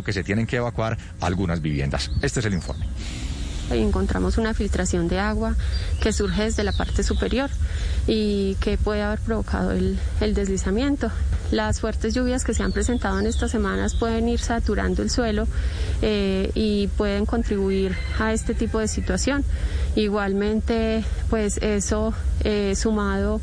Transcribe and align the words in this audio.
que 0.00 0.14
se 0.14 0.24
tienen 0.24 0.46
que 0.46 0.56
evacuar 0.56 0.96
algunas 1.20 1.60
viviendas. 1.60 2.10
Este 2.22 2.40
es 2.40 2.46
el 2.46 2.54
informe 2.54 2.86
encontramos 3.70 4.38
una 4.38 4.54
filtración 4.54 5.08
de 5.08 5.18
agua 5.18 5.54
que 6.00 6.12
surge 6.12 6.44
desde 6.44 6.64
la 6.64 6.72
parte 6.72 7.02
superior 7.02 7.50
y 8.06 8.56
que 8.56 8.76
puede 8.78 9.02
haber 9.02 9.20
provocado 9.20 9.70
el, 9.72 9.98
deslizamiento. 10.20 11.10
Las 11.50 11.80
fuertes 11.80 12.14
lluvias 12.14 12.44
que 12.44 12.54
se 12.54 12.62
han 12.62 12.72
presentado 12.72 13.20
en 13.20 13.26
estas 13.26 13.50
semanas 13.50 13.94
pueden 13.94 14.28
ir 14.28 14.40
saturando 14.40 15.02
el 15.02 15.10
suelo 15.10 15.46
eh, 16.00 16.50
y 16.54 16.86
pueden 16.88 17.26
contribuir 17.26 17.94
a 18.18 18.32
este 18.32 18.54
tipo 18.54 18.78
de 18.78 18.88
situación. 18.88 19.44
Igualmente, 19.94 21.04
pues 21.28 21.58
eso 21.58 22.14
eh, 22.44 22.74
sumado 22.74 23.40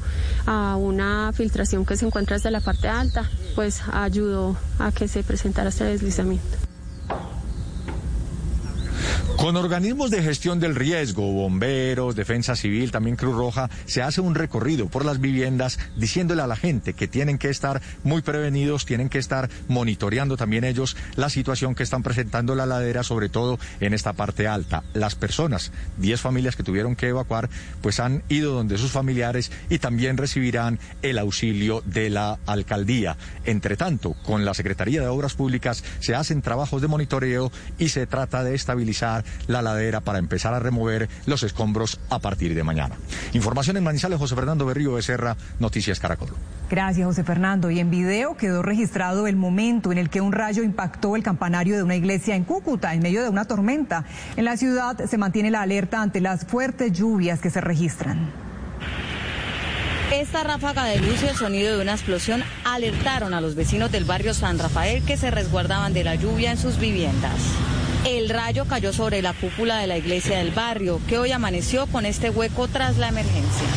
a 0.48 0.76
una 0.76 1.32
filtración 1.34 1.86
que 1.86 1.96
se 1.96 2.08
encuentra 2.08 2.38
desde 2.38 2.50
la 2.50 2.62
parte 2.62 2.88
alta, 2.88 3.30
pues 3.56 3.82
ayudó 3.92 4.58
a 4.80 4.92
que 4.92 5.08
se 5.08 5.24
presentara 5.24 5.70
este 5.70 5.84
deslizamiento. 5.84 6.69
Con 9.40 9.56
organismos 9.56 10.12
de 10.12 10.22
gestión 10.22 10.60
del 10.60 10.76
riesgo, 10.76 11.32
bomberos, 11.32 12.14
defensa 12.14 12.58
civil, 12.58 12.92
también 12.92 13.16
Cruz 13.16 13.38
Roja, 13.38 13.70
se 13.86 14.02
hace 14.02 14.20
un 14.20 14.36
recorrido 14.36 14.90
por 14.90 15.06
las 15.06 15.22
viviendas 15.22 15.80
diciéndole 15.96 16.42
a 16.42 16.48
la 16.48 16.58
gente 16.58 16.92
que 16.92 17.08
tienen 17.08 17.38
que 17.38 17.48
estar 17.48 17.82
muy 18.04 18.22
prevenidos, 18.22 18.86
tienen 18.86 19.08
que 19.08 19.18
estar 19.18 19.50
monitoreando 19.70 20.36
también 20.36 20.66
ellos 20.66 20.98
la 21.16 21.30
situación 21.30 21.74
que 21.74 21.84
están 21.84 22.04
presentando 22.04 22.54
la 22.54 22.66
ladera, 22.66 23.02
sobre 23.02 23.30
todo 23.30 23.60
en 23.80 23.94
esta 23.94 24.12
parte 24.12 24.46
alta. 24.46 24.84
Las 24.94 25.16
personas, 25.16 25.72
10 26.00 26.20
familias 26.20 26.58
que 26.58 26.64
tuvieron 26.64 26.98
que 26.98 27.08
evacuar, 27.08 27.50
pues 27.82 28.02
han 28.02 28.24
ido 28.28 28.52
donde 28.52 28.78
sus 28.78 28.92
familiares 28.92 29.54
y 29.70 29.80
también 29.80 30.18
recibirán 30.18 30.80
el 31.02 31.18
auxilio 31.18 31.82
de 31.86 32.10
la 32.10 32.40
alcaldía. 32.46 33.16
Entre 33.46 33.78
tanto, 33.78 34.16
con 34.26 34.44
la 34.44 34.54
Secretaría 34.54 35.00
de 35.00 35.08
Obras 35.08 35.36
Públicas 35.36 35.82
se 36.02 36.14
hacen 36.14 36.42
trabajos 36.42 36.82
de 36.82 36.90
monitoreo 36.90 37.54
y 37.78 37.88
se 37.88 38.06
trata 38.06 38.44
de 38.44 38.54
estabilizar 38.54 39.24
la 39.48 39.62
ladera 39.62 40.02
para 40.02 40.20
empezar 40.20 40.54
a 40.54 40.60
remover 40.60 41.10
los 41.26 41.44
escombros 41.44 42.00
a 42.10 42.20
partir 42.20 42.56
de 42.56 42.64
mañana. 42.64 42.96
Información 43.34 43.78
en 43.78 43.84
Manizales, 43.84 44.20
José 44.20 44.36
Fernando 44.36 44.66
Berrío 44.66 44.94
Becerra, 44.94 45.36
Noticias 45.60 46.00
Caracol. 46.00 46.30
Gracias, 46.70 47.06
José 47.06 47.24
Fernando. 47.24 47.72
Y 47.72 47.80
en 47.80 47.90
video 47.90 48.38
quedó 48.38 48.62
registrado 48.62 49.28
el 49.28 49.36
momento 49.36 49.92
en 49.92 49.98
el 49.98 50.10
que 50.10 50.22
un 50.22 50.32
rayo 50.32 50.64
impactó 50.64 51.16
el 51.16 51.24
campanario 51.24 51.76
de 51.76 51.84
una 51.84 51.96
iglesia 51.96 52.36
en 52.36 52.44
Cúcuta 52.44 52.94
en 52.94 53.02
medio 53.02 53.24
de 53.24 53.30
una 53.30 53.46
tormenta. 53.46 54.06
En 54.36 54.46
la 54.46 54.58
ciudad 54.58 54.98
se 55.06 55.18
mantiene 55.18 55.52
la 55.52 55.62
alerta 55.62 56.02
ante 56.02 56.22
las 56.22 56.46
fuertes 56.46 56.92
lluvias 56.92 57.40
que 57.40 57.50
se 57.50 57.62
registran. 57.62 58.32
Esta 60.12 60.44
ráfaga 60.44 60.86
de 60.86 61.00
luz 61.00 61.22
y 61.22 61.28
el 61.28 61.36
sonido 61.36 61.76
de 61.76 61.84
una 61.84 61.94
explosión 61.94 62.44
alertaron 62.66 63.34
a 63.34 63.42
los 63.42 63.56
vecinos 63.56 63.92
del 63.92 64.06
barrio 64.06 64.34
San 64.34 64.58
Rafael 64.58 65.04
que 65.04 65.18
se 65.18 65.30
resguardaban 65.30 65.94
de 65.94 66.04
la 66.04 66.16
lluvia 66.16 66.52
en 66.52 66.58
sus 66.58 66.80
viviendas. 66.80 67.36
El 68.06 68.30
rayo 68.30 68.66
cayó 68.66 68.94
sobre 68.94 69.22
la 69.22 69.34
cúpula 69.34 69.78
de 69.78 69.88
la 69.88 69.98
iglesia 69.98 70.38
del 70.38 70.52
barrio, 70.52 71.02
que 71.08 71.18
hoy 71.18 71.32
amaneció 71.32 71.86
con 71.88 72.06
este 72.06 72.30
hueco 72.30 72.68
tras 72.68 72.98
la 72.98 73.10
emergencia. 73.10 73.68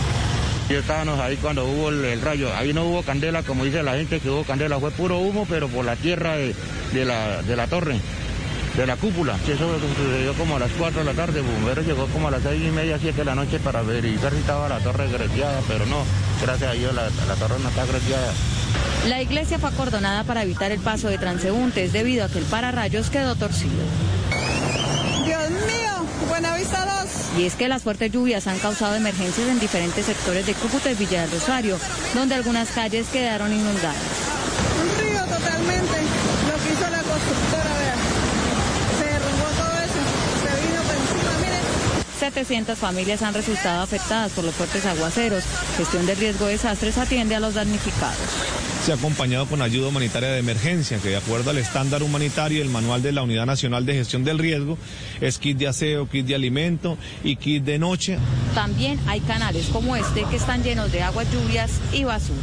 Yo 0.69 0.79
estábamos 0.79 1.19
ahí 1.19 1.37
cuando 1.37 1.67
hubo 1.67 1.89
el, 1.89 2.21
rayo, 2.21 2.55
ahí 2.57 2.73
no 2.73 2.85
hubo 2.85 3.03
candela, 3.03 3.43
como 3.43 3.65
dice 3.65 3.83
la 3.83 3.95
gente 3.95 4.21
que 4.21 4.31
hubo 4.31 4.45
candela, 4.45 4.79
fue 4.79 4.91
puro 4.93 5.19
humo, 5.19 5.47
pero 5.49 5.69
por 5.69 5.85
la 5.85 5.97
tierra 5.97 6.37
de, 6.37 6.55
la, 7.05 7.43
de 7.43 7.57
la 7.57 7.67
torre 7.67 7.97
de 8.77 8.87
la 8.87 8.97
cúpula. 8.97 9.37
Eso 9.47 9.79
sucedió 9.97 10.35
como 10.35 10.57
a 10.57 10.59
las 10.59 10.71
4 10.73 11.01
de 11.01 11.05
la 11.05 11.13
tarde. 11.13 11.41
El 11.41 11.47
bombero 11.47 11.83
llegó 11.83 12.07
como 12.07 12.29
a 12.29 12.31
las 12.31 12.43
6 12.43 12.63
y 12.67 12.71
media, 12.71 12.99
7 13.01 13.17
de 13.19 13.25
la 13.25 13.35
noche 13.35 13.59
para 13.59 13.83
verificar 13.83 14.33
si 14.33 14.39
estaba 14.39 14.69
la 14.69 14.79
torre 14.81 15.09
greteada, 15.11 15.61
pero 15.69 15.87
no, 15.87 16.05
gracias 16.43 16.71
a 16.71 16.75
Dios 16.75 16.95
la, 16.95 17.11
la 17.27 17.35
torre 17.35 17.59
no 17.63 17.69
está 17.69 17.85
greteada. 17.87 18.33
La 19.09 19.21
iglesia 19.21 19.59
fue 19.59 19.69
acordonada 19.69 20.25
para 20.25 20.43
evitar 20.43 20.71
el 20.71 20.81
paso 20.81 21.09
de 21.09 21.19
transeúntes 21.19 21.93
debido 21.93 22.25
a 22.25 22.29
que 22.29 22.39
el 22.39 22.45
pararrayos 22.45 23.11
quedó 23.11 23.35
torcido. 23.35 23.83
Dios 25.25 25.51
mío, 25.51 26.07
Buenavista 26.29 26.85
2. 27.03 27.41
Y 27.41 27.45
es 27.47 27.55
que 27.55 27.69
las 27.69 27.83
fuertes 27.83 28.11
lluvias 28.13 28.47
han 28.47 28.59
causado 28.59 28.95
emergencias 28.95 29.49
en 29.49 29.59
diferentes 29.59 30.07
sectores 30.07 30.47
de 30.47 30.55
Cúcuta 30.55 30.91
y 30.91 30.95
Villa 30.95 31.23
del 31.23 31.31
Rosario, 31.33 31.79
donde 32.15 32.35
algunas 32.35 32.71
calles 32.71 33.07
quedaron 33.09 33.53
inundadas. 33.53 33.97
Un 34.83 35.05
río 35.05 35.21
totalmente, 35.25 35.99
lo 36.49 36.63
que 36.63 36.73
hizo 36.73 36.91
la 36.91 37.03
constructora, 37.03 37.79
vea. 37.79 37.97
Se 38.99 39.05
derrumbó 39.05 39.47
todo 39.57 39.79
eso, 39.83 40.01
se 40.43 40.67
vino 40.67 40.83
por 40.83 40.95
encima, 40.95 41.33
miren. 41.41 41.65
700 42.23 42.79
familias 42.79 43.21
han 43.23 43.35
resultado 43.35 43.83
afectadas 43.83 44.31
por 44.31 44.45
los 44.45 44.55
fuertes 44.55 44.87
aguaceros. 44.87 45.43
Gestión 45.77 46.07
de 46.07 46.15
riesgo 46.15 46.47
de 46.47 46.53
desastres 46.53 46.97
atiende 46.97 47.35
a 47.35 47.41
los 47.41 47.55
damnificados 47.55 48.17
se 48.85 48.91
ha 48.91 48.97
acompañado 48.97 49.47
con 49.47 49.63
ayuda 49.63 49.89
humanitaria 49.89 50.31
de 50.31 50.41
emergencia, 50.41 50.99
que 50.99 51.11
de 51.11 51.17
acuerdo 51.17 51.51
al 51.51 51.59
estándar 51.59 52.03
humanitario 52.03 52.59
y 52.59 52.61
el 52.63 52.69
manual 52.69 53.01
de 53.01 53.13
la 53.13 53.23
Unidad 53.23 53.47
Nacional 53.47 53.87
de 53.87 53.95
Gestión 53.95 54.25
del 54.25 54.41
Riesgo, 54.41 54.77
es 55.21 55.39
kit 55.39 55.57
de 55.57 55.69
aseo, 55.69 56.09
kit 56.09 56.27
de 56.27 56.35
alimento 56.35 56.99
y 57.23 57.37
kit 57.37 57.63
de 57.63 57.79
noche. 57.79 58.19
También 58.57 58.99
hay 59.07 59.21
canales 59.21 59.69
como 59.73 59.95
este 59.95 60.25
que 60.25 60.35
están 60.35 60.65
llenos 60.65 60.91
de 60.91 61.01
aguas 61.01 61.29
lluvias 61.33 61.71
y 61.93 62.03
basura. 62.03 62.41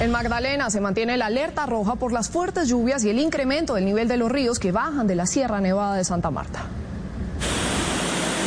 En 0.00 0.10
Magdalena 0.10 0.70
se 0.70 0.80
mantiene 0.80 1.16
la 1.16 1.26
alerta 1.26 1.66
roja 1.66 1.94
por 1.94 2.12
las 2.12 2.28
fuertes 2.28 2.68
lluvias 2.68 3.04
y 3.04 3.10
el 3.10 3.20
incremento 3.20 3.74
del 3.74 3.84
nivel 3.84 4.08
de 4.08 4.16
los 4.16 4.30
ríos 4.30 4.58
que 4.58 4.72
bajan 4.72 5.06
de 5.06 5.14
la 5.14 5.26
Sierra 5.26 5.60
Nevada 5.60 5.94
de 5.94 6.04
Santa 6.04 6.32
Marta. 6.32 6.64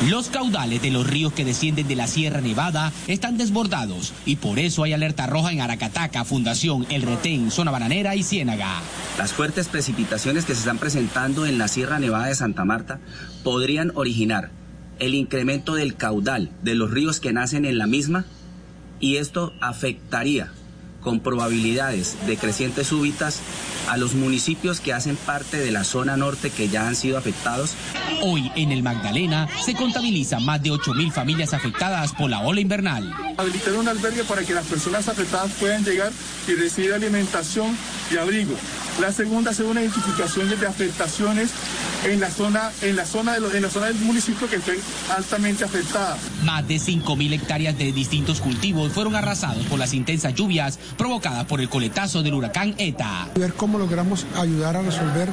Los 0.07 0.29
caudales 0.29 0.81
de 0.81 0.91
los 0.91 1.05
ríos 1.05 1.33
que 1.33 1.43
descienden 1.43 1.85
de 1.89 1.97
la 1.97 2.07
Sierra 2.07 2.39
Nevada 2.39 2.93
están 3.07 3.37
desbordados 3.37 4.13
y 4.25 4.37
por 4.37 4.57
eso 4.57 4.83
hay 4.83 4.93
alerta 4.93 5.27
roja 5.27 5.51
en 5.51 5.59
Aracataca, 5.59 6.23
Fundación, 6.23 6.87
El 6.89 7.01
Retén, 7.01 7.51
Zona 7.51 7.71
Bananera 7.71 8.15
y 8.15 8.23
Ciénaga. 8.23 8.81
Las 9.17 9.33
fuertes 9.33 9.67
precipitaciones 9.67 10.45
que 10.45 10.53
se 10.53 10.59
están 10.59 10.77
presentando 10.77 11.45
en 11.45 11.57
la 11.57 11.67
Sierra 11.67 11.99
Nevada 11.99 12.27
de 12.27 12.35
Santa 12.35 12.63
Marta 12.63 13.01
podrían 13.43 13.91
originar 13.93 14.51
el 14.99 15.15
incremento 15.15 15.75
del 15.75 15.95
caudal 15.95 16.49
de 16.63 16.75
los 16.75 16.91
ríos 16.91 17.19
que 17.19 17.33
nacen 17.33 17.65
en 17.65 17.77
la 17.77 17.85
misma 17.85 18.23
y 19.01 19.17
esto 19.17 19.53
afectaría 19.59 20.49
con 21.01 21.19
probabilidades 21.19 22.15
de 22.25 22.37
crecientes 22.37 22.87
súbitas 22.87 23.41
a 23.87 23.97
los 23.97 24.13
municipios 24.13 24.79
que 24.79 24.93
hacen 24.93 25.15
parte 25.15 25.57
de 25.57 25.71
la 25.71 25.83
zona 25.83 26.17
norte 26.17 26.49
que 26.49 26.69
ya 26.69 26.87
han 26.87 26.95
sido 26.95 27.17
afectados. 27.17 27.75
Hoy 28.21 28.51
en 28.55 28.71
el 28.71 28.83
Magdalena 28.83 29.47
se 29.63 29.73
contabiliza 29.73 30.39
más 30.39 30.61
de 30.61 30.71
8.000 30.71 31.11
familias 31.11 31.53
afectadas 31.53 32.13
por 32.13 32.29
la 32.29 32.41
ola 32.41 32.59
invernal. 32.59 33.13
Habilitar 33.37 33.73
un 33.73 33.87
albergue 33.87 34.23
para 34.23 34.43
que 34.43 34.53
las 34.53 34.65
personas 34.65 35.07
afectadas 35.07 35.51
puedan 35.59 35.83
llegar 35.83 36.11
y 36.47 36.55
recibir 36.55 36.93
alimentación 36.93 37.77
y 38.11 38.17
abrigo. 38.17 38.55
La 38.99 39.13
segunda 39.13 39.51
es 39.51 39.59
una 39.59 39.81
identificación 39.81 40.49
de 40.49 40.67
afectaciones 40.67 41.51
en 42.03 42.19
la 42.19 42.29
zona, 42.29 42.71
en 42.81 42.95
la 42.95 43.05
zona, 43.05 43.39
de 43.39 43.57
en 43.57 43.63
la 43.63 43.69
zona 43.69 43.87
del 43.87 43.95
municipio 43.95 44.49
que 44.49 44.57
esté 44.57 44.77
altamente 45.15 45.63
afectada. 45.63 46.17
Más 46.43 46.67
de 46.67 46.75
5.000 46.75 47.33
hectáreas 47.33 47.77
de 47.77 47.91
distintos 47.91 48.41
cultivos 48.41 48.91
fueron 48.91 49.15
arrasados 49.15 49.65
por 49.67 49.79
las 49.79 49.93
intensas 49.93 50.33
lluvias 50.33 50.79
provocadas 50.97 51.45
por 51.45 51.61
el 51.61 51.69
coletazo 51.69 52.23
del 52.23 52.33
huracán 52.33 52.75
ETA. 52.77 53.29
Ver 53.35 53.53
cómo 53.53 53.68
logramos 53.77 54.25
ayudar 54.35 54.77
a 54.77 54.81
resolver 54.81 55.29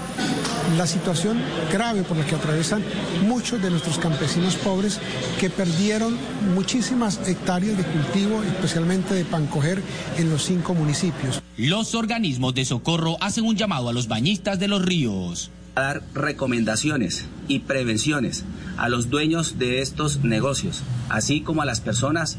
la 0.76 0.86
situación 0.86 1.38
grave 1.72 2.02
por 2.02 2.16
la 2.16 2.26
que 2.26 2.34
atraviesan 2.34 2.82
muchos 3.26 3.62
de 3.62 3.70
nuestros 3.70 3.98
campesinos 3.98 4.56
pobres 4.56 5.00
que 5.38 5.48
perdieron 5.48 6.16
muchísimas 6.54 7.26
hectáreas 7.28 7.76
de 7.76 7.84
cultivo, 7.84 8.42
especialmente 8.42 9.14
de 9.14 9.24
pancoger 9.24 9.82
en 10.18 10.30
los 10.30 10.44
cinco 10.44 10.74
municipios. 10.74 11.42
Los 11.56 11.94
organismos 11.94 12.54
de 12.54 12.64
socorro 12.64 13.16
hacen 13.20 13.44
un 13.44 13.56
llamado 13.56 13.88
a 13.88 13.92
los 13.92 14.08
bañistas 14.08 14.58
de 14.58 14.68
los 14.68 14.84
ríos. 14.84 15.50
A 15.76 15.82
dar 15.82 16.02
recomendaciones 16.14 17.26
y 17.48 17.60
prevenciones 17.60 18.44
a 18.76 18.88
los 18.88 19.08
dueños 19.10 19.58
de 19.58 19.82
estos 19.82 20.24
negocios, 20.24 20.82
así 21.08 21.42
como 21.42 21.62
a 21.62 21.66
las 21.66 21.80
personas 21.80 22.38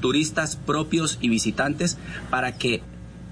turistas 0.00 0.56
propios 0.56 1.18
y 1.20 1.28
visitantes 1.28 1.96
para 2.28 2.56
que 2.56 2.82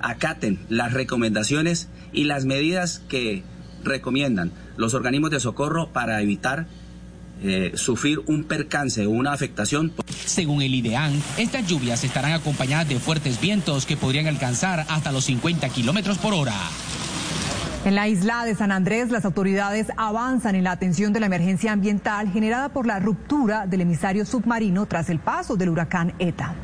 acaten 0.01 0.59
las 0.69 0.93
recomendaciones 0.93 1.89
y 2.13 2.25
las 2.25 2.45
medidas 2.45 3.03
que 3.09 3.43
recomiendan 3.83 4.53
los 4.77 4.95
organismos 4.95 5.31
de 5.31 5.41
socorro 5.41 5.89
para 5.93 6.21
evitar 6.21 6.67
eh, 7.43 7.73
sufrir 7.75 8.21
un 8.27 8.45
percance 8.45 9.07
o 9.07 9.11
una 9.11 9.33
afectación. 9.33 9.93
Según 10.27 10.61
el 10.63 10.75
IDEAN, 10.75 11.23
estas 11.39 11.67
lluvias 11.67 12.05
estarán 12.05 12.33
acompañadas 12.33 12.89
de 12.89 12.99
fuertes 12.99 13.41
vientos 13.41 13.87
que 13.87 13.97
podrían 13.97 14.27
alcanzar 14.27 14.85
hasta 14.89 15.11
los 15.11 15.25
50 15.25 15.69
kilómetros 15.71 16.19
por 16.19 16.35
hora. 16.35 16.55
En 17.87 17.95
la 17.95 18.09
isla 18.09 18.45
de 18.45 18.55
San 18.55 18.73
Andrés, 18.73 19.11
las 19.11 19.25
autoridades 19.25 19.87
avanzan 19.97 20.55
en 20.55 20.65
la 20.65 20.73
atención 20.73 21.15
de 21.15 21.21
la 21.21 21.27
emergencia 21.27 21.73
ambiental 21.73 22.31
generada 22.31 22.69
por 22.69 22.87
la 22.87 22.99
ruptura 22.99 23.67
del 23.67 23.81
emisario 23.81 24.27
submarino 24.27 24.85
tras 24.85 25.09
el 25.09 25.19
paso 25.19 25.57
del 25.57 25.71
huracán 25.71 26.13
ETA. 26.19 26.55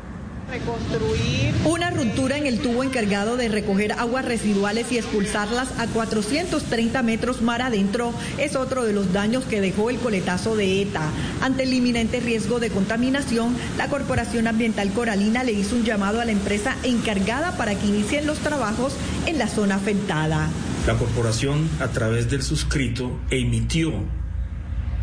Reconstruir. 0.49 1.53
Una 1.65 1.89
ruptura 1.89 2.37
en 2.37 2.45
el 2.45 2.59
tubo 2.59 2.81
encargado 2.83 3.35
de 3.35 3.49
recoger 3.49 3.91
aguas 3.91 4.23
residuales 4.23 4.89
y 4.91 4.97
expulsarlas 4.97 5.77
a 5.77 5.87
430 5.87 7.03
metros 7.03 7.41
mar 7.41 7.61
adentro 7.61 8.13
es 8.37 8.55
otro 8.55 8.85
de 8.85 8.93
los 8.93 9.11
daños 9.11 9.43
que 9.43 9.59
dejó 9.59 9.89
el 9.89 9.97
coletazo 9.97 10.55
de 10.55 10.81
ETA. 10.81 11.11
Ante 11.41 11.63
el 11.63 11.73
inminente 11.73 12.21
riesgo 12.21 12.61
de 12.61 12.69
contaminación, 12.69 13.57
la 13.77 13.89
Corporación 13.89 14.47
Ambiental 14.47 14.91
Coralina 14.93 15.43
le 15.43 15.51
hizo 15.51 15.75
un 15.75 15.83
llamado 15.83 16.21
a 16.21 16.25
la 16.25 16.31
empresa 16.31 16.77
encargada 16.83 17.57
para 17.57 17.75
que 17.75 17.87
inicien 17.87 18.25
los 18.25 18.37
trabajos 18.39 18.95
en 19.25 19.37
la 19.37 19.47
zona 19.47 19.75
afectada. 19.75 20.47
La 20.85 20.93
corporación, 20.93 21.69
a 21.81 21.89
través 21.89 22.29
del 22.29 22.41
suscrito, 22.41 23.19
emitió 23.29 23.91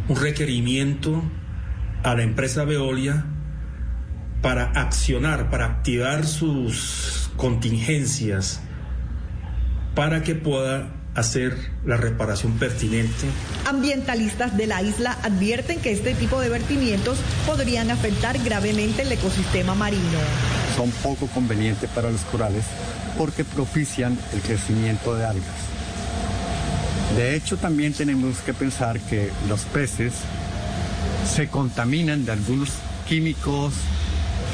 un 0.08 0.16
requerimiento 0.16 1.22
a 2.02 2.14
la 2.14 2.22
empresa 2.22 2.64
Veolia 2.64 3.26
para 4.44 4.64
accionar, 4.72 5.48
para 5.48 5.64
activar 5.64 6.26
sus 6.26 7.30
contingencias, 7.34 8.60
para 9.94 10.22
que 10.22 10.34
pueda 10.34 10.92
hacer 11.14 11.56
la 11.86 11.96
reparación 11.96 12.52
pertinente. 12.58 13.24
Ambientalistas 13.64 14.54
de 14.54 14.66
la 14.66 14.82
isla 14.82 15.16
advierten 15.22 15.80
que 15.80 15.92
este 15.92 16.12
tipo 16.12 16.42
de 16.42 16.50
vertimientos 16.50 17.16
podrían 17.46 17.90
afectar 17.90 18.36
gravemente 18.44 19.00
el 19.00 19.12
ecosistema 19.12 19.74
marino. 19.74 20.18
Son 20.76 20.90
poco 21.02 21.26
convenientes 21.28 21.88
para 21.88 22.10
los 22.10 22.20
corales 22.24 22.66
porque 23.16 23.44
propician 23.44 24.18
el 24.34 24.42
crecimiento 24.42 25.14
de 25.14 25.24
algas. 25.24 25.56
De 27.16 27.34
hecho, 27.34 27.56
también 27.56 27.94
tenemos 27.94 28.40
que 28.40 28.52
pensar 28.52 29.00
que 29.00 29.30
los 29.48 29.62
peces 29.62 30.12
se 31.34 31.48
contaminan 31.48 32.26
de 32.26 32.32
algunos 32.32 32.68
químicos 33.08 33.72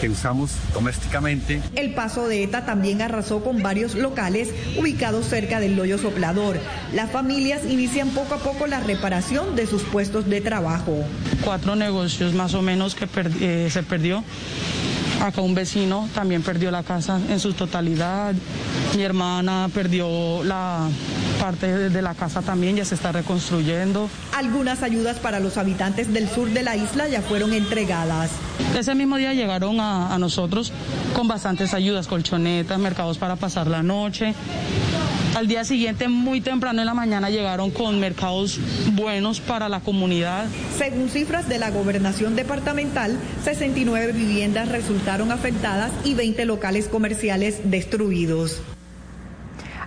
que 0.00 0.09
usamos 0.09 0.53
domésticamente. 0.73 1.61
El 1.77 1.94
paso 1.94 2.27
de 2.27 2.43
ETA 2.43 2.65
también 2.65 3.03
arrasó 3.03 3.43
con 3.44 3.62
varios 3.62 3.94
locales 3.94 4.49
ubicados 4.79 5.27
cerca 5.27 5.61
del 5.61 5.79
hoyo 5.79 5.99
soplador. 5.99 6.59
Las 6.94 7.11
familias 7.11 7.62
inician 7.69 8.11
poco 8.11 8.35
a 8.35 8.38
poco 8.38 8.67
la 8.67 8.81
reparación 8.81 9.56
de 9.56 9.67
sus 9.67 9.82
puestos 9.82 10.29
de 10.29 10.41
trabajo. 10.41 11.05
Cuatro 11.44 11.77
negocios 11.77 12.35
más 12.35 12.55
o 12.55 12.62
menos 12.62 12.94
que 12.94 13.09
eh, 13.41 13.69
se 13.71 13.82
perdió. 13.82 14.25
Acá 15.21 15.43
un 15.43 15.55
vecino 15.55 16.09
también 16.15 16.43
perdió 16.43 16.71
la 16.71 16.83
casa 16.83 17.21
en 17.29 17.39
su 17.41 17.53
totalidad. 17.53 18.35
Mi 18.97 19.03
hermana 19.03 19.69
perdió 19.73 20.43
la 20.45 20.89
parte 21.39 21.91
de 21.91 22.03
la 22.03 22.15
casa 22.15 22.41
también, 22.41 22.77
ya 22.77 22.85
se 22.85 22.95
está 22.95 23.13
reconstruyendo. 23.13 24.09
Algunas 24.35 24.83
ayudas 24.83 25.19
para 25.19 25.39
los 25.39 25.59
habitantes 25.59 26.13
del 26.13 26.29
sur 26.29 26.49
de 26.49 26.63
la 26.63 26.77
isla 26.77 27.07
ya 27.09 27.21
fueron 27.21 27.53
entregadas. 27.53 28.31
Ese 28.79 28.95
mismo 28.95 29.17
día 29.17 29.35
llegaron 29.35 29.79
a, 29.81 30.15
a 30.15 30.19
nosotros 30.19 30.73
con 31.15 31.29
bastantes 31.29 31.75
ayudas, 31.75 32.07
colchonetas, 32.07 32.79
mercados 32.79 33.19
para 33.19 33.37
pasar 33.37 33.67
la 33.67 33.83
noche. 33.83 34.35
Al 35.41 35.49
día 35.49 35.65
siguiente, 35.65 36.07
muy 36.07 36.43
temprano 36.43 36.83
en 36.83 36.87
la 36.87 36.93
mañana, 36.93 37.31
llegaron 37.31 37.71
con 37.71 37.99
mercados 37.99 38.61
buenos 38.93 39.41
para 39.41 39.71
la 39.71 39.81
comunidad. 39.81 40.45
Según 40.77 41.09
cifras 41.09 41.49
de 41.49 41.59
la 41.59 41.71
gobernación 41.71 42.37
departamental, 42.37 43.19
69 43.43 44.13
viviendas 44.13 44.69
resultaron 44.69 45.33
afectadas 45.33 45.93
y 46.05 46.13
20 46.13 46.45
locales 46.45 46.89
comerciales 46.89 47.71
destruidos. 47.71 48.61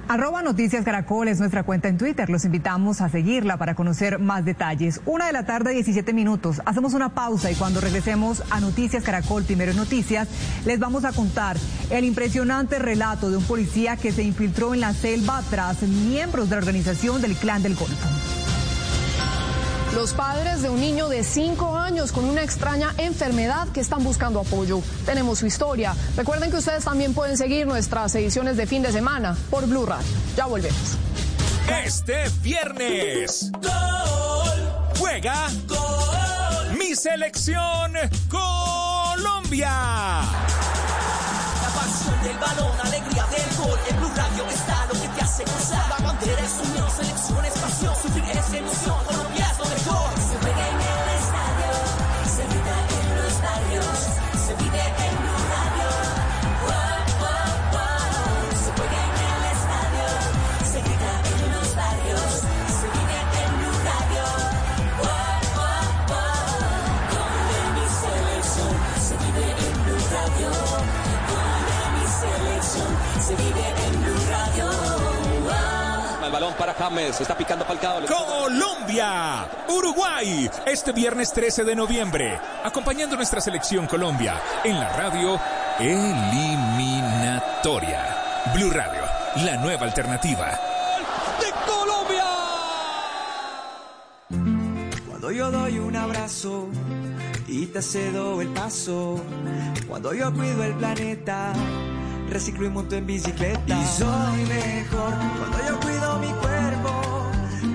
Arroba 0.07 0.41
Noticias 0.41 0.83
Caracol 0.83 1.27
es 1.27 1.39
nuestra 1.39 1.63
cuenta 1.63 1.87
en 1.87 1.97
Twitter. 1.97 2.29
Los 2.29 2.45
invitamos 2.45 3.01
a 3.01 3.09
seguirla 3.09 3.57
para 3.57 3.73
conocer 3.73 4.19
más 4.19 4.43
detalles. 4.43 5.01
Una 5.05 5.27
de 5.27 5.33
la 5.33 5.45
tarde, 5.45 5.71
17 5.71 6.13
minutos. 6.13 6.61
Hacemos 6.65 6.93
una 6.93 7.09
pausa 7.15 7.49
y 7.49 7.55
cuando 7.55 7.79
regresemos 7.79 8.43
a 8.49 8.59
Noticias 8.59 9.03
Caracol, 9.03 9.43
primero 9.43 9.71
en 9.71 9.77
Noticias, 9.77 10.27
les 10.65 10.79
vamos 10.79 11.05
a 11.05 11.13
contar 11.13 11.57
el 11.89 12.05
impresionante 12.05 12.79
relato 12.79 13.29
de 13.29 13.37
un 13.37 13.43
policía 13.45 13.95
que 13.95 14.11
se 14.11 14.23
infiltró 14.23 14.73
en 14.73 14.81
la 14.81 14.93
selva 14.93 15.41
tras 15.49 15.81
miembros 15.83 16.49
de 16.49 16.57
la 16.57 16.61
organización 16.61 17.21
del 17.21 17.35
Clan 17.35 17.63
del 17.63 17.75
Golfo. 17.75 18.42
Los 19.93 20.13
padres 20.13 20.63
de 20.63 20.69
un 20.69 20.79
niño 20.79 21.07
de 21.07 21.23
5 21.23 21.77
años 21.77 22.11
con 22.11 22.25
una 22.25 22.41
extraña 22.41 22.93
enfermedad 22.97 23.67
que 23.69 23.79
están 23.79 24.03
buscando 24.03 24.39
apoyo. 24.39 24.81
Tenemos 25.05 25.39
su 25.39 25.45
historia. 25.45 25.95
Recuerden 26.17 26.49
que 26.49 26.57
ustedes 26.57 26.83
también 26.83 27.13
pueden 27.13 27.37
seguir 27.37 27.67
nuestras 27.67 28.15
ediciones 28.15 28.57
de 28.57 28.65
fin 28.65 28.81
de 28.81 28.91
semana 28.91 29.37
por 29.51 29.67
Blue 29.67 29.85
Radio. 29.85 30.07
Ya 30.35 30.47
volvemos. 30.47 30.97
Este 31.85 32.23
viernes. 32.41 33.51
Gol. 33.51 33.69
Juega. 34.97 35.47
Gol. 35.67 36.77
Mi 36.77 36.95
selección 36.95 37.93
Colombia. 38.29 39.69
La 41.61 41.69
pasión 41.75 42.23
del 42.23 42.37
balón, 42.39 42.79
alegría 42.83 43.25
del 43.27 43.57
gol. 43.57 43.79
En 43.89 43.97
Blue 43.99 44.11
Radio 44.15 44.49
está 44.49 44.85
lo 44.87 44.99
que 44.99 45.07
te 45.07 45.21
hace 45.21 45.43
gozar. 45.43 45.89
La 45.89 46.05
bandera 46.05 46.41
es 46.41 46.67
unión, 46.67 46.89
selección 46.89 47.45
es 47.45 47.53
pasión. 47.53 47.95
Sufrir 48.01 48.37
es 48.37 48.53
emoción. 48.53 48.97
Colombia 49.05 49.42
balón 76.53 76.57
para 76.57 76.73
James, 76.73 77.21
está 77.21 77.37
picando 77.37 77.63
Falcao. 77.65 78.01
Colombia, 78.05 79.47
Uruguay, 79.69 80.49
este 80.65 80.91
viernes 80.91 81.31
13 81.33 81.63
de 81.63 81.75
noviembre, 81.75 82.39
acompañando 82.63 83.15
nuestra 83.15 83.39
selección 83.41 83.85
Colombia 83.87 84.39
en 84.63 84.79
la 84.79 84.89
radio 84.89 85.39
eliminatoria. 85.79 88.17
Blue 88.53 88.69
Radio, 88.71 89.01
la 89.45 89.57
nueva 89.57 89.85
alternativa. 89.85 90.51
de 91.39 91.51
Colombia. 91.65 92.25
Cuando 95.07 95.31
yo 95.31 95.49
doy 95.51 95.79
un 95.79 95.95
abrazo 95.95 96.67
y 97.47 97.67
te 97.67 97.81
cedo 97.81 98.41
el 98.41 98.49
paso, 98.49 99.23
cuando 99.87 100.13
yo 100.13 100.33
cuido 100.33 100.61
el 100.63 100.73
planeta, 100.73 101.53
reciclo 102.29 102.65
y 102.65 102.69
monto 102.69 102.95
en 102.95 103.05
bicicleta. 103.05 103.61
Y 103.67 103.85
soy 103.85 104.45
mejor 104.45 105.13
cuando 105.39 105.57
yo 105.67 105.79
cuido 105.79 106.19
mi 106.19 106.27
cuerpo, 106.27 106.42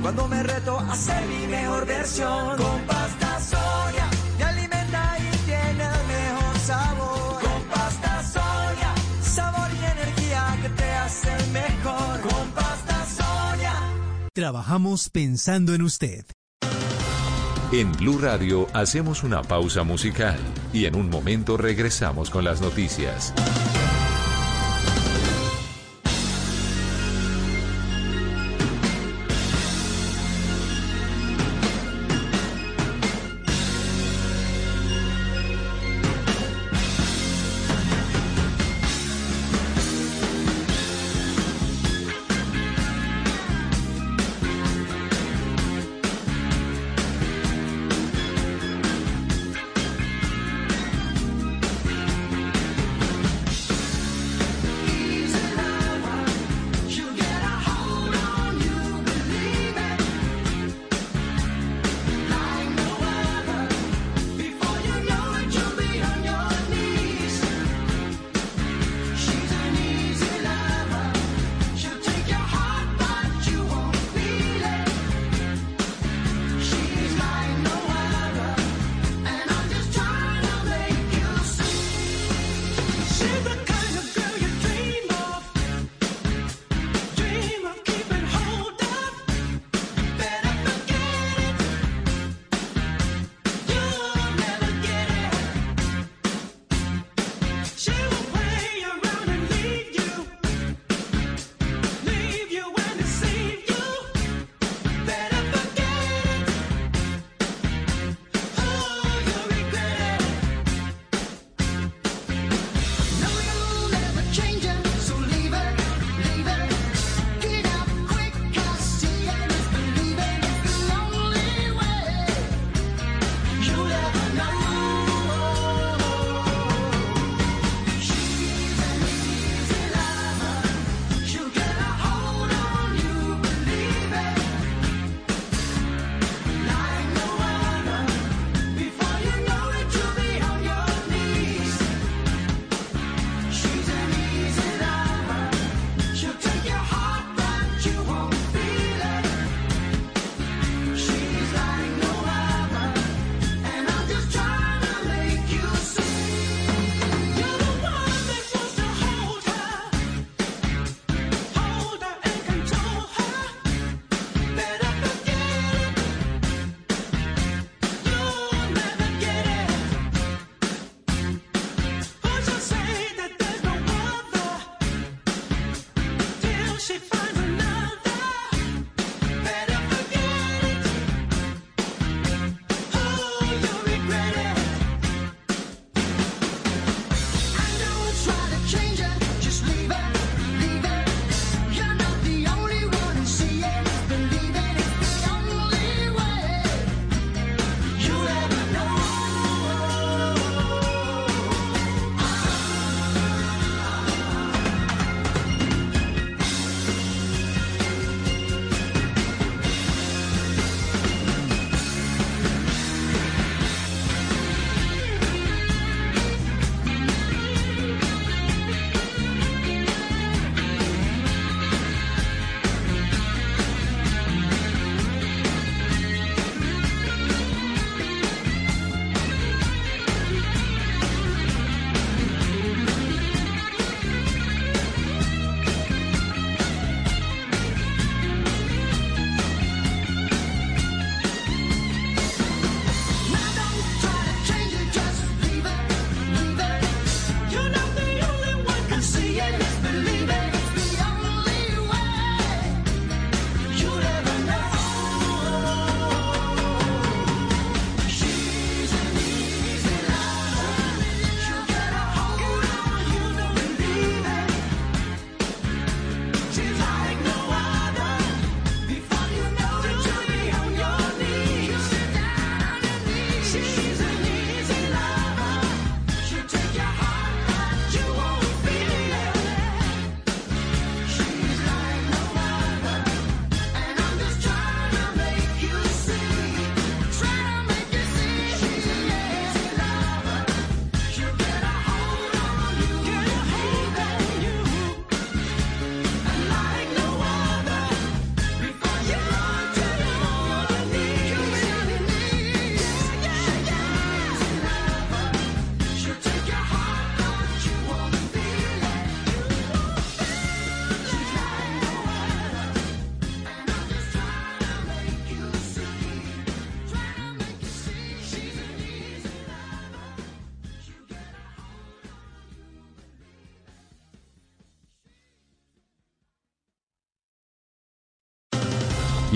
cuando 0.08 0.26
me 0.26 0.42
reto 0.42 0.78
a 0.78 0.94
ser 0.94 1.22
mi 1.26 1.46
mejor 1.48 1.84
versión. 1.84 2.56
Con 2.56 2.80
pasta 2.86 3.40
Sonia 3.40 4.08
me 4.38 4.44
alimenta 4.44 5.16
y 5.18 5.36
tiene 5.44 5.84
el 5.84 6.06
mejor 6.06 6.58
sabor. 6.60 7.42
Con 7.42 7.62
pasta 7.64 8.24
Sonia, 8.24 8.94
sabor 9.20 9.68
y 9.70 9.84
energía 9.84 10.58
que 10.62 10.68
te 10.70 10.90
hacen 10.92 11.52
mejor. 11.52 12.20
Con 12.22 12.50
pasta 12.52 13.04
Sonia. 13.04 13.74
Trabajamos 14.32 15.10
pensando 15.10 15.74
en 15.74 15.82
usted. 15.82 16.24
En 17.70 17.92
Blue 17.92 18.18
Radio 18.18 18.66
hacemos 18.72 19.24
una 19.24 19.42
pausa 19.42 19.82
musical 19.82 20.38
y 20.72 20.86
en 20.86 20.96
un 20.96 21.10
momento 21.10 21.58
regresamos 21.58 22.30
con 22.30 22.44
las 22.44 22.62
noticias. 22.62 23.34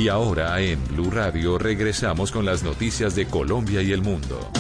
Y 0.03 0.09
ahora 0.09 0.61
en 0.61 0.85
Blue 0.89 1.13
Radio 1.13 1.59
regresamos 1.59 2.33
con 2.33 2.45
las 2.45 2.65
noticias 2.65 3.15
de 3.15 3.27
Colombia 3.27 3.83
y 3.83 3.93
el 3.93 4.03
mundo. 4.03 4.51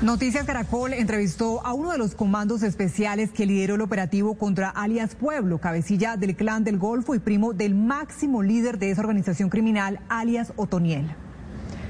Noticias 0.00 0.46
Caracol 0.46 0.92
entrevistó 0.92 1.66
a 1.66 1.74
uno 1.74 1.90
de 1.90 1.98
los 1.98 2.14
comandos 2.14 2.62
especiales 2.62 3.32
que 3.32 3.46
lideró 3.46 3.74
el 3.74 3.80
operativo 3.80 4.38
contra 4.38 4.70
alias 4.70 5.16
Pueblo, 5.16 5.58
cabecilla 5.58 6.16
del 6.16 6.36
clan 6.36 6.62
del 6.62 6.78
Golfo 6.78 7.16
y 7.16 7.18
primo 7.18 7.52
del 7.52 7.74
máximo 7.74 8.44
líder 8.44 8.78
de 8.78 8.92
esa 8.92 9.00
organización 9.00 9.50
criminal, 9.50 9.98
alias 10.08 10.52
Otoniel. 10.54 11.16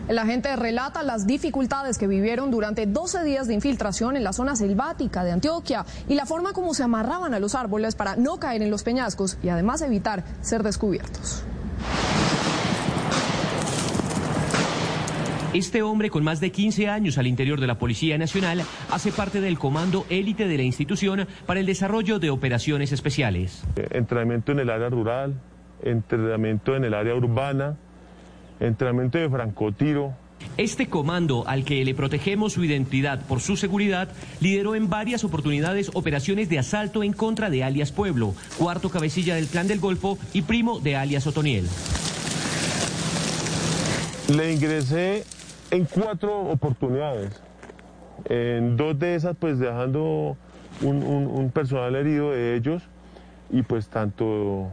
El 0.07 0.19
agente 0.19 0.55
relata 0.57 1.03
las 1.03 1.27
dificultades 1.27 1.97
que 1.97 2.07
vivieron 2.07 2.51
durante 2.51 2.85
12 2.85 3.25
días 3.25 3.47
de 3.47 3.55
infiltración 3.55 4.17
en 4.17 4.25
la 4.25 4.35
zona 4.35 4.55
selvática 4.55 5.25
de 5.25 5.33
Antioquia 5.33 5.87
y 6.09 6.15
la 6.15 6.27
forma 6.27 6.53
como 6.53 6.75
se 6.75 6.83
amarraban 6.83 7.33
a 7.33 7.41
los 7.41 7.55
árboles 7.55 7.95
para 7.95 8.15
no 8.17 8.39
caer 8.39 8.61
en 8.61 8.71
los 8.71 8.83
peñascos 8.83 9.39
y 9.43 9.49
además 9.49 9.81
evitar 9.81 10.25
ser 10.43 10.63
descubiertos. 10.63 11.45
Este 15.55 15.83
hombre 15.83 16.11
con 16.11 16.23
más 16.23 16.41
de 16.41 16.51
15 16.51 16.89
años 16.89 17.17
al 17.17 17.27
interior 17.27 17.61
de 17.61 17.69
la 17.69 17.79
Policía 17.79 18.19
Nacional 18.19 18.63
hace 18.91 19.11
parte 19.11 19.41
del 19.41 19.59
comando 19.59 20.05
élite 20.11 20.49
de 20.49 20.57
la 20.57 20.65
institución 20.65 21.27
para 21.47 21.61
el 21.61 21.67
desarrollo 21.67 22.19
de 22.19 22.29
operaciones 22.29 22.93
especiales. 22.93 23.63
Entrenamiento 23.91 24.53
en 24.53 24.59
el 24.59 24.69
área 24.69 24.91
rural, 24.91 25.41
entrenamiento 25.83 26.75
en 26.75 26.85
el 26.85 26.93
área 26.93 27.15
urbana, 27.15 27.77
entrenamiento 28.61 29.19
de 29.19 29.29
francotiro. 29.29 30.13
Este 30.57 30.89
comando, 30.89 31.45
al 31.47 31.65
que 31.65 31.85
le 31.85 31.95
protegemos 31.95 32.53
su 32.53 32.65
identidad 32.65 33.21
por 33.27 33.41
su 33.41 33.57
seguridad, 33.57 34.09
lideró 34.41 34.75
en 34.75 34.91
varias 34.91 35.25
oportunidades 35.25 35.91
operaciones 35.95 36.49
de 36.49 36.59
asalto 36.59 37.03
en 37.03 37.13
contra 37.13 37.51
de 37.51 37.65
alias 37.65 37.93
Pueblo, 37.93 38.35
cuarto 38.59 38.91
cabecilla 38.91 39.35
del 39.37 39.47
clan 39.47 39.69
del 39.69 39.81
Golfo 39.81 40.19
y 40.33 40.43
primo 40.43 40.81
de 40.81 40.97
alias 40.97 41.27
Otoniel. 41.27 41.67
Le 44.35 44.53
ingresé 44.53 45.25
en 45.71 45.85
cuatro 45.87 46.39
oportunidades. 46.41 47.41
En 48.27 48.77
dos 48.77 48.99
de 48.99 49.15
esas, 49.17 49.37
pues 49.37 49.59
dejando 49.59 50.37
un, 50.83 51.03
un- 51.03 51.27
un 51.27 51.51
personal 51.51 51.95
herido 51.95 52.31
de 52.31 52.55
ellos 52.57 52.83
y 53.51 53.63
pues 53.63 53.89
tanto, 53.89 54.69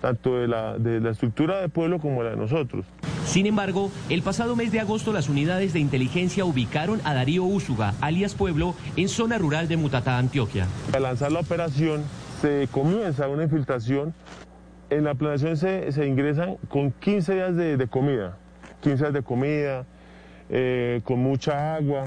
tanto 0.00 0.36
de, 0.38 0.48
la, 0.48 0.78
de 0.78 1.00
la 1.00 1.10
estructura 1.10 1.60
del 1.60 1.70
pueblo 1.70 1.98
como 2.00 2.22
la 2.22 2.30
de 2.30 2.36
nosotros. 2.36 2.84
Sin 3.32 3.46
embargo, 3.46 3.90
el 4.10 4.20
pasado 4.20 4.56
mes 4.56 4.72
de 4.72 4.80
agosto 4.80 5.10
las 5.10 5.30
unidades 5.30 5.72
de 5.72 5.80
inteligencia 5.80 6.44
ubicaron 6.44 7.00
a 7.02 7.14
Darío 7.14 7.44
Úsuga, 7.44 7.94
alias 8.02 8.34
Pueblo, 8.34 8.74
en 8.94 9.08
zona 9.08 9.38
rural 9.38 9.68
de 9.68 9.78
Mutatá, 9.78 10.18
Antioquia. 10.18 10.66
Al 10.92 11.04
lanzar 11.04 11.32
la 11.32 11.40
operación 11.40 12.02
se 12.42 12.68
comienza 12.70 13.28
una 13.28 13.44
infiltración. 13.44 14.12
En 14.90 15.04
la 15.04 15.14
planeación 15.14 15.56
se, 15.56 15.90
se 15.92 16.06
ingresan 16.06 16.56
con 16.68 16.92
15 16.92 17.34
días 17.34 17.56
de, 17.56 17.78
de 17.78 17.86
comida, 17.86 18.36
15 18.82 18.98
días 18.98 19.14
de 19.14 19.22
comida, 19.22 19.86
eh, 20.50 21.00
con 21.02 21.20
mucha 21.20 21.76
agua. 21.76 22.04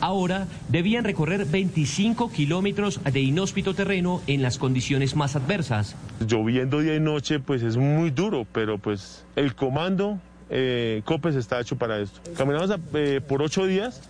Ahora 0.00 0.46
debían 0.70 1.04
recorrer 1.04 1.44
25 1.44 2.30
kilómetros 2.32 3.04
de 3.04 3.20
inhóspito 3.20 3.74
terreno 3.74 4.22
en 4.26 4.40
las 4.40 4.56
condiciones 4.56 5.14
más 5.14 5.36
adversas. 5.36 5.94
Lloviendo 6.26 6.80
día 6.80 6.94
y 6.94 7.00
noche, 7.00 7.38
pues 7.38 7.62
es 7.62 7.76
muy 7.76 8.10
duro, 8.10 8.46
pero 8.50 8.78
pues 8.78 9.26
el 9.36 9.54
comando 9.54 10.18
eh, 10.50 11.02
COPES 11.04 11.36
está 11.36 11.60
hecho 11.60 11.76
para 11.76 11.98
esto. 12.00 12.20
Caminamos 12.36 12.70
a- 12.70 12.78
eh, 12.94 13.20
por 13.26 13.42
ocho 13.42 13.66
días, 13.66 14.02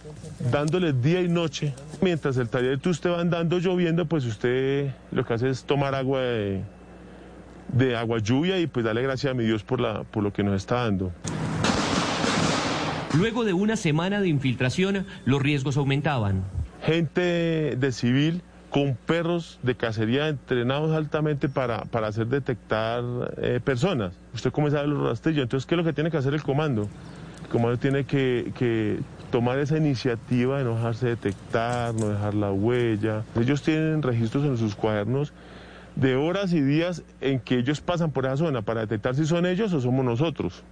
dándoles 0.51 1.01
día 1.03 1.21
y 1.23 1.29
noche. 1.29 1.75
Mientras 2.01 2.37
el 2.37 2.49
taller 2.49 2.79
tú 2.79 2.91
usted 2.91 3.11
va 3.11 3.21
andando 3.21 3.59
lloviendo, 3.59 4.07
pues 4.07 4.25
usted 4.25 4.91
lo 5.13 5.25
que 5.25 5.35
hace 5.35 5.49
es 5.51 5.65
tomar 5.65 5.95
agua 5.95 6.21
de, 6.21 6.61
de 7.73 7.97
agua 7.97 8.19
lluvia 8.19 8.59
y 8.59 8.67
pues 8.67 8.85
darle 8.85 9.03
gracias 9.03 9.31
a 9.31 9.35
mi 9.35 9.45
Dios 9.45 9.63
por, 9.63 9.81
la, 9.81 10.03
por 10.05 10.23
lo 10.23 10.33
que 10.33 10.43
nos 10.43 10.57
está 10.57 10.83
dando. 10.85 11.13
Luego 13.17 13.45
de 13.45 13.53
una 13.53 13.77
semana 13.77 14.21
de 14.21 14.29
infiltración, 14.29 15.07
los 15.25 15.41
riesgos 15.41 15.77
aumentaban. 15.77 16.43
Gente 16.83 17.77
de 17.77 17.93
civil 17.93 18.43
con 18.75 18.97
perros 18.97 19.61
de 19.63 19.77
cacería 19.77 20.27
entrenados 20.27 20.91
altamente 20.97 21.49
para, 21.49 21.85
para 21.85 22.09
hacer 22.09 22.27
detectar 22.27 23.05
eh, 23.37 23.61
personas. 23.63 24.15
Usted 24.35 24.51
comienza 24.51 24.79
a 24.79 24.81
ver 24.81 24.91
los 24.91 25.09
rastrillos. 25.09 25.45
Entonces, 25.45 25.65
¿qué 25.65 25.77
es 25.77 25.79
lo 25.79 25.85
que 25.85 25.93
tiene 25.93 26.11
que 26.11 26.17
hacer 26.17 26.35
el 26.35 26.43
comando? 26.43 26.89
El 27.45 27.49
comando 27.51 27.79
tiene 27.79 28.03
que, 28.03 28.53
que 28.59 28.99
tomar 29.31 29.61
esa 29.61 29.77
iniciativa 29.77 30.59
de 30.59 30.65
no 30.65 30.75
dejarse 30.75 31.07
detectar, 31.07 31.95
no 31.95 32.09
dejar 32.09 32.35
la 32.35 32.51
huella. 32.51 33.23
Ellos 33.41 33.63
tienen 33.63 34.03
registros 34.03 34.43
en 34.43 34.59
sus 34.59 34.75
cuadernos 34.75 35.33
de 35.95 36.17
horas 36.17 36.53
y 36.53 36.61
días 36.61 37.05
en 37.21 37.39
que 37.39 37.59
ellos 37.59 37.81
pasan 37.81 38.11
por 38.11 38.27
esa 38.27 38.39
zona 38.39 38.63
para 38.63 38.81
detectar 38.81 39.15
si 39.15 39.25
son 39.25 39.47
ellos 39.47 39.73
o 39.73 39.81
somos 39.81 40.05
nosotros. 40.05 40.65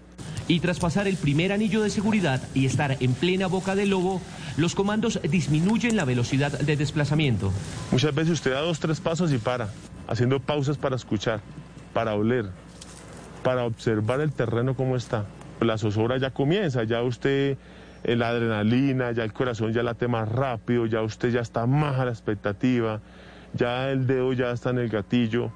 Y 0.49 0.61
tras 0.61 0.79
pasar 0.79 1.07
el 1.07 1.17
primer 1.17 1.53
anillo 1.53 1.83
de 1.83 1.91
seguridad 1.91 2.43
y 2.55 2.67
estar 2.67 2.97
en 3.01 3.15
plena 3.15 3.47
boca 3.47 3.75
del 3.75 3.91
lobo, 3.91 4.21
los 4.57 4.75
comandos 4.75 5.21
disminuyen 5.23 5.97
la 5.97 6.05
velocidad 6.05 6.53
de 6.53 6.77
desplazamiento. 6.77 7.53
Muchas 7.91 8.15
veces 8.15 8.35
usted 8.35 8.53
da 8.53 8.61
dos, 8.61 8.81
tres 8.81 9.01
pasos 9.01 9.33
y 9.33 9.39
para, 9.39 9.69
haciendo 10.09 10.41
pausas 10.41 10.77
para 10.77 10.97
escuchar, 10.97 11.41
para 11.93 12.15
oler, 12.15 12.51
para 13.43 13.65
observar 13.65 14.21
el 14.21 14.33
terreno 14.33 14.75
cómo 14.75 14.97
está. 14.97 15.27
La 15.61 15.79
zozobra 15.79 16.19
ya 16.19 16.31
comienza, 16.31 16.85
ya 16.85 17.03
usted, 17.03 17.57
eh, 18.05 18.17
la 18.17 18.29
adrenalina, 18.29 19.13
ya 19.13 19.23
el 19.25 19.33
corazón 19.33 19.73
ya 19.73 19.83
late 19.83 20.09
más 20.09 20.29
rápido, 20.29 20.87
ya 20.87 21.03
usted 21.03 21.31
ya 21.31 21.41
está 21.41 21.67
más 21.67 22.01
a 22.01 22.05
la 22.05 22.11
expectativa, 22.11 23.01
ya 23.55 23.91
el 23.91 24.07
dedo 24.07 24.33
ya 24.33 24.51
está 24.51 24.71
en 24.71 24.79
el 24.79 24.89
gatillo, 24.89 25.53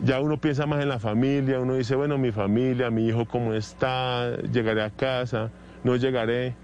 ya 0.00 0.20
uno 0.20 0.38
piensa 0.40 0.66
más 0.66 0.82
en 0.82 0.88
la 0.88 0.98
familia, 0.98 1.60
uno 1.60 1.74
dice, 1.74 1.94
bueno, 1.96 2.18
mi 2.18 2.32
familia, 2.32 2.90
mi 2.90 3.06
hijo 3.06 3.26
cómo 3.26 3.54
está, 3.54 4.36
llegaré 4.52 4.82
a 4.82 4.90
casa, 4.90 5.50
no 5.84 5.96
llegaré. 5.96 6.54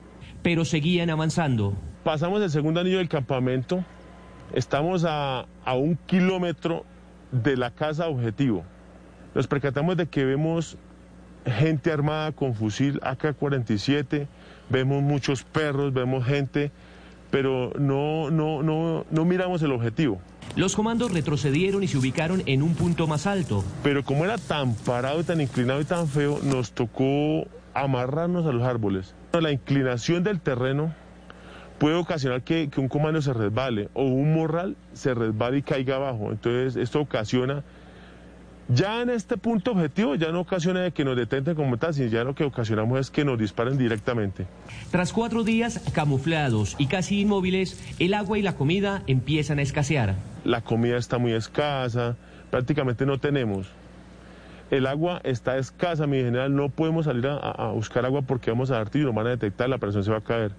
Pero 0.43 0.65
seguían 0.65 1.11
avanzando. 1.11 1.75
Pasamos 2.05 2.43
el 2.43 2.51
segundo 2.51 2.81
anillo 2.81 2.99
del 2.99 3.09
campamento, 3.09 3.85
estamos 4.53 5.05
a, 5.05 5.47
a 5.65 5.75
un 5.75 5.97
kilómetro 6.07 6.85
de 7.31 7.57
la 7.57 7.71
casa 7.71 8.09
objetivo. 8.09 8.65
Nos 9.35 9.47
percatamos 9.47 9.97
de 9.97 10.07
que 10.07 10.25
vemos 10.25 10.76
gente 11.47 11.91
armada 11.91 12.33
con 12.33 12.54
fusil 12.54 13.00
AK-47, 13.02 14.26
vemos 14.69 15.02
muchos 15.02 15.45
perros, 15.45 15.93
vemos 15.93 16.25
gente, 16.25 16.71
pero 17.30 17.73
no, 17.78 18.30
no, 18.30 18.63
no, 18.63 19.06
no 19.11 19.25
miramos 19.25 19.63
el 19.63 19.73
objetivo. 19.73 20.21
Los 20.54 20.76
comandos 20.76 21.12
retrocedieron 21.12 21.82
y 21.82 21.88
se 21.88 21.97
ubicaron 21.97 22.43
en 22.45 22.62
un 22.62 22.75
punto 22.75 23.06
más 23.06 23.26
alto. 23.26 23.65
Pero 23.82 24.04
como 24.04 24.25
era 24.25 24.36
tan 24.36 24.75
parado 24.75 25.25
tan 25.25 25.41
inclinado 25.41 25.80
y 25.80 25.84
tan 25.84 26.08
feo, 26.08 26.41
nos 26.43 26.73
tocó 26.73 27.47
amarrarnos 27.73 28.47
a 28.47 28.52
los 28.52 28.62
árboles. 28.62 29.15
La 29.32 29.50
inclinación 29.50 30.23
del 30.23 30.41
terreno 30.41 30.95
puede 31.78 31.97
ocasionar 31.97 32.43
que, 32.43 32.69
que 32.69 32.80
un 32.80 32.88
comando 32.88 33.23
se 33.23 33.32
resbale 33.32 33.88
o 33.95 34.04
un 34.04 34.34
morral 34.34 34.76
se 34.93 35.15
resbale 35.15 35.58
y 35.58 35.62
caiga 35.62 35.97
abajo. 35.97 36.30
Entonces 36.30 36.76
esto 36.76 37.00
ocasiona, 37.00 37.65
ya 38.69 39.03
en 39.03 39.11
este 39.11 39.37
punto 39.37 39.73
objetivo, 39.73 40.15
ya 40.15 40.31
no 40.31 40.41
ocasiona 40.41 40.81
de 40.81 40.93
que 40.93 41.05
nos 41.05 41.17
detenten 41.17 41.55
como 41.55 41.77
tal, 41.77 41.95
sino 41.95 42.09
ya 42.09 42.25
lo 42.25 42.35
que 42.35 42.45
ocasionamos 42.45 43.01
es 43.01 43.11
que 43.11 43.25
nos 43.25 43.39
disparen 43.39 43.77
directamente. 43.77 44.47
Tras 44.91 45.13
cuatro 45.13 45.45
días 45.45 45.81
camuflados 45.93 46.77
y 46.79 46.87
casi 46.87 47.21
inmóviles, 47.21 47.81
el 47.99 48.15
agua 48.15 48.39
y 48.39 48.43
la 48.43 48.55
comida 48.55 49.03
empiezan 49.07 49.59
a 49.59 49.63
escasear. 49.63 50.15
La 50.45 50.63
comida 50.63 50.97
está 50.97 51.19
muy 51.19 51.33
escasa, 51.33 52.17
prácticamente 52.51 53.05
no 53.05 53.19
tenemos. 53.19 53.69
El 54.71 54.87
agua 54.87 55.21
está 55.25 55.59
escasa, 55.59 56.07
mi 56.07 56.19
general, 56.19 56.55
no 56.57 56.71
podemos 56.71 57.05
salir 57.05 57.27
a, 57.27 57.37
a 57.37 57.73
buscar 57.73 58.07
agua 58.07 58.23
porque 58.23 58.51
vamos 58.51 58.71
a 58.71 58.77
dar 58.77 58.89
tiro, 58.89 59.07
nos 59.07 59.15
van 59.15 59.27
a 59.27 59.31
detectar, 59.31 59.69
la 59.69 59.79
presión 59.79 60.03
se 60.03 60.11
va 60.11 60.19
a 60.19 60.23
caer. 60.23 60.53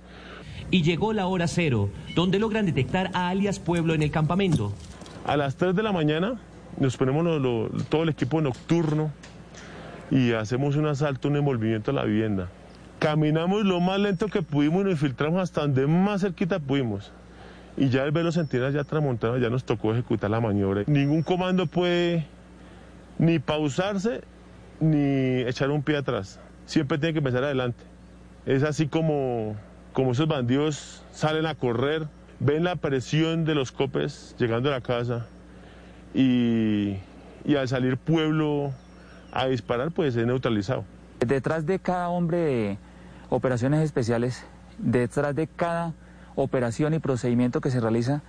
Y 0.70 0.84
llegó 0.84 1.14
la 1.14 1.26
hora 1.26 1.48
cero, 1.48 1.90
donde 2.16 2.38
logran 2.38 2.66
detectar 2.66 3.10
a 3.14 3.30
alias 3.30 3.60
Pueblo 3.60 3.94
en 3.94 4.04
el 4.04 4.12
campamento. 4.12 4.74
A 5.26 5.38
las 5.38 5.56
3 5.56 5.76
de 5.76 5.84
la 5.84 5.92
mañana 5.92 6.40
nos 6.78 6.98
ponemos 6.98 7.26
todo 7.90 8.04
el 8.04 8.10
equipo 8.10 8.42
nocturno 8.42 9.12
y 10.12 10.34
hacemos 10.34 10.76
un 10.76 10.88
asalto, 10.88 11.28
un 11.28 11.38
envolvimiento 11.38 11.92
a 11.92 11.94
la 11.94 12.04
vivienda. 12.04 12.50
Caminamos 13.00 13.66
lo 13.66 13.80
más 13.80 14.00
lento 14.00 14.28
que 14.28 14.42
pudimos 14.42 14.82
y 14.82 14.84
nos 14.86 14.94
infiltramos 14.94 15.42
hasta 15.42 15.62
donde 15.62 15.88
más 15.88 16.22
cerquita 16.22 16.60
pudimos. 16.60 17.12
Y 17.76 17.90
ya 17.90 18.04
el 18.04 18.12
velo 18.12 18.32
centinelas 18.32 18.74
ya 18.74 18.84
tramontano 18.84 19.38
ya 19.38 19.50
nos 19.50 19.64
tocó 19.64 19.92
ejecutar 19.92 20.30
la 20.30 20.40
maniobra. 20.40 20.84
Ningún 20.88 21.24
comando 21.24 21.66
puede 21.66 22.28
ni 23.18 23.40
pausarse 23.40 24.22
ni 24.80 25.42
echar 25.42 25.72
un 25.72 25.82
pie 25.82 25.98
atrás. 25.98 26.40
Siempre 26.66 26.98
tiene 26.98 27.14
que 27.14 27.22
pensar 27.22 27.44
adelante. 27.44 27.84
Es 28.46 28.64
así 28.64 28.88
como, 28.88 29.56
como 29.94 30.12
esos 30.12 30.28
bandidos 30.28 31.04
salen 31.12 31.46
a 31.46 31.56
correr, 31.56 32.08
ven 32.40 32.64
la 32.64 32.76
presión 32.76 33.46
de 33.46 33.56
los 33.56 33.72
copes 33.72 34.36
llegando 34.38 34.70
a 34.70 34.74
la 34.74 34.82
casa 34.82 35.28
y, 36.14 36.98
y 37.46 37.56
al 37.56 37.68
salir 37.68 37.98
pueblo 37.98 38.72
a 39.32 39.48
disparar, 39.48 39.92
pues 39.92 40.16
es 40.16 40.26
neutralizado. 40.26 40.86
Detrás 41.20 41.66
de 41.66 41.80
cada 41.80 42.10
hombre 42.10 42.38
de 42.38 42.78
operaciones 43.30 43.82
especiales, 43.82 44.46
detrás 44.78 45.36
de 45.36 45.48
cada 45.48 45.94
operación 46.36 46.94
y 46.94 47.00
procedimiento 47.00 47.62
que 47.62 47.72
se 47.72 47.80
realiza, 47.80 48.22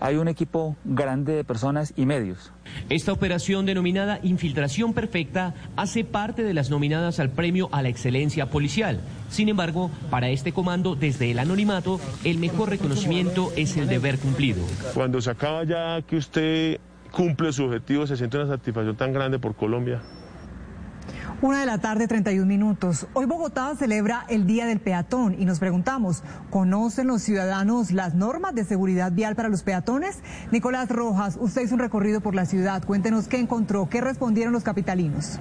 hay 0.00 0.16
un 0.16 0.28
equipo 0.28 0.76
grande 0.84 1.34
de 1.34 1.44
personas 1.44 1.94
y 1.96 2.04
medios. 2.04 2.52
Esta 2.90 3.12
operación 3.12 3.64
denominada 3.64 4.18
Infiltración 4.22 4.92
Perfecta 4.92 5.54
hace 5.76 6.04
parte 6.04 6.42
de 6.42 6.52
las 6.52 6.68
nominadas 6.68 7.20
al 7.20 7.30
Premio 7.30 7.68
a 7.72 7.80
la 7.80 7.88
Excelencia 7.88 8.50
Policial. 8.50 9.00
Sin 9.30 9.48
embargo, 9.48 9.90
para 10.10 10.28
este 10.28 10.52
comando, 10.52 10.94
desde 10.94 11.30
el 11.30 11.38
anonimato, 11.38 12.00
el 12.24 12.38
mejor 12.38 12.70
reconocimiento 12.70 13.52
es 13.56 13.76
el 13.76 13.88
deber 13.88 14.18
cumplido. 14.18 14.62
Cuando 14.94 15.20
se 15.20 15.30
acaba 15.30 15.64
ya 15.64 16.02
que 16.02 16.16
usted 16.16 16.80
cumple 17.14 17.52
su 17.52 17.64
objetivo, 17.64 18.06
se 18.06 18.16
siente 18.16 18.36
una 18.36 18.48
satisfacción 18.48 18.96
tan 18.96 19.12
grande 19.12 19.38
por 19.38 19.54
Colombia. 19.54 20.02
Una 21.42 21.60
de 21.60 21.66
la 21.66 21.78
tarde, 21.78 22.08
31 22.08 22.46
minutos. 22.46 23.06
Hoy 23.12 23.26
Bogotá 23.26 23.74
celebra 23.76 24.24
el 24.28 24.46
Día 24.46 24.66
del 24.66 24.80
Peatón 24.80 25.36
y 25.38 25.44
nos 25.44 25.58
preguntamos, 25.58 26.22
¿conocen 26.50 27.06
los 27.06 27.22
ciudadanos 27.22 27.92
las 27.92 28.14
normas 28.14 28.54
de 28.54 28.64
seguridad 28.64 29.12
vial 29.12 29.36
para 29.36 29.48
los 29.48 29.62
peatones? 29.62 30.20
Nicolás 30.50 30.88
Rojas, 30.88 31.36
usted 31.38 31.62
hizo 31.62 31.74
un 31.74 31.80
recorrido 31.80 32.20
por 32.20 32.34
la 32.34 32.46
ciudad. 32.46 32.82
Cuéntenos 32.84 33.28
qué 33.28 33.38
encontró, 33.38 33.88
qué 33.90 34.00
respondieron 34.00 34.52
los 34.52 34.62
capitalinos. 34.62 35.38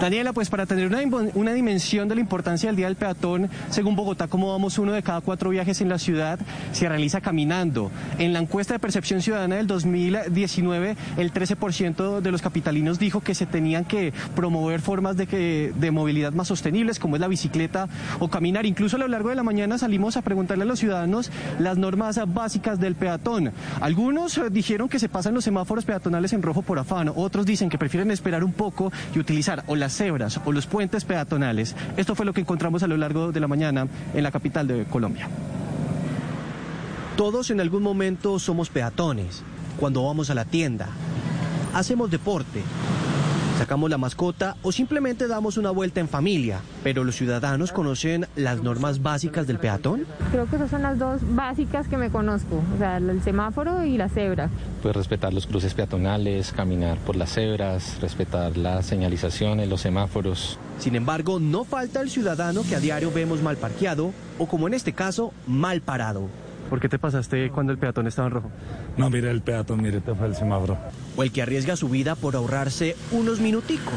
Daniela, 0.00 0.32
pues 0.32 0.50
para 0.50 0.66
tener 0.66 0.88
una, 1.34 1.52
dimensión 1.52 2.08
de 2.08 2.16
la 2.16 2.20
importancia 2.20 2.68
del 2.68 2.76
Día 2.76 2.86
del 2.86 2.96
Peatón, 2.96 3.48
según 3.70 3.96
Bogotá, 3.96 4.26
como 4.26 4.50
vamos, 4.50 4.76
uno 4.78 4.92
de 4.92 5.02
cada 5.02 5.20
cuatro 5.20 5.50
viajes 5.50 5.80
en 5.80 5.88
la 5.88 5.98
ciudad 5.98 6.38
se 6.72 6.88
realiza 6.88 7.20
caminando. 7.20 7.90
En 8.18 8.32
la 8.32 8.40
encuesta 8.40 8.74
de 8.74 8.80
percepción 8.80 9.22
ciudadana 9.22 9.56
del 9.56 9.66
2019, 9.66 10.96
el 11.16 11.32
13% 11.32 12.20
de 12.20 12.30
los 12.30 12.42
capitalinos 12.42 12.98
dijo 12.98 13.20
que 13.20 13.34
se 13.34 13.46
tenían 13.46 13.84
que 13.84 14.12
promover 14.34 14.80
formas 14.80 15.16
de, 15.16 15.72
de 15.74 15.90
movilidad 15.90 16.32
más 16.32 16.48
sostenibles, 16.48 16.98
como 16.98 17.16
es 17.16 17.20
la 17.20 17.28
bicicleta 17.28 17.88
o 18.18 18.28
caminar. 18.28 18.66
Incluso 18.66 18.96
a 18.96 18.98
lo 18.98 19.08
largo 19.08 19.28
de 19.28 19.36
la 19.36 19.42
mañana 19.42 19.78
salimos 19.78 20.16
a 20.16 20.22
preguntarle 20.22 20.64
a 20.64 20.66
los 20.66 20.80
ciudadanos 20.80 21.30
las 21.58 21.78
normas 21.78 22.20
básicas 22.34 22.80
del 22.80 22.96
peatón. 22.96 23.52
Algunos 23.80 24.40
dijeron 24.50 24.88
que 24.88 24.98
se 24.98 25.08
pasan 25.08 25.34
los 25.34 25.44
semáforos 25.44 25.84
peatonales 25.84 26.32
en 26.32 26.42
rojo 26.42 26.62
por 26.62 26.78
afán, 26.78 27.10
otros 27.14 27.46
dicen 27.46 27.70
que 27.70 27.78
prefieren 27.78 28.10
esperar 28.10 28.44
un 28.44 28.52
poco 28.52 28.92
y 29.14 29.18
utilizar 29.18 29.62
o 29.66 29.76
las 29.84 29.96
cebras 29.98 30.40
o 30.46 30.50
los 30.50 30.66
puentes 30.66 31.04
peatonales. 31.04 31.76
Esto 31.98 32.14
fue 32.14 32.24
lo 32.24 32.32
que 32.32 32.40
encontramos 32.40 32.82
a 32.82 32.86
lo 32.86 32.96
largo 32.96 33.32
de 33.32 33.40
la 33.40 33.48
mañana 33.48 33.86
en 34.14 34.22
la 34.22 34.30
capital 34.30 34.66
de 34.66 34.86
Colombia. 34.86 35.28
Todos 37.18 37.50
en 37.50 37.60
algún 37.60 37.82
momento 37.82 38.38
somos 38.38 38.70
peatones, 38.70 39.42
cuando 39.78 40.02
vamos 40.02 40.30
a 40.30 40.34
la 40.34 40.46
tienda, 40.46 40.88
hacemos 41.74 42.10
deporte, 42.10 42.62
sacamos 43.64 43.88
la 43.88 43.96
mascota 43.96 44.56
o 44.62 44.72
simplemente 44.72 45.26
damos 45.26 45.56
una 45.56 45.70
vuelta 45.70 45.98
en 45.98 46.06
familia. 46.06 46.60
Pero 46.82 47.02
los 47.02 47.16
ciudadanos 47.16 47.72
conocen 47.72 48.26
las 48.36 48.62
normas 48.62 49.00
básicas 49.00 49.46
del 49.46 49.58
peatón. 49.58 50.04
Creo 50.32 50.44
que 50.44 50.56
esas 50.56 50.68
son 50.68 50.82
las 50.82 50.98
dos 50.98 51.22
básicas 51.34 51.88
que 51.88 51.96
me 51.96 52.10
conozco, 52.10 52.62
o 52.74 52.78
sea, 52.78 52.98
el 52.98 53.22
semáforo 53.22 53.82
y 53.82 53.96
la 53.96 54.10
cebra. 54.10 54.50
Pues 54.82 54.94
respetar 54.94 55.32
los 55.32 55.46
cruces 55.46 55.72
peatonales, 55.72 56.52
caminar 56.52 56.98
por 56.98 57.16
las 57.16 57.32
cebras, 57.32 57.96
respetar 58.02 58.58
las 58.58 58.84
señalizaciones, 58.84 59.66
los 59.66 59.80
semáforos. 59.80 60.58
Sin 60.78 60.94
embargo, 60.94 61.40
no 61.40 61.64
falta 61.64 62.02
el 62.02 62.10
ciudadano 62.10 62.64
que 62.68 62.76
a 62.76 62.80
diario 62.80 63.10
vemos 63.12 63.40
mal 63.40 63.56
parqueado 63.56 64.12
o 64.38 64.46
como 64.46 64.66
en 64.66 64.74
este 64.74 64.92
caso, 64.92 65.32
mal 65.46 65.80
parado. 65.80 66.28
¿Por 66.74 66.80
qué 66.80 66.88
te 66.88 66.98
pasaste 66.98 67.50
cuando 67.50 67.70
el 67.70 67.78
peatón 67.78 68.08
estaba 68.08 68.26
en 68.26 68.34
rojo? 68.34 68.50
No, 68.96 69.08
mire 69.08 69.30
el 69.30 69.42
peatón, 69.42 69.80
mire, 69.80 70.00
te 70.00 70.12
fue 70.12 70.26
el 70.26 70.34
semáforo. 70.34 70.76
O 71.16 71.22
el 71.22 71.30
que 71.30 71.40
arriesga 71.40 71.76
su 71.76 71.88
vida 71.88 72.16
por 72.16 72.34
ahorrarse 72.34 72.96
unos 73.12 73.38
minuticos. 73.38 73.94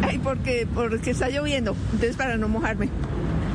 Ay, 0.00 0.20
porque, 0.20 0.64
porque 0.72 1.10
está 1.10 1.28
lloviendo, 1.28 1.74
entonces 1.86 2.14
para 2.16 2.36
no 2.36 2.46
mojarme. 2.46 2.88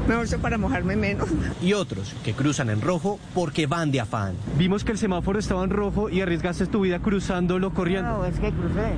Mejor 0.10 0.28
sea 0.28 0.40
para 0.40 0.58
mojarme 0.58 0.98
menos. 0.98 1.30
Y 1.62 1.72
otros 1.72 2.14
que 2.26 2.34
cruzan 2.34 2.70
en 2.70 2.82
rojo 2.82 3.18
porque 3.34 3.66
van 3.66 3.92
de 3.92 4.02
afán. 4.02 4.36
Vimos 4.58 4.84
que 4.84 4.92
el 4.92 4.98
semáforo 4.98 5.40
estaba 5.40 5.64
en 5.64 5.70
rojo 5.70 6.10
y 6.10 6.20
arriesgaste 6.20 6.66
tu 6.66 6.82
vida 6.82 7.00
cruzándolo 7.00 7.74
corriendo. 7.74 8.10
No, 8.10 8.26
es 8.26 8.38
que 8.42 8.52
crucé. 8.52 8.92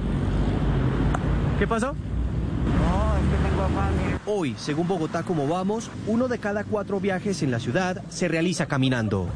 ¿Qué 1.59 1.67
pasó? 1.67 1.93
No, 1.93 3.15
es 3.15 3.29
que 3.29 3.47
tengo 3.47 3.61
afán. 3.61 3.93
Mire. 4.03 4.17
Hoy, 4.25 4.55
según 4.57 4.87
Bogotá 4.87 5.21
como 5.21 5.47
vamos, 5.47 5.91
uno 6.07 6.27
de 6.27 6.39
cada 6.39 6.63
cuatro 6.63 6.99
viajes 6.99 7.43
en 7.43 7.51
la 7.51 7.59
ciudad 7.59 8.01
se 8.09 8.27
realiza 8.27 8.65
caminando. 8.65 9.29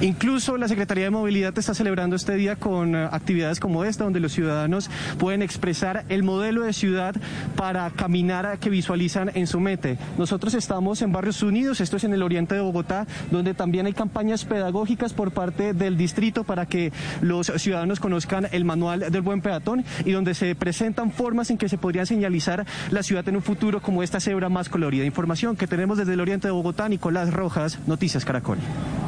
Incluso 0.00 0.56
la 0.56 0.68
Secretaría 0.68 1.04
de 1.04 1.10
Movilidad 1.10 1.58
está 1.58 1.74
celebrando 1.74 2.14
este 2.14 2.36
día 2.36 2.54
con 2.54 2.94
uh, 2.94 3.08
actividades 3.10 3.58
como 3.58 3.82
esta, 3.82 4.04
donde 4.04 4.20
los 4.20 4.32
ciudadanos 4.32 4.90
pueden 5.18 5.42
expresar 5.42 6.04
el 6.08 6.22
modelo 6.22 6.62
de 6.62 6.72
ciudad 6.72 7.16
para 7.56 7.90
caminar 7.90 8.58
que 8.60 8.70
visualizan 8.70 9.32
en 9.34 9.48
su 9.48 9.58
mente. 9.58 9.98
Nosotros 10.16 10.54
estamos 10.54 11.02
en 11.02 11.10
Barrios 11.10 11.42
Unidos, 11.42 11.80
esto 11.80 11.96
es 11.96 12.04
en 12.04 12.14
el 12.14 12.22
oriente 12.22 12.54
de 12.54 12.60
Bogotá, 12.60 13.08
donde 13.32 13.54
también 13.54 13.86
hay 13.86 13.92
campañas 13.92 14.44
pedagógicas 14.44 15.12
por 15.12 15.32
parte 15.32 15.74
del 15.74 15.96
distrito 15.96 16.44
para 16.44 16.66
que 16.66 16.92
los 17.20 17.48
ciudadanos 17.56 17.98
conozcan 17.98 18.46
el 18.52 18.64
manual 18.64 19.10
del 19.10 19.22
buen 19.22 19.40
peatón 19.40 19.84
y 20.04 20.12
donde 20.12 20.34
se 20.34 20.54
presentan 20.54 21.10
formas 21.10 21.50
en 21.50 21.58
que 21.58 21.68
se 21.68 21.76
podría 21.76 22.06
señalizar 22.06 22.64
la 22.92 23.02
ciudad 23.02 23.28
en 23.28 23.34
un 23.34 23.42
futuro 23.42 23.82
como 23.82 24.04
esta 24.04 24.20
cebra 24.20 24.48
más 24.48 24.68
colorida. 24.68 25.04
Información 25.04 25.56
que 25.56 25.66
tenemos 25.66 25.98
desde 25.98 26.12
el 26.12 26.20
oriente 26.20 26.46
de 26.46 26.52
Bogotá, 26.52 26.88
Nicolás 26.88 27.32
Rojas, 27.32 27.80
Noticias 27.88 28.24
Caracol. 28.24 28.58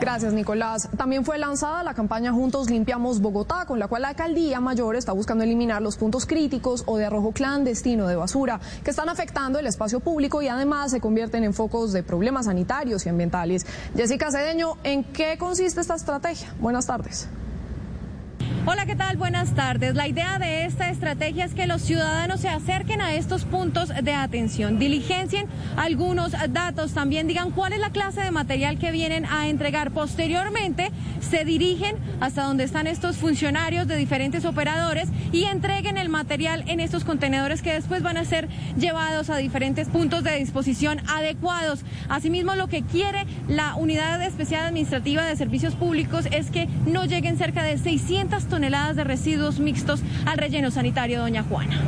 Gracias, 0.01 0.33
Nicolás. 0.33 0.80
También 0.97 1.25
fue 1.25 1.39
lanzada 1.39 1.83
la 1.83 1.95
campaña 1.95 2.33
Juntos 2.33 2.71
Limpiamos 2.71 3.21
Bogotá, 3.21 3.65
con 3.67 3.79
la 3.79 3.89
cual 3.89 4.03
la 4.03 4.09
alcaldía 4.09 4.61
mayor 4.61 4.97
está 4.97 5.13
buscando 5.13 5.45
eliminar 5.45 5.83
los 5.83 5.97
puntos 5.97 6.27
críticos 6.27 6.85
o 6.87 6.97
de 6.97 7.07
arrojo 7.07 7.33
clandestino 7.33 8.07
de 8.07 8.17
basura 8.17 8.61
que 8.85 8.91
están 8.91 9.09
afectando 9.09 9.59
el 9.59 9.67
espacio 9.67 10.01
público 10.01 10.43
y 10.43 10.49
además 10.49 10.91
se 10.91 11.01
convierten 11.01 11.45
en 11.45 11.55
focos 11.55 11.93
de 11.93 12.03
problemas 12.03 12.47
sanitarios 12.47 13.07
y 13.07 13.09
ambientales. 13.09 13.67
Jessica 13.97 14.31
Cedeño, 14.31 14.77
¿en 14.85 15.05
qué 15.05 15.37
consiste 15.39 15.81
esta 15.81 15.95
estrategia? 15.95 16.55
Buenas 16.61 16.87
tardes. 16.87 17.29
Hola, 18.67 18.85
¿qué 18.85 18.95
tal? 18.95 19.17
Buenas 19.17 19.55
tardes. 19.55 19.95
La 19.95 20.07
idea 20.07 20.39
de 20.39 20.67
esta 20.67 20.91
estrategia 20.91 21.47
es 21.47 21.55
que 21.55 21.67
los 21.67 21.81
ciudadanos 21.81 22.41
se 22.41 22.49
acerquen 22.49 23.01
a 23.01 23.15
estos 23.15 23.45
puntos 23.45 23.89
de 23.89 24.13
atención, 24.13 24.79
diligencien 24.79 25.47
algunos 25.77 26.33
datos, 26.51 26.93
también 26.93 27.27
digan 27.27 27.53
cuál 27.53 27.73
es 27.73 27.81
la 27.81 27.91
clase 27.91 28.21
de 28.21 28.31
material 28.31 28.79
que 28.79 28.91
vienen 28.91 29.25
a 29.25 29.49
entregar. 29.49 29.93
Posteriormente, 29.93 30.91
se 31.21 31.45
dirigen 31.45 31.97
hasta 32.21 32.43
donde 32.43 32.65
están 32.65 32.87
estos 32.87 33.17
funcionarios 33.17 33.89
de 33.89 33.97
diferentes 33.97 34.45
operadores 34.45 35.09
y 35.33 35.45
entreguen 35.45 35.97
el 35.97 36.09
material 36.09 36.65
en 36.67 36.81
estos 36.81 37.05
contenedores 37.05 37.63
que 37.63 37.73
después 37.73 38.03
van 38.03 38.19
a 38.19 38.25
ser 38.25 38.49
llevados 38.79 39.31
a 39.31 39.37
diferentes 39.39 39.89
puntos 39.89 40.23
de 40.23 40.37
disposición 40.37 41.01
adecuados. 41.09 41.81
Asimismo, 42.09 42.55
lo 42.57 42.69
que 42.69 42.83
quiere 42.83 43.25
la 43.49 43.75
Unidad 43.77 44.23
Especial 44.23 44.67
Administrativa 44.67 45.25
de 45.25 45.37
Servicios 45.37 45.75
Públicos 45.75 46.27
es 46.31 46.51
que 46.51 46.69
no 46.87 47.07
lleguen 47.07 47.39
cerca 47.39 47.63
de 47.63 47.79
600 47.79 48.40
toneladas 48.49 48.97
de 48.97 49.05
residuos 49.05 49.59
mixtos 49.59 50.01
al 50.27 50.39
relleno 50.39 50.71
sanitario 50.71 51.21
Doña 51.21 51.43
Juana. 51.43 51.81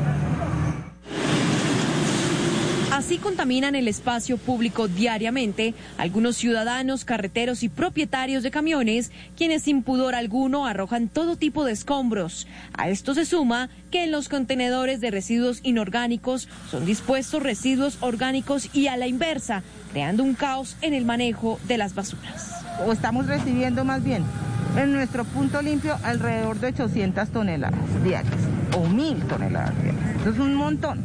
Así 2.93 3.17
contaminan 3.17 3.75
el 3.75 3.89
espacio 3.89 4.37
público 4.37 4.87
diariamente 4.87 5.73
algunos 5.97 6.37
ciudadanos, 6.37 7.07
carreteros 7.07 7.63
y 7.63 7.71
propietarios 7.71 8.43
de 8.43 8.51
camiones, 8.51 9.13
quienes 9.35 9.63
sin 9.63 9.83
pudor 9.83 10.15
alguno 10.15 10.67
arrojan 10.67 11.09
todo 11.09 11.37
tipo 11.37 11.65
de 11.65 11.73
escombros. 11.73 12.47
A 12.77 12.91
esto 12.91 13.15
se 13.15 13.25
suma 13.25 13.71
que 13.91 14.05
en 14.05 14.11
los 14.11 14.29
contenedores 14.29 15.01
de 15.01 15.11
residuos 15.11 15.61
inorgánicos 15.63 16.51
son 16.71 16.85
dispuestos 16.85 17.43
residuos 17.43 17.97
orgánicos 18.03 18.69
y 18.75 18.89
a 18.89 18.99
la 18.99 19.07
inversa, 19.07 19.63
creando 19.91 20.23
un 20.23 20.35
caos 20.35 20.77
en 20.83 20.93
el 20.93 21.07
manejo 21.07 21.59
de 21.67 21.79
las 21.79 21.95
basuras. 21.95 22.63
O 22.87 22.93
estamos 22.93 23.27
recibiendo 23.27 23.87
más 23.87 24.05
bien 24.05 24.23
en 24.77 24.93
nuestro 24.93 25.25
punto 25.25 25.61
limpio 25.61 25.97
alrededor 26.03 26.59
de 26.59 26.69
800 26.69 27.29
toneladas 27.29 28.05
diarias 28.05 28.41
o 28.77 28.87
1000 28.89 29.25
toneladas 29.25 29.75
diarias. 29.83 30.05
Eso 30.21 30.31
es 30.31 30.39
un 30.39 30.55
montón. 30.55 31.05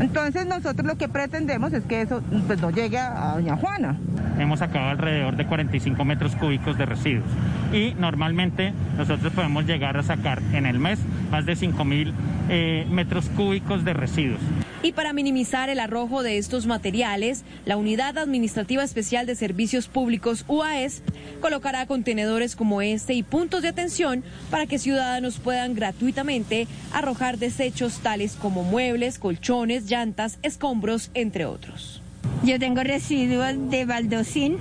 Entonces 0.00 0.46
nosotros 0.46 0.86
lo 0.86 0.96
que 0.96 1.08
pretendemos 1.08 1.72
es 1.72 1.84
que 1.84 2.02
eso 2.02 2.22
pues, 2.46 2.60
no 2.60 2.70
llegue 2.70 2.98
a 2.98 3.34
Doña 3.34 3.56
Juana. 3.56 3.96
Hemos 4.38 4.60
sacado 4.60 4.88
alrededor 4.88 5.36
de 5.36 5.46
45 5.46 6.04
metros 6.04 6.34
cúbicos 6.36 6.78
de 6.78 6.86
residuos 6.86 7.26
y 7.72 7.94
normalmente 7.94 8.72
nosotros 8.96 9.32
podemos 9.32 9.66
llegar 9.66 9.96
a 9.96 10.02
sacar 10.02 10.42
en 10.52 10.66
el 10.66 10.78
mes 10.78 10.98
más 11.30 11.46
de 11.46 11.56
5 11.56 11.84
mil 11.84 12.12
eh, 12.48 12.86
metros 12.90 13.28
cúbicos 13.30 13.84
de 13.84 13.92
residuos. 13.92 14.40
Y 14.84 14.92
para 14.92 15.12
minimizar 15.12 15.68
el 15.68 15.78
arrojo 15.78 16.24
de 16.24 16.38
estos 16.38 16.66
materiales, 16.66 17.44
la 17.66 17.76
Unidad 17.76 18.18
Administrativa 18.18 18.82
Especial 18.82 19.26
de 19.26 19.36
Servicios 19.36 19.86
Públicos 19.86 20.44
UAS 20.48 21.02
colocará 21.40 21.86
contenedores 21.86 22.56
como 22.56 22.82
este 22.82 23.14
y 23.14 23.22
puntos 23.22 23.62
de 23.62 23.68
atención 23.68 24.24
para 24.50 24.66
que 24.66 24.80
ciudadanos 24.80 25.38
puedan 25.38 25.74
gratuitamente 25.74 26.66
arrojar 26.92 27.38
desechos 27.38 28.00
tales 28.00 28.34
como 28.34 28.64
muebles, 28.64 29.20
colchones, 29.20 29.81
llantas, 29.88 30.38
escombros, 30.42 31.10
entre 31.14 31.46
otros. 31.46 32.02
Yo 32.44 32.58
tengo 32.58 32.82
residuos 32.82 33.70
de 33.70 33.84
baldosín, 33.84 34.58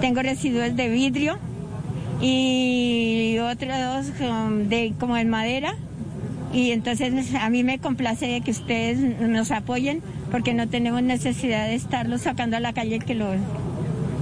tengo 0.00 0.22
residuos 0.22 0.76
de 0.76 0.88
vidrio 0.88 1.38
y 2.20 3.38
otros 3.38 4.12
um, 4.20 4.68
de 4.68 4.94
como 4.98 5.16
en 5.16 5.28
madera 5.28 5.74
y 6.52 6.70
entonces 6.70 7.34
a 7.34 7.50
mí 7.50 7.62
me 7.64 7.78
complace 7.78 8.40
que 8.40 8.50
ustedes 8.50 8.98
nos 9.20 9.50
apoyen 9.50 10.02
porque 10.30 10.54
no 10.54 10.68
tenemos 10.68 11.02
necesidad 11.02 11.66
de 11.66 11.74
estarlos 11.74 12.22
sacando 12.22 12.56
a 12.56 12.60
la 12.60 12.72
calle 12.72 12.98
que 12.98 13.14
lo 13.14 13.26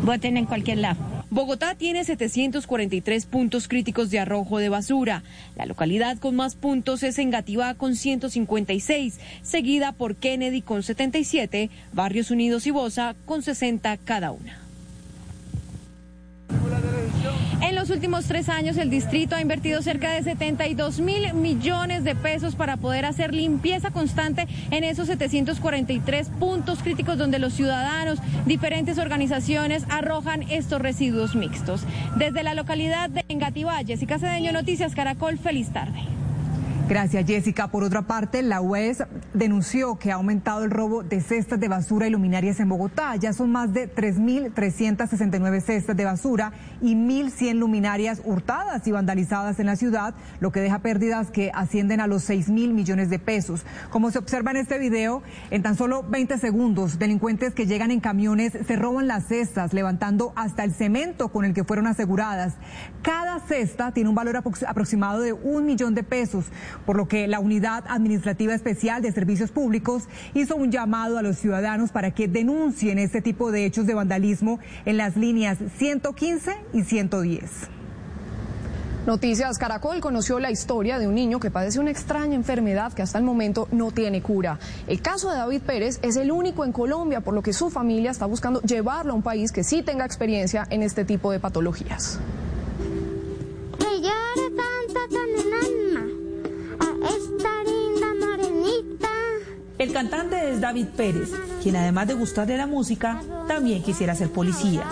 boten 0.04 0.36
en 0.36 0.46
cualquier 0.46 0.78
lado. 0.78 1.13
Bogotá 1.34 1.74
tiene 1.74 2.04
743 2.04 3.26
puntos 3.26 3.66
críticos 3.66 4.08
de 4.08 4.20
arrojo 4.20 4.58
de 4.58 4.68
basura. 4.68 5.24
La 5.56 5.66
localidad 5.66 6.16
con 6.18 6.36
más 6.36 6.54
puntos 6.54 7.02
es 7.02 7.18
Engativá 7.18 7.74
con 7.74 7.96
156, 7.96 9.18
seguida 9.42 9.90
por 9.90 10.14
Kennedy 10.14 10.62
con 10.62 10.84
77, 10.84 11.70
Barrios 11.92 12.30
Unidos 12.30 12.68
y 12.68 12.70
Bosa 12.70 13.16
con 13.26 13.42
60 13.42 13.96
cada 13.96 14.30
una. 14.30 14.60
En 17.60 17.74
los 17.74 17.90
últimos 17.90 18.26
tres 18.26 18.48
años, 18.48 18.76
el 18.76 18.90
distrito 18.90 19.36
ha 19.36 19.40
invertido 19.40 19.80
cerca 19.82 20.12
de 20.12 20.22
72 20.22 21.00
mil 21.00 21.32
millones 21.34 22.04
de 22.04 22.14
pesos 22.14 22.54
para 22.54 22.76
poder 22.76 23.04
hacer 23.04 23.34
limpieza 23.34 23.90
constante 23.90 24.46
en 24.70 24.84
esos 24.84 25.06
743 25.06 26.28
puntos 26.40 26.80
críticos 26.82 27.18
donde 27.18 27.38
los 27.38 27.54
ciudadanos, 27.54 28.18
diferentes 28.46 28.98
organizaciones 28.98 29.84
arrojan 29.88 30.42
estos 30.50 30.80
residuos 30.80 31.34
mixtos. 31.34 31.82
Desde 32.16 32.42
la 32.42 32.54
localidad 32.54 33.10
de 33.10 33.24
Engativá, 33.28 33.78
Jessica 33.84 34.18
Cedeño, 34.18 34.52
Noticias 34.52 34.94
Caracol, 34.94 35.38
feliz 35.38 35.70
tarde. 35.70 36.00
Gracias, 36.86 37.24
Jessica. 37.26 37.68
Por 37.68 37.82
otra 37.82 38.02
parte, 38.02 38.42
la 38.42 38.60
UES 38.60 39.04
denunció 39.32 39.98
que 39.98 40.12
ha 40.12 40.16
aumentado 40.16 40.64
el 40.64 40.70
robo 40.70 41.02
de 41.02 41.22
cestas 41.22 41.58
de 41.58 41.68
basura 41.68 42.06
y 42.06 42.10
luminarias 42.10 42.60
en 42.60 42.68
Bogotá. 42.68 43.16
Ya 43.16 43.32
son 43.32 43.50
más 43.50 43.72
de 43.72 43.92
3.369 43.92 45.62
cestas 45.62 45.96
de 45.96 46.04
basura 46.04 46.52
y 46.82 46.94
1.100 46.94 47.54
luminarias 47.54 48.20
hurtadas 48.22 48.86
y 48.86 48.92
vandalizadas 48.92 49.58
en 49.60 49.66
la 49.66 49.76
ciudad, 49.76 50.14
lo 50.40 50.52
que 50.52 50.60
deja 50.60 50.80
pérdidas 50.80 51.30
que 51.30 51.50
ascienden 51.54 52.00
a 52.00 52.06
los 52.06 52.22
6 52.24 52.50
mil 52.50 52.74
millones 52.74 53.08
de 53.08 53.18
pesos. 53.18 53.64
Como 53.88 54.10
se 54.10 54.18
observa 54.18 54.50
en 54.50 54.58
este 54.58 54.78
video, 54.78 55.22
en 55.50 55.62
tan 55.62 55.76
solo 55.76 56.02
20 56.02 56.36
segundos, 56.36 56.98
delincuentes 56.98 57.54
que 57.54 57.66
llegan 57.66 57.92
en 57.92 58.00
camiones 58.00 58.52
se 58.66 58.76
roban 58.76 59.08
las 59.08 59.26
cestas, 59.26 59.72
levantando 59.72 60.34
hasta 60.36 60.64
el 60.64 60.74
cemento 60.74 61.28
con 61.28 61.46
el 61.46 61.54
que 61.54 61.64
fueron 61.64 61.86
aseguradas. 61.86 62.56
Cada 63.00 63.40
cesta 63.40 63.92
tiene 63.92 64.10
un 64.10 64.14
valor 64.14 64.36
aproximado 64.36 65.22
de 65.22 65.32
un 65.32 65.64
millón 65.64 65.94
de 65.94 66.02
pesos 66.02 66.44
por 66.86 66.96
lo 66.96 67.08
que 67.08 67.26
la 67.26 67.40
Unidad 67.40 67.84
Administrativa 67.88 68.54
Especial 68.54 69.02
de 69.02 69.12
Servicios 69.12 69.50
Públicos 69.50 70.04
hizo 70.34 70.56
un 70.56 70.70
llamado 70.70 71.18
a 71.18 71.22
los 71.22 71.36
ciudadanos 71.38 71.92
para 71.92 72.12
que 72.12 72.28
denuncien 72.28 72.98
este 72.98 73.22
tipo 73.22 73.52
de 73.52 73.66
hechos 73.66 73.86
de 73.86 73.94
vandalismo 73.94 74.58
en 74.84 74.96
las 74.96 75.16
líneas 75.16 75.58
115 75.78 76.56
y 76.72 76.82
110. 76.82 77.68
Noticias 79.06 79.58
Caracol 79.58 80.00
conoció 80.00 80.40
la 80.40 80.50
historia 80.50 80.98
de 80.98 81.06
un 81.06 81.14
niño 81.14 81.38
que 81.38 81.50
padece 81.50 81.78
una 81.78 81.90
extraña 81.90 82.36
enfermedad 82.36 82.94
que 82.94 83.02
hasta 83.02 83.18
el 83.18 83.24
momento 83.24 83.68
no 83.70 83.90
tiene 83.90 84.22
cura. 84.22 84.58
El 84.86 85.02
caso 85.02 85.30
de 85.30 85.36
David 85.36 85.60
Pérez 85.60 85.98
es 86.00 86.16
el 86.16 86.32
único 86.32 86.64
en 86.64 86.72
Colombia, 86.72 87.20
por 87.20 87.34
lo 87.34 87.42
que 87.42 87.52
su 87.52 87.68
familia 87.68 88.10
está 88.10 88.24
buscando 88.24 88.62
llevarlo 88.62 89.12
a 89.12 89.16
un 89.16 89.22
país 89.22 89.52
que 89.52 89.62
sí 89.62 89.82
tenga 89.82 90.06
experiencia 90.06 90.66
en 90.70 90.82
este 90.82 91.04
tipo 91.04 91.30
de 91.30 91.38
patologías. 91.38 92.18
El 99.84 99.92
cantante 99.92 100.50
es 100.50 100.60
David 100.62 100.86
Pérez, 100.96 101.30
quien 101.62 101.76
además 101.76 102.06
de 102.06 102.14
gustarle 102.14 102.56
la 102.56 102.66
música, 102.66 103.20
también 103.46 103.82
quisiera 103.82 104.14
ser 104.14 104.30
policía. 104.30 104.82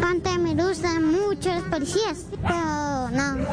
Ponte 0.00 0.36
me 0.38 0.54
gustan 0.54 1.04
mucho 1.12 1.54
los 1.54 1.62
policías, 1.64 2.26
pero 2.42 3.10
no, 3.10 3.46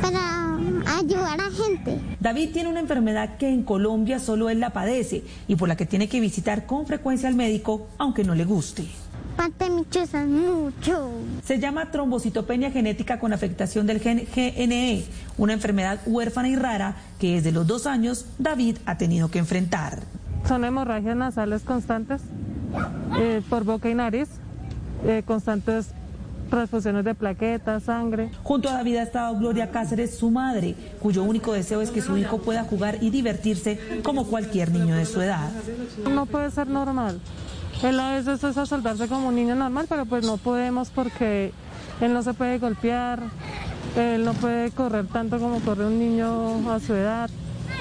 para 0.00 0.96
ayudar 0.98 1.40
a 1.40 1.48
la 1.48 1.50
gente. 1.50 1.98
David 2.20 2.50
tiene 2.52 2.68
una 2.68 2.80
enfermedad 2.80 3.36
que 3.36 3.48
en 3.48 3.64
Colombia 3.64 4.20
solo 4.20 4.48
él 4.48 4.60
la 4.60 4.70
padece 4.70 5.24
y 5.48 5.56
por 5.56 5.66
la 5.66 5.76
que 5.76 5.86
tiene 5.86 6.08
que 6.08 6.20
visitar 6.20 6.66
con 6.66 6.86
frecuencia 6.86 7.28
al 7.28 7.34
médico, 7.34 7.88
aunque 7.98 8.22
no 8.22 8.36
le 8.36 8.44
guste. 8.44 8.84
Mucho. 10.26 11.10
Se 11.44 11.58
llama 11.58 11.90
trombocitopenia 11.90 12.70
genética 12.70 13.18
con 13.18 13.32
afectación 13.32 13.86
del 13.86 14.00
gen 14.00 14.26
GNE, 14.34 15.04
una 15.38 15.52
enfermedad 15.52 16.00
huérfana 16.06 16.48
y 16.48 16.56
rara 16.56 16.96
que 17.18 17.34
desde 17.34 17.52
los 17.52 17.66
dos 17.66 17.86
años 17.86 18.26
David 18.38 18.78
ha 18.86 18.98
tenido 18.98 19.30
que 19.30 19.38
enfrentar. 19.38 20.00
Son 20.46 20.64
hemorragias 20.64 21.16
nasales 21.16 21.62
constantes 21.62 22.20
eh, 23.18 23.42
por 23.48 23.64
boca 23.64 23.88
y 23.88 23.94
nariz, 23.94 24.28
eh, 25.04 25.22
constantes 25.24 25.88
transfusiones 26.50 27.04
de 27.04 27.14
plaquetas, 27.14 27.84
sangre. 27.84 28.30
Junto 28.42 28.68
a 28.68 28.74
David 28.74 28.96
ha 28.96 29.02
estado 29.04 29.38
Gloria 29.38 29.70
Cáceres, 29.70 30.18
su 30.18 30.30
madre, 30.30 30.74
cuyo 31.00 31.22
único 31.22 31.54
deseo 31.54 31.80
es 31.80 31.90
que 31.90 32.02
su 32.02 32.18
hijo 32.18 32.42
pueda 32.42 32.64
jugar 32.64 32.98
y 33.00 33.08
divertirse 33.08 33.78
como 34.02 34.26
cualquier 34.26 34.70
niño 34.70 34.94
de 34.94 35.06
su 35.06 35.22
edad. 35.22 35.50
No 36.10 36.26
puede 36.26 36.50
ser 36.50 36.66
normal. 36.66 37.20
Él 37.82 37.98
a 37.98 38.12
veces 38.12 38.44
es 38.44 38.56
a 38.56 38.64
soldarse 38.64 39.08
como 39.08 39.28
un 39.28 39.34
niño 39.34 39.56
normal, 39.56 39.86
pero 39.88 40.06
pues 40.06 40.24
no 40.24 40.36
podemos 40.36 40.90
porque 40.90 41.52
él 42.00 42.12
no 42.12 42.22
se 42.22 42.32
puede 42.32 42.58
golpear, 42.58 43.20
él 43.96 44.24
no 44.24 44.34
puede 44.34 44.70
correr 44.70 45.06
tanto 45.06 45.38
como 45.38 45.58
corre 45.60 45.86
un 45.86 45.98
niño 45.98 46.72
a 46.72 46.78
su 46.78 46.94
edad. 46.94 47.28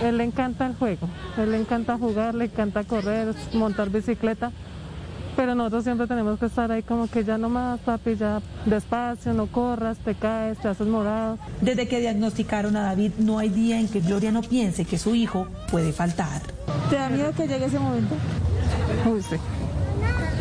Él 0.04 0.18
le 0.18 0.24
encanta 0.24 0.66
el 0.66 0.76
juego, 0.76 1.08
él 1.38 1.52
le 1.52 1.60
encanta 1.60 1.98
jugar, 2.00 2.34
le 2.34 2.46
encanta 2.46 2.84
correr, 2.84 3.36
montar 3.54 3.92
bicicleta, 3.92 4.52
pero 5.36 5.54
nosotros 5.54 5.84
siempre 5.84 6.08
tenemos 6.08 6.40
que 6.40 6.48
estar 6.48 6.72
ahí 6.72 6.82
como 6.82 7.08
que 7.08 7.24
ya 7.24 7.38
no 7.38 7.50
más, 7.50 7.80
papi, 7.82 8.16
ya 8.16 8.42
despacio, 8.66 9.34
no 9.34 9.46
corras, 9.48 10.00
te 10.00 10.16
caes, 10.16 10.58
te 10.58 10.68
haces 10.68 10.88
morado. 10.88 11.38
Desde 11.62 11.88
que 11.88 12.00
diagnosticaron 12.00 12.76
a 12.76 12.82
David, 12.82 13.12
no 13.20 13.38
hay 13.38 13.50
día 13.50 13.80
en 13.80 13.88
que 13.88 14.00
Gloria 14.00 14.32
no 14.32 14.42
piense 14.42 14.86
que 14.86 14.98
su 14.98 15.14
hijo 15.14 15.48
puede 15.70 15.94
faltar. 15.94 16.42
¿Te 16.90 16.96
da 16.96 17.10
miedo 17.10 17.32
que 17.34 17.48
llegue 17.48 17.66
ese 17.66 17.78
momento? 17.78 18.16
Uy, 19.06 19.22
sí, 19.22 19.36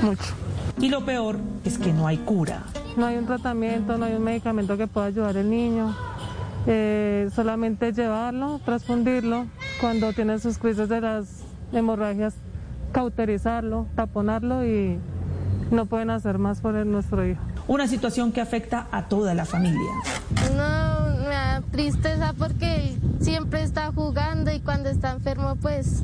mucho. 0.02 0.34
Y 0.80 0.88
lo 0.88 1.04
peor 1.04 1.38
es 1.64 1.78
que 1.78 1.92
no 1.92 2.06
hay 2.06 2.18
cura. 2.18 2.64
No 2.96 3.06
hay 3.06 3.16
un 3.16 3.26
tratamiento, 3.26 3.98
no 3.98 4.06
hay 4.06 4.14
un 4.14 4.22
medicamento 4.22 4.76
que 4.76 4.86
pueda 4.86 5.06
ayudar 5.06 5.36
al 5.36 5.48
niño. 5.48 5.94
Eh, 6.66 7.28
solamente 7.34 7.92
llevarlo, 7.92 8.60
transfundirlo, 8.64 9.46
cuando 9.80 10.12
tiene 10.12 10.38
sus 10.38 10.58
crisis 10.58 10.88
de 10.88 11.00
las 11.00 11.26
hemorragias, 11.72 12.34
cauterizarlo, 12.92 13.86
taponarlo 13.94 14.64
y 14.64 14.98
no 15.70 15.86
pueden 15.86 16.10
hacer 16.10 16.38
más 16.38 16.60
por 16.60 16.74
nuestro 16.86 17.26
hijo. 17.26 17.40
Una 17.68 17.86
situación 17.86 18.32
que 18.32 18.40
afecta 18.40 18.88
a 18.90 19.08
toda 19.08 19.34
la 19.34 19.44
familia. 19.44 19.90
No, 20.56 21.16
me 21.20 21.34
da 21.34 21.62
tristeza 21.70 22.34
porque 22.36 22.96
siempre 23.20 23.62
está 23.62 23.92
jugando 23.92 24.50
y 24.52 24.60
cuando 24.60 24.88
está 24.90 25.12
enfermo 25.12 25.56
pues 25.56 26.02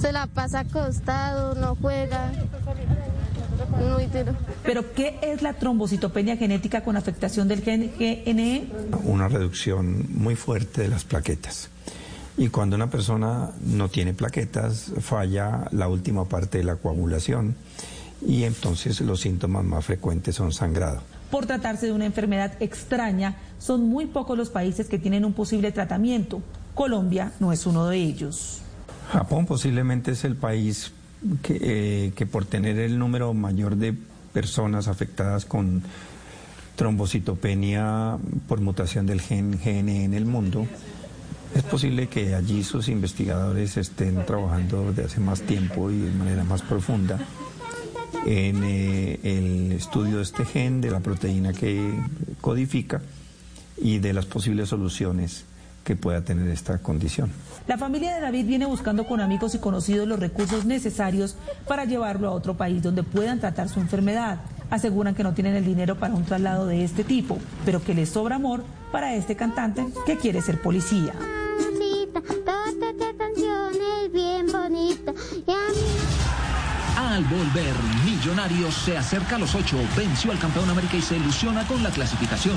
se 0.00 0.12
la 0.12 0.26
pasa 0.26 0.60
acostado, 0.60 1.54
no 1.54 1.76
juega. 1.76 2.32
Muy 3.78 4.06
duro. 4.06 4.36
¿Pero 4.62 4.92
qué 4.92 5.18
es 5.22 5.42
la 5.42 5.54
trombocitopenia 5.54 6.36
genética 6.36 6.82
con 6.82 6.96
afectación 6.96 7.48
del 7.48 7.62
gen 7.62 7.92
GNE? 7.98 8.70
Una 9.04 9.28
reducción 9.28 10.06
muy 10.14 10.36
fuerte 10.36 10.82
de 10.82 10.88
las 10.88 11.04
plaquetas. 11.04 11.68
Y 12.36 12.48
cuando 12.48 12.76
una 12.76 12.88
persona 12.88 13.50
no 13.64 13.88
tiene 13.88 14.14
plaquetas, 14.14 14.92
falla 15.00 15.68
la 15.72 15.88
última 15.88 16.24
parte 16.26 16.58
de 16.58 16.64
la 16.64 16.76
coagulación 16.76 17.56
y 18.24 18.44
entonces 18.44 19.00
los 19.00 19.20
síntomas 19.20 19.64
más 19.64 19.84
frecuentes 19.84 20.36
son 20.36 20.52
sangrado. 20.52 21.02
Por 21.30 21.46
tratarse 21.46 21.86
de 21.86 21.92
una 21.92 22.06
enfermedad 22.06 22.52
extraña, 22.60 23.36
son 23.58 23.88
muy 23.88 24.06
pocos 24.06 24.38
los 24.38 24.50
países 24.50 24.88
que 24.88 24.98
tienen 24.98 25.24
un 25.24 25.32
posible 25.32 25.72
tratamiento. 25.72 26.40
Colombia 26.74 27.32
no 27.40 27.52
es 27.52 27.66
uno 27.66 27.86
de 27.86 27.96
ellos. 27.98 28.62
Japón 29.10 29.46
posiblemente 29.46 30.12
es 30.12 30.24
el 30.24 30.36
país 30.36 30.92
que, 31.42 31.58
eh, 31.60 32.12
que 32.14 32.26
por 32.26 32.44
tener 32.44 32.78
el 32.78 32.98
número 32.98 33.32
mayor 33.34 33.76
de 33.76 33.94
personas 34.32 34.88
afectadas 34.88 35.44
con 35.44 35.82
trombocitopenia 36.76 38.18
por 38.46 38.60
mutación 38.60 39.06
del 39.06 39.20
gen 39.20 39.58
GNE 39.58 40.04
en 40.04 40.14
el 40.14 40.26
mundo, 40.26 40.66
es 41.54 41.62
posible 41.62 42.08
que 42.08 42.34
allí 42.34 42.62
sus 42.62 42.88
investigadores 42.88 43.76
estén 43.76 44.24
trabajando 44.26 44.90
desde 44.90 45.04
hace 45.04 45.20
más 45.20 45.40
tiempo 45.42 45.90
y 45.90 45.98
de 45.98 46.12
manera 46.12 46.44
más 46.44 46.62
profunda 46.62 47.18
en 48.26 48.62
eh, 48.64 49.18
el 49.22 49.72
estudio 49.72 50.18
de 50.18 50.22
este 50.22 50.44
gen, 50.44 50.80
de 50.80 50.90
la 50.90 51.00
proteína 51.00 51.52
que 51.52 51.98
codifica 52.40 53.00
y 53.78 53.98
de 53.98 54.12
las 54.12 54.26
posibles 54.26 54.68
soluciones 54.68 55.44
que 55.82 55.96
pueda 55.96 56.20
tener 56.20 56.48
esta 56.48 56.78
condición. 56.78 57.30
La 57.68 57.76
familia 57.76 58.14
de 58.14 58.22
David 58.22 58.46
viene 58.46 58.64
buscando 58.64 59.06
con 59.06 59.20
amigos 59.20 59.54
y 59.54 59.58
conocidos 59.58 60.08
los 60.08 60.18
recursos 60.18 60.64
necesarios 60.64 61.36
para 61.66 61.84
llevarlo 61.84 62.26
a 62.26 62.30
otro 62.30 62.56
país 62.56 62.82
donde 62.82 63.02
puedan 63.02 63.40
tratar 63.40 63.68
su 63.68 63.78
enfermedad. 63.78 64.38
Aseguran 64.70 65.14
que 65.14 65.22
no 65.22 65.34
tienen 65.34 65.54
el 65.54 65.66
dinero 65.66 65.98
para 65.98 66.14
un 66.14 66.24
traslado 66.24 66.66
de 66.66 66.82
este 66.82 67.04
tipo, 67.04 67.36
pero 67.66 67.84
que 67.84 67.92
les 67.92 68.08
sobra 68.08 68.36
amor 68.36 68.64
para 68.90 69.14
este 69.14 69.36
cantante 69.36 69.86
que 70.06 70.16
quiere 70.16 70.40
ser 70.40 70.62
policía. 70.62 71.12
Al 76.96 77.24
volver, 77.24 77.74
Millonarios 78.06 78.74
se 78.76 78.96
acerca 78.96 79.36
a 79.36 79.38
los 79.38 79.54
ocho, 79.54 79.76
venció 79.94 80.32
al 80.32 80.38
campeón 80.38 80.70
América 80.70 80.96
y 80.96 81.02
se 81.02 81.18
ilusiona 81.18 81.66
con 81.66 81.82
la 81.82 81.90
clasificación. 81.90 82.56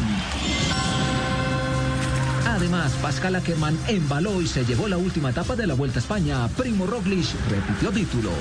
Además, 2.51 2.91
Pascal 3.01 3.35
Ackermann 3.35 3.77
embaló 3.87 4.41
y 4.41 4.47
se 4.47 4.65
llevó 4.65 4.87
la 4.87 4.97
última 4.97 5.29
etapa 5.29 5.55
de 5.55 5.67
la 5.67 5.73
Vuelta 5.73 5.99
a 5.99 6.01
España. 6.01 6.47
Primo 6.49 6.85
Roglic 6.85 7.25
repitió 7.49 7.91
título. 7.91 8.31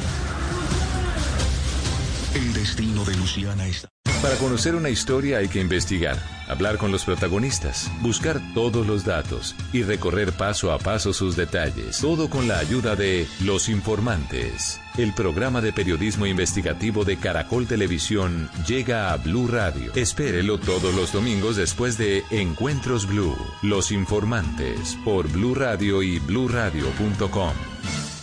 El 2.35 2.53
destino 2.53 3.05
de 3.05 3.17
Luciana 3.17 3.67
está... 3.67 3.89
Para 4.21 4.35
conocer 4.37 4.75
una 4.75 4.91
historia 4.91 5.39
hay 5.39 5.49
que 5.49 5.61
investigar, 5.61 6.19
hablar 6.51 6.79
con 6.79 6.93
los 6.93 7.05
protagonistas, 7.05 7.91
buscar 8.01 8.41
todos 8.55 8.87
los 8.87 9.05
datos 9.05 9.55
y 9.73 9.83
recorrer 9.83 10.33
paso 10.33 10.73
a 10.73 10.79
paso 10.79 11.13
sus 11.13 11.37
detalles. 11.37 11.99
Todo 12.01 12.29
con 12.29 12.49
la 12.49 12.59
ayuda 12.59 12.97
de 12.97 13.27
Los 13.45 13.69
Informantes. 13.69 14.81
El 14.99 15.15
programa 15.15 15.61
de 15.61 15.73
periodismo 15.73 16.27
investigativo 16.27 17.05
de 17.05 17.17
Caracol 17.17 17.67
Televisión 17.67 18.51
llega 18.67 19.13
a 19.13 19.17
Blue 19.17 19.47
Radio. 19.47 19.93
Espérelo 19.95 20.59
todos 20.59 20.95
los 20.95 21.13
domingos 21.13 21.57
después 21.57 21.97
de 21.97 22.25
Encuentros 22.31 23.07
Blue. 23.07 23.37
Los 23.63 23.93
Informantes 23.93 24.99
por 25.05 25.29
Blue 25.29 25.55
Radio 25.55 26.03
y 26.03 26.19
bluradio.com. 26.19 27.53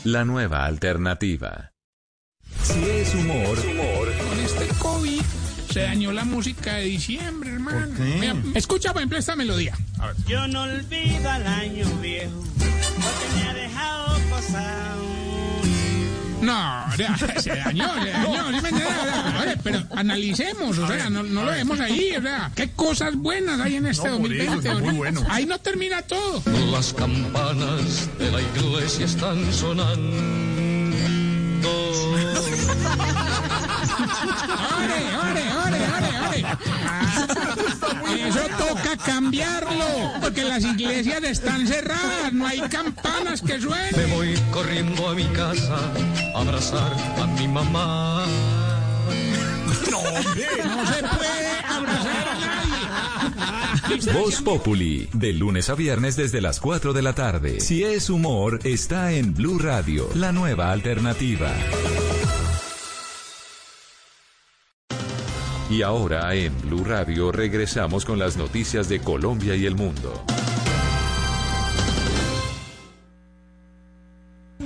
La 0.03 0.25
nueva 0.25 0.65
alternativa. 0.65 1.71
Si 2.63 2.83
es 2.83 3.15
humor, 3.15 3.57
humor. 3.59 4.07
Con 4.29 4.39
este 4.39 4.67
COVID 4.79 5.46
se 5.77 5.83
dañó 5.83 6.11
la 6.11 6.25
música 6.25 6.75
de 6.75 6.85
diciembre, 6.85 7.51
hermano. 7.51 7.93
Mira, 7.99 8.35
escucha, 8.55 8.93
por 8.93 9.01
ejemplo, 9.01 9.19
esta 9.19 9.35
melodía. 9.35 9.77
A 9.99 10.07
ver. 10.07 10.15
Yo 10.27 10.47
no 10.47 10.63
olvido 10.63 11.29
al 11.29 11.45
año 11.45 11.85
viejo, 12.01 12.43
porque 12.57 13.35
me 13.35 13.43
ha 13.43 13.53
dejado 13.53 14.19
cosas. 14.31 14.95
No, 16.41 16.85
se 17.41 17.49
dañó, 17.55 18.03
se 18.03 18.09
dañó. 18.09 18.47
¿sí 18.47 18.61
me 18.61 18.69
entiendes? 18.69 18.87
O 18.87 19.05
sea, 19.05 19.39
oye, 19.41 19.57
pero 19.63 19.83
analicemos, 19.95 20.77
o 20.79 20.87
sea, 20.87 21.09
no, 21.11 21.21
no 21.23 21.43
lo 21.43 21.51
vemos 21.51 21.79
ahí, 21.79 22.15
o 22.17 22.21
sea, 22.23 22.51
qué 22.55 22.71
cosas 22.71 23.15
buenas 23.15 23.59
hay 23.59 23.75
en 23.75 23.85
este 23.87 24.09
No, 24.09 24.17
por 24.19 24.33
eso, 24.33 24.45
2020. 24.55 24.67
está 24.69 24.81
muy 24.83 24.93
bueno. 24.95 25.23
Ahí 25.29 25.45
no 25.45 25.59
termina 25.59 26.01
todo. 26.01 26.41
Las 26.71 26.93
campanas 26.93 28.09
de 28.17 28.31
la 28.31 28.41
iglesia 28.41 29.05
están 29.05 29.53
sonando. 29.53 30.17
¡Ore, 34.77 35.01
ore, 35.17 35.17
ore, 35.17 35.17
ore, 35.17 35.31
ore! 35.31 35.36
Eso 38.17 38.39
toca 38.57 38.97
cambiarlo, 39.05 39.85
porque 40.21 40.43
las 40.43 40.63
iglesias 40.63 41.23
están 41.23 41.67
cerradas, 41.67 42.33
no 42.33 42.45
hay 42.47 42.59
campanas 42.61 43.41
que 43.41 43.53
Me 43.55 43.61
suenen. 43.61 44.09
voy 44.15 44.35
corriendo 44.51 45.09
a 45.09 45.13
mi 45.15 45.25
casa 45.27 45.77
a 46.35 46.39
abrazar 46.39 46.93
a 47.21 47.27
mi 47.27 47.47
mamá. 47.47 48.25
No, 49.91 49.99
hombre, 49.99 50.47
no 50.65 50.85
se 50.87 51.03
puede 51.03 51.51
abrazar 51.67 52.27
a 52.29 52.35
nadie. 52.39 54.11
Voz 54.13 54.41
Populi, 54.41 55.07
de 55.13 55.33
lunes 55.33 55.69
a 55.69 55.75
viernes 55.75 56.15
desde 56.15 56.41
las 56.41 56.59
4 56.59 56.93
de 56.93 57.01
la 57.01 57.13
tarde. 57.13 57.59
Si 57.61 57.83
es 57.83 58.09
humor, 58.09 58.59
está 58.63 59.11
en 59.13 59.33
Blue 59.33 59.57
Radio, 59.59 60.09
la 60.15 60.31
nueva 60.31 60.71
alternativa. 60.71 61.51
Y 65.69 65.81
ahora 65.81 66.33
en 66.33 66.53
Blue 66.61 66.85
Radio 66.85 67.31
regresamos 67.31 68.05
con 68.05 68.17
las 68.17 68.37
noticias 68.37 68.87
de 68.87 69.01
Colombia 69.01 69.53
y 69.55 69.65
el 69.65 69.75
mundo. 69.75 70.23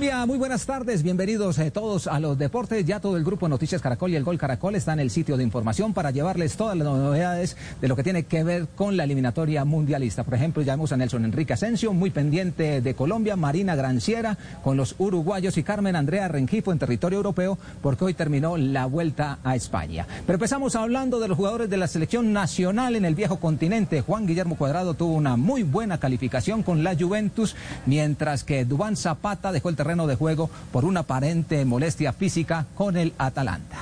Muy 0.02 0.36
buenas 0.36 0.66
tardes, 0.66 1.04
bienvenidos 1.04 1.60
eh, 1.60 1.70
todos 1.70 2.08
a 2.08 2.18
los 2.18 2.36
deportes. 2.36 2.84
Ya 2.84 2.98
todo 2.98 3.16
el 3.16 3.22
grupo 3.22 3.48
Noticias 3.48 3.80
Caracol 3.80 4.10
y 4.10 4.16
el 4.16 4.24
Gol 4.24 4.36
Caracol 4.36 4.74
está 4.74 4.92
en 4.92 4.98
el 4.98 5.10
sitio 5.10 5.36
de 5.36 5.44
información 5.44 5.94
para 5.94 6.10
llevarles 6.10 6.56
todas 6.56 6.76
las 6.76 6.88
novedades 6.88 7.56
de 7.80 7.86
lo 7.86 7.94
que 7.94 8.02
tiene 8.02 8.24
que 8.24 8.42
ver 8.42 8.66
con 8.74 8.96
la 8.96 9.04
eliminatoria 9.04 9.64
mundialista. 9.64 10.24
Por 10.24 10.34
ejemplo, 10.34 10.60
ya 10.62 10.72
vemos 10.72 10.90
a 10.90 10.96
Nelson 10.96 11.24
Enrique 11.24 11.52
Asensio, 11.52 11.92
muy 11.92 12.10
pendiente 12.10 12.80
de 12.80 12.94
Colombia, 12.94 13.36
Marina 13.36 13.76
Granciera 13.76 14.36
con 14.64 14.76
los 14.76 14.96
uruguayos 14.98 15.56
y 15.56 15.62
Carmen 15.62 15.94
Andrea 15.94 16.26
Rengifo 16.26 16.72
en 16.72 16.80
territorio 16.80 17.18
europeo, 17.18 17.56
porque 17.80 18.04
hoy 18.04 18.14
terminó 18.14 18.56
la 18.56 18.86
vuelta 18.86 19.38
a 19.44 19.54
España. 19.54 20.08
Pero 20.26 20.34
empezamos 20.34 20.74
hablando 20.74 21.20
de 21.20 21.28
los 21.28 21.38
jugadores 21.38 21.70
de 21.70 21.76
la 21.76 21.86
selección 21.86 22.32
nacional 22.32 22.96
en 22.96 23.04
el 23.04 23.14
viejo 23.14 23.38
continente. 23.38 24.00
Juan 24.00 24.26
Guillermo 24.26 24.56
Cuadrado 24.56 24.94
tuvo 24.94 25.14
una 25.14 25.36
muy 25.36 25.62
buena 25.62 25.98
calificación 25.98 26.64
con 26.64 26.82
la 26.82 26.96
Juventus, 26.96 27.54
mientras 27.86 28.42
que 28.42 28.64
Dubán 28.64 28.96
Zapata 28.96 29.52
dejó 29.52 29.68
el 29.68 29.76
terreno 29.76 29.91
de 29.92 30.16
juego 30.16 30.48
por 30.72 30.84
una 30.84 31.00
aparente 31.00 31.64
molestia 31.64 32.12
física 32.12 32.66
con 32.74 32.96
el 32.96 33.12
Atalanta. 33.18 33.76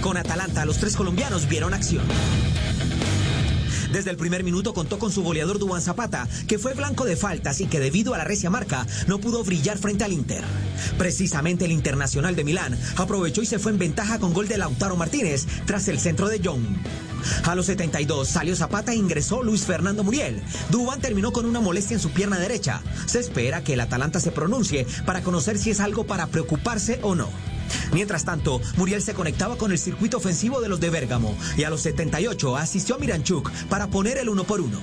Con 0.00 0.16
Atalanta, 0.16 0.64
los 0.64 0.78
tres 0.78 0.96
colombianos 0.96 1.48
vieron 1.48 1.74
acción. 1.74 2.04
Desde 3.92 4.10
el 4.10 4.16
primer 4.16 4.44
minuto 4.44 4.74
contó 4.74 4.98
con 4.98 5.10
su 5.10 5.22
goleador 5.22 5.58
Dubán 5.58 5.80
Zapata, 5.80 6.28
que 6.46 6.58
fue 6.58 6.74
blanco 6.74 7.04
de 7.04 7.16
faltas 7.16 7.60
y 7.60 7.66
que 7.66 7.80
debido 7.80 8.14
a 8.14 8.18
la 8.18 8.24
recia 8.24 8.50
marca 8.50 8.86
no 9.06 9.18
pudo 9.18 9.44
brillar 9.44 9.78
frente 9.78 10.04
al 10.04 10.12
Inter. 10.12 10.44
Precisamente 10.98 11.64
el 11.64 11.72
Internacional 11.72 12.36
de 12.36 12.44
Milán 12.44 12.78
aprovechó 12.96 13.42
y 13.42 13.46
se 13.46 13.58
fue 13.58 13.72
en 13.72 13.78
ventaja 13.78 14.18
con 14.18 14.32
gol 14.32 14.48
de 14.48 14.58
Lautaro 14.58 14.96
Martínez 14.96 15.46
tras 15.66 15.88
el 15.88 15.98
centro 15.98 16.28
de 16.28 16.40
Young. 16.40 16.64
A 17.44 17.54
los 17.54 17.66
72 17.66 18.28
salió 18.28 18.54
Zapata 18.54 18.92
e 18.92 18.96
ingresó 18.96 19.42
Luis 19.42 19.62
Fernando 19.62 20.04
Muriel. 20.04 20.42
Dubán 20.70 21.00
terminó 21.00 21.32
con 21.32 21.46
una 21.46 21.60
molestia 21.60 21.94
en 21.94 22.00
su 22.00 22.10
pierna 22.10 22.38
derecha. 22.38 22.82
Se 23.06 23.18
espera 23.18 23.62
que 23.62 23.74
el 23.74 23.80
Atalanta 23.80 24.20
se 24.20 24.30
pronuncie 24.30 24.86
para 25.04 25.22
conocer 25.22 25.58
si 25.58 25.70
es 25.70 25.80
algo 25.80 26.06
para 26.06 26.26
preocuparse 26.28 27.00
o 27.02 27.14
no. 27.14 27.28
Mientras 27.92 28.24
tanto, 28.24 28.60
Muriel 28.76 29.02
se 29.02 29.14
conectaba 29.14 29.56
con 29.56 29.72
el 29.72 29.78
circuito 29.78 30.18
ofensivo 30.18 30.60
de 30.60 30.68
los 30.68 30.80
de 30.80 30.90
Bérgamo 30.90 31.36
y 31.56 31.64
a 31.64 31.70
los 31.70 31.82
78 31.82 32.56
asistió 32.56 32.94
a 32.94 32.98
Miranchuk 32.98 33.50
para 33.68 33.88
poner 33.88 34.18
el 34.18 34.28
uno 34.28 34.44
por 34.44 34.60
uno. 34.60 34.80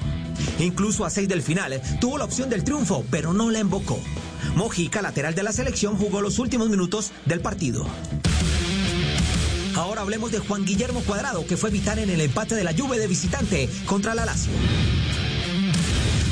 Incluso 0.59 1.05
a 1.05 1.09
seis 1.09 1.27
del 1.27 1.41
final 1.41 1.81
tuvo 1.99 2.17
la 2.17 2.25
opción 2.25 2.49
del 2.49 2.63
triunfo, 2.63 3.05
pero 3.09 3.33
no 3.33 3.51
la 3.51 3.59
invocó. 3.59 3.99
Mojica, 4.55 5.01
lateral 5.01 5.35
de 5.35 5.43
la 5.43 5.51
selección, 5.51 5.97
jugó 5.97 6.21
los 6.21 6.39
últimos 6.39 6.69
minutos 6.69 7.11
del 7.25 7.41
partido. 7.41 7.85
Ahora 9.75 10.01
hablemos 10.01 10.31
de 10.31 10.39
Juan 10.39 10.63
Guillermo 10.63 11.01
Cuadrado, 11.01 11.45
que 11.45 11.57
fue 11.57 11.69
vital 11.69 11.99
en 11.99 12.09
el 12.09 12.21
empate 12.21 12.55
de 12.55 12.63
la 12.63 12.73
Juve 12.73 12.97
de 12.97 13.07
visitante 13.07 13.69
contra 13.85 14.15
la 14.15 14.25
Lazio. 14.25 14.53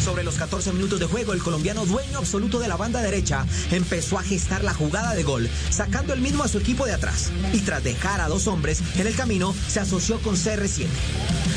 Sobre 0.04 0.26
los 0.26 0.36
14 0.36 0.74
minutos 0.74 1.00
de 1.00 1.06
juego, 1.06 1.32
el 1.32 1.42
colombiano 1.42 1.86
dueño 1.86 2.18
absoluto 2.18 2.60
de 2.60 2.68
la 2.68 2.76
banda 2.76 3.02
derecha 3.02 3.46
empezó 3.72 4.20
a 4.20 4.24
gestar 4.24 4.62
la 4.62 4.74
jugada 4.74 5.14
de 5.14 5.24
gol, 5.24 5.50
sacando 5.70 6.14
el 6.14 6.20
mismo 6.20 6.44
a 6.44 6.50
su 6.50 6.58
equipo 6.58 6.86
de 6.86 6.92
atrás. 6.92 7.32
Y 7.54 7.60
tras 7.60 7.86
dejar 7.86 8.20
a 8.20 8.28
dos 8.28 8.48
hombres 8.48 8.82
en 8.98 9.08
el 9.08 9.16
camino, 9.16 9.56
se 9.70 9.80
asoció 9.80 10.20
con 10.20 10.36
CR7. 10.36 10.88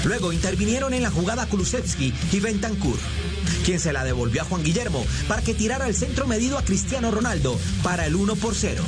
Luego 0.04 0.32
intervinieron 0.32 0.94
en 0.94 1.02
la 1.02 1.10
jugada 1.10 1.46
Kulusevski 1.46 2.14
y 2.30 2.40
Bentancur, 2.40 2.98
quien 3.64 3.80
se 3.80 3.92
la 3.92 4.04
devolvió 4.04 4.42
a 4.42 4.44
Juan 4.44 4.62
Guillermo 4.62 5.04
para 5.26 5.42
que 5.42 5.54
tirara 5.54 5.88
el 5.88 5.96
centro 5.96 6.28
medido 6.28 6.56
a 6.56 6.62
Cristiano 6.62 7.10
Ronaldo 7.10 7.58
para 7.82 8.06
el 8.06 8.14
1 8.14 8.36
por 8.36 8.54
0. 8.54 8.80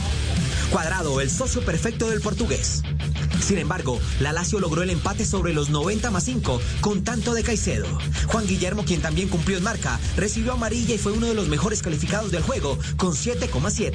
Cuadrado, 0.71 1.21
el 1.21 1.31
socio 1.31 1.63
perfecto 1.63 2.09
del 2.11 2.21
portugués. 2.21 2.83
Sin 3.41 3.59
embargo, 3.59 4.01
la 4.21 4.33
Lazio 4.33 4.61
logró 4.61 4.83
el 4.83 4.91
empate 4.91 5.25
sobre 5.25 5.53
los 5.53 5.71
90 5.71 6.11
más 6.11 6.25
5 6.25 6.61
con 6.81 7.05
tanto 7.05 7.35
de 7.35 7.43
Caicedo. 7.43 7.87
Juan 8.27 8.47
Guillermo, 8.47 8.85
quien 8.85 9.01
también 9.01 9.29
cumplió 9.29 9.59
en 9.59 9.65
marca, 9.65 9.99
recibió 10.17 10.53
amarilla 10.53 10.95
y 10.95 10.99
fue 10.99 11.13
uno 11.13 11.27
de 11.27 11.35
los 11.35 11.49
mejores 11.49 11.83
calificados 11.83 12.31
del 12.31 12.43
juego 12.43 12.79
con 12.97 13.13
7,7. 13.13 13.93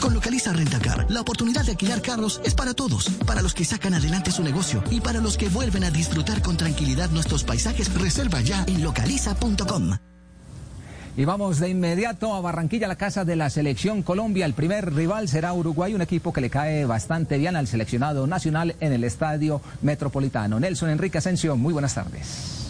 Con 0.00 0.14
Localiza 0.14 0.52
Rentacar, 0.52 1.06
la 1.08 1.20
oportunidad 1.20 1.64
de 1.64 1.72
alquilar 1.72 2.02
carros 2.02 2.40
es 2.44 2.54
para 2.54 2.74
todos, 2.74 3.08
para 3.26 3.42
los 3.42 3.54
que 3.54 3.64
sacan 3.64 3.94
adelante 3.94 4.30
su 4.30 4.42
negocio 4.42 4.82
y 4.90 5.00
para 5.00 5.20
los 5.20 5.36
que 5.36 5.48
vuelven 5.48 5.84
a 5.84 5.90
disfrutar 5.90 6.42
con 6.42 6.56
tranquilidad 6.56 7.10
nuestros 7.10 7.44
paisajes. 7.44 7.92
Reserva 7.94 8.40
ya 8.40 8.64
en 8.68 8.82
localiza.com. 8.82 9.94
Y 11.18 11.24
vamos 11.24 11.60
de 11.60 11.70
inmediato 11.70 12.34
a 12.34 12.42
Barranquilla, 12.42 12.88
la 12.88 12.96
casa 12.96 13.24
de 13.24 13.36
la 13.36 13.48
selección 13.48 14.02
Colombia. 14.02 14.44
El 14.44 14.52
primer 14.52 14.92
rival 14.92 15.28
será 15.28 15.54
Uruguay, 15.54 15.94
un 15.94 16.02
equipo 16.02 16.30
que 16.30 16.42
le 16.42 16.50
cae 16.50 16.84
bastante 16.84 17.38
bien 17.38 17.56
al 17.56 17.66
seleccionado 17.66 18.26
nacional 18.26 18.76
en 18.80 18.92
el 18.92 19.02
estadio 19.02 19.62
metropolitano. 19.80 20.60
Nelson 20.60 20.90
Enrique 20.90 21.16
Asensio, 21.16 21.56
muy 21.56 21.72
buenas 21.72 21.94
tardes. 21.94 22.65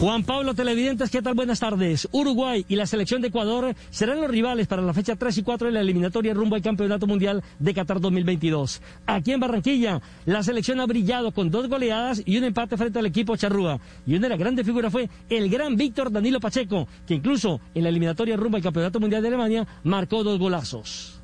Juan 0.00 0.22
Pablo 0.22 0.54
Televidentes, 0.54 1.10
¿qué 1.10 1.22
tal? 1.22 1.34
Buenas 1.34 1.58
tardes. 1.58 2.08
Uruguay 2.12 2.64
y 2.68 2.76
la 2.76 2.86
selección 2.86 3.20
de 3.20 3.28
Ecuador 3.28 3.74
serán 3.90 4.20
los 4.20 4.30
rivales 4.30 4.68
para 4.68 4.80
la 4.80 4.94
fecha 4.94 5.16
3 5.16 5.38
y 5.38 5.42
4 5.42 5.66
de 5.66 5.72
la 5.72 5.80
eliminatoria 5.80 6.34
rumbo 6.34 6.54
al 6.54 6.62
Campeonato 6.62 7.08
Mundial 7.08 7.42
de 7.58 7.74
Qatar 7.74 8.00
2022. 8.00 8.80
Aquí 9.06 9.32
en 9.32 9.40
Barranquilla, 9.40 10.00
la 10.24 10.44
selección 10.44 10.78
ha 10.78 10.86
brillado 10.86 11.32
con 11.32 11.50
dos 11.50 11.68
goleadas 11.68 12.22
y 12.24 12.38
un 12.38 12.44
empate 12.44 12.76
frente 12.76 13.00
al 13.00 13.06
equipo 13.06 13.36
Charrúa. 13.36 13.80
Y 14.06 14.14
una 14.14 14.26
de 14.26 14.28
las 14.28 14.38
grandes 14.38 14.64
figuras 14.64 14.92
fue 14.92 15.10
el 15.28 15.50
gran 15.50 15.74
Víctor 15.74 16.12
Danilo 16.12 16.38
Pacheco, 16.38 16.86
que 17.04 17.14
incluso 17.14 17.60
en 17.74 17.82
la 17.82 17.88
eliminatoria 17.88 18.36
rumbo 18.36 18.56
al 18.56 18.62
Campeonato 18.62 19.00
Mundial 19.00 19.22
de 19.22 19.28
Alemania 19.28 19.66
marcó 19.82 20.22
dos 20.22 20.38
golazos. 20.38 21.17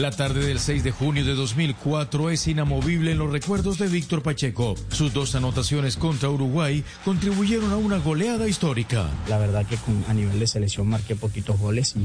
La 0.00 0.10
tarde 0.10 0.46
del 0.46 0.58
6 0.58 0.82
de 0.82 0.92
junio 0.92 1.26
de 1.26 1.34
2004 1.34 2.30
es 2.30 2.46
inamovible 2.48 3.12
en 3.12 3.18
los 3.18 3.30
recuerdos 3.30 3.76
de 3.76 3.86
Víctor 3.86 4.22
Pacheco. 4.22 4.74
Sus 4.88 5.12
dos 5.12 5.34
anotaciones 5.34 5.98
contra 5.98 6.30
Uruguay 6.30 6.82
contribuyeron 7.04 7.70
a 7.70 7.76
una 7.76 7.98
goleada 7.98 8.48
histórica. 8.48 9.10
La 9.28 9.36
verdad 9.36 9.66
que 9.66 9.76
a 10.08 10.14
nivel 10.14 10.40
de 10.40 10.46
selección 10.46 10.88
marqué 10.88 11.16
poquitos 11.16 11.58
goles 11.58 11.96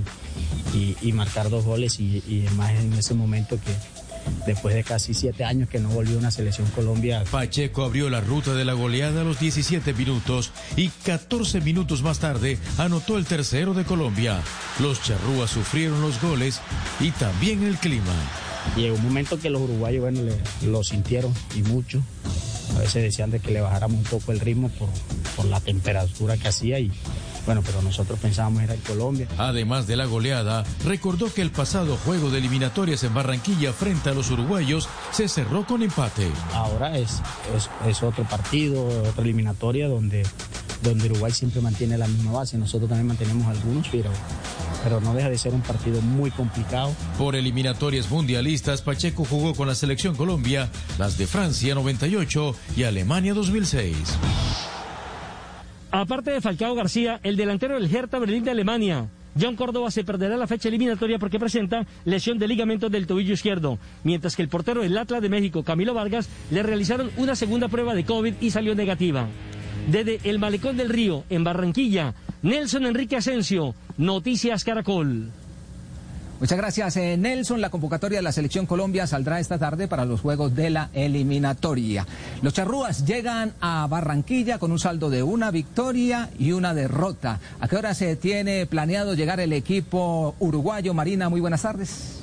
y, 0.74 1.14
marcar 1.14 1.50
dos 1.50 1.64
goles 1.64 1.98
y 2.02 2.46
más 2.58 2.72
en 2.72 2.92
ese 2.92 3.14
momento 3.14 3.58
que, 3.64 3.72
después 4.46 4.76
de 4.76 4.84
casi 4.84 5.14
siete 5.14 5.44
años 5.44 5.70
que 5.70 5.80
no 5.80 5.90
volvió 5.90 6.18
una 6.18 6.32
selección 6.32 6.68
Colombia. 6.76 7.24
Pacheco 7.30 7.84
abrió 7.84 8.10
la 8.10 8.22
ruta 8.22 8.54
de 8.54 8.66
la 8.66 8.74
goleada 8.74 9.22
a 9.22 9.24
los 9.24 9.40
17 9.40 9.94
minutos 9.94 10.52
y 10.76 10.90
14 10.90 11.62
minutos 11.62 12.02
más 12.02 12.20
tarde 12.20 12.58
anotó 12.78 13.18
el 13.18 13.26
tercero 13.26 13.74
de 13.74 13.84
Colombia. 13.84 14.40
Los 14.80 15.02
charrúas 15.02 15.52
sufrieron 15.52 16.02
los 16.02 16.22
goles 16.22 16.62
y 17.00 17.12
también 17.12 17.64
el 17.64 17.78
clima. 17.78 18.14
Llegó 18.76 18.96
un 18.96 19.04
momento 19.04 19.40
que 19.40 19.50
los 19.50 19.62
uruguayos, 19.62 20.02
bueno, 20.02 20.22
lo 20.64 20.84
sintieron 20.84 21.34
y 21.56 21.62
mucho. 21.62 22.02
A 22.76 22.80
veces 22.80 23.04
decían 23.04 23.32
de 23.32 23.40
que 23.40 23.52
le 23.52 23.62
bajáramos 23.62 23.98
un 23.98 24.04
poco 24.04 24.32
el 24.32 24.40
ritmo 24.40 24.70
por, 24.70 24.90
por 25.36 25.46
la 25.46 25.60
temperatura 25.62 26.36
que 26.36 26.48
hacía 26.48 26.80
y 26.80 26.92
bueno, 27.46 27.62
pero 27.66 27.82
nosotros 27.82 28.20
pensábamos 28.20 28.64
era 28.64 28.74
en 28.74 28.82
Colombia. 28.82 29.28
Además 29.38 29.88
de 29.88 29.96
la 29.96 30.06
goleada, 30.06 30.64
recordó 30.84 31.34
que 31.34 31.42
el 31.42 31.52
pasado 31.52 31.98
juego 31.98 32.30
de 32.30 32.40
eliminatorias 32.40 33.04
en 33.04 33.14
Barranquilla 33.14 33.74
frente 33.74 34.10
a 34.10 34.14
los 34.14 34.32
uruguayos 34.32 34.90
se 35.12 35.28
cerró 35.28 35.66
con 35.66 35.84
empate. 35.84 36.28
Ahora 36.54 36.98
es, 36.98 37.22
es, 37.88 38.04
otro 38.04 38.24
partido, 38.24 38.86
otra 39.08 39.24
eliminatoria 39.24 39.88
donde, 39.88 40.26
donde 40.82 41.06
Uruguay 41.12 41.32
siempre 41.32 41.62
mantiene 41.62 41.98
la 41.98 42.08
misma 42.08 42.32
base. 42.32 42.58
Nosotros 42.58 42.90
también 42.90 43.08
mantenemos 43.08 43.48
algunos, 43.48 43.88
pero 43.90 44.10
pero 44.84 45.02
no 45.02 45.16
deja 45.16 45.32
de 45.32 45.38
ser 45.40 45.52
un 45.52 45.62
partido 45.62 46.00
muy 46.00 46.30
complicado. 46.30 46.94
Por 47.18 47.36
eliminatorias 47.36 48.12
mundialistas, 48.12 48.84
Pacheco 48.84 49.26
jugó 49.26 49.56
con 49.56 49.68
la 49.68 49.74
selección 49.74 50.16
Colombia, 50.16 50.70
las 51.00 51.18
de 51.18 51.26
Francia 51.26 51.74
98 51.74 52.56
y 52.78 52.84
Alemania 52.84 53.34
2006. 53.34 53.96
Aparte 55.98 56.32
de 56.32 56.42
Falcao 56.42 56.76
García, 56.76 57.22
el 57.24 57.38
delantero 57.38 57.76
del 57.76 57.90
Hertha 57.90 58.20
Berlín 58.20 58.44
de 58.44 58.52
Alemania, 58.52 59.08
John 59.40 59.56
Córdoba 59.56 59.90
se 59.92 60.04
perderá 60.04 60.36
la 60.36 60.46
fecha 60.46 60.68
eliminatoria 60.68 61.20
porque 61.20 61.40
presenta 61.40 61.88
lesión 62.04 62.38
de 62.38 62.50
ligamento 62.50 62.90
del 62.90 63.08
tobillo 63.08 63.34
izquierdo, 63.34 63.80
mientras 64.04 64.36
que 64.36 64.42
el 64.42 64.50
portero 64.50 64.82
del 64.82 64.98
Atlas 64.98 65.22
de 65.22 65.30
México, 65.30 65.64
Camilo 65.64 65.94
Vargas, 65.94 66.28
le 66.52 66.64
realizaron 66.64 67.12
una 67.16 67.34
segunda 67.34 67.70
prueba 67.70 67.96
de 67.96 68.04
COVID 68.04 68.34
y 68.42 68.52
salió 68.52 68.76
negativa. 68.76 69.30
Desde 69.90 70.20
el 70.26 70.38
Malecón 70.38 70.76
del 70.76 70.90
Río, 70.90 71.24
en 71.30 71.46
Barranquilla, 71.46 72.14
Nelson 72.42 72.88
Enrique 72.88 73.16
Asensio, 73.16 73.74
Noticias 73.98 74.66
Caracol. 74.66 75.32
Muchas 76.38 76.58
gracias, 76.58 76.98
eh, 76.98 77.16
Nelson. 77.18 77.62
La 77.62 77.70
convocatoria 77.70 78.20
de 78.20 78.24
la 78.24 78.34
Selección 78.34 78.66
Colombia 78.66 79.08
saldrá 79.08 79.40
esta 79.40 79.58
tarde 79.58 79.88
para 79.88 80.04
los 80.04 80.20
Juegos 80.20 80.54
de 80.54 80.70
la 80.70 80.90
Eliminatoria. 80.94 82.06
Los 82.42 82.54
charrúas 82.54 83.06
llegan 83.06 83.54
a 83.62 83.88
Barranquilla 83.88 84.60
con 84.60 84.74
un 84.74 84.80
saldo 84.80 85.10
de 85.10 85.24
una 85.24 85.50
victoria 85.50 86.30
y 86.38 86.52
una 86.52 86.74
derrota. 86.74 87.40
¿A 87.62 87.70
qué 87.70 87.78
hora 87.78 87.94
se 87.94 88.18
tiene 88.18 88.66
planeado 88.66 89.14
llegar 89.14 89.40
el 89.40 89.54
equipo 89.54 90.36
uruguayo? 90.40 90.94
Marina, 90.94 91.30
muy 91.30 91.40
buenas 91.40 91.62
tardes. 91.62 92.22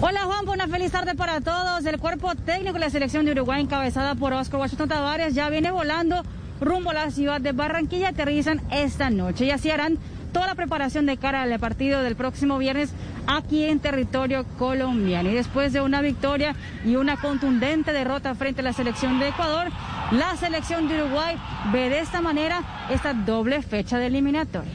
Hola 0.00 0.24
Juan, 0.24 0.48
una 0.48 0.66
feliz 0.66 0.90
tarde 0.90 1.14
para 1.14 1.40
todos. 1.40 1.86
El 1.86 1.98
cuerpo 1.98 2.34
técnico 2.34 2.74
de 2.74 2.80
la 2.80 2.90
selección 2.90 3.26
de 3.26 3.32
Uruguay 3.32 3.62
encabezada 3.62 4.16
por 4.16 4.32
Oscar 4.32 4.60
Washington 4.60 4.88
Tavares 4.88 5.34
ya 5.34 5.48
viene 5.50 5.70
volando 5.70 6.24
rumbo 6.60 6.90
a 6.90 6.94
la 6.94 7.10
ciudad 7.12 7.40
de 7.40 7.52
Barranquilla. 7.52 8.08
Aterrizan 8.08 8.60
esta 8.72 9.08
noche 9.08 9.44
y 9.44 9.50
así 9.52 9.70
harán 9.70 9.98
toda 10.32 10.46
la 10.46 10.54
preparación 10.54 11.06
de 11.06 11.16
cara 11.16 11.42
al 11.42 11.58
partido 11.58 12.02
del 12.02 12.16
próximo 12.16 12.58
viernes 12.58 12.92
aquí 13.26 13.64
en 13.64 13.80
territorio 13.80 14.44
colombiano. 14.58 15.30
Y 15.30 15.34
después 15.34 15.72
de 15.72 15.80
una 15.80 16.00
victoria 16.00 16.54
y 16.84 16.96
una 16.96 17.16
contundente 17.16 17.92
derrota 17.92 18.34
frente 18.34 18.60
a 18.60 18.64
la 18.64 18.72
selección 18.72 19.18
de 19.18 19.28
Ecuador, 19.28 19.68
la 20.12 20.36
selección 20.36 20.88
de 20.88 21.02
Uruguay 21.02 21.36
ve 21.72 21.90
de 21.90 22.00
esta 22.00 22.20
manera 22.20 22.62
esta 22.90 23.12
doble 23.12 23.62
fecha 23.62 23.98
de 23.98 24.06
eliminatoria. 24.06 24.72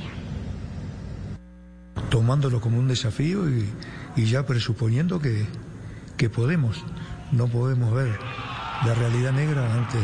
Tomándolo 2.09 2.61
como 2.61 2.77
un 2.77 2.87
desafío 2.87 3.45
y, 3.49 4.25
ya 4.25 4.45
presuponiendo 4.45 5.19
que, 5.19 5.47
que 6.17 6.29
podemos, 6.29 6.83
no 7.31 7.47
podemos 7.47 7.91
ver 7.93 8.19
la 8.85 8.93
realidad 8.93 9.31
negra 9.31 9.73
antes 9.73 10.01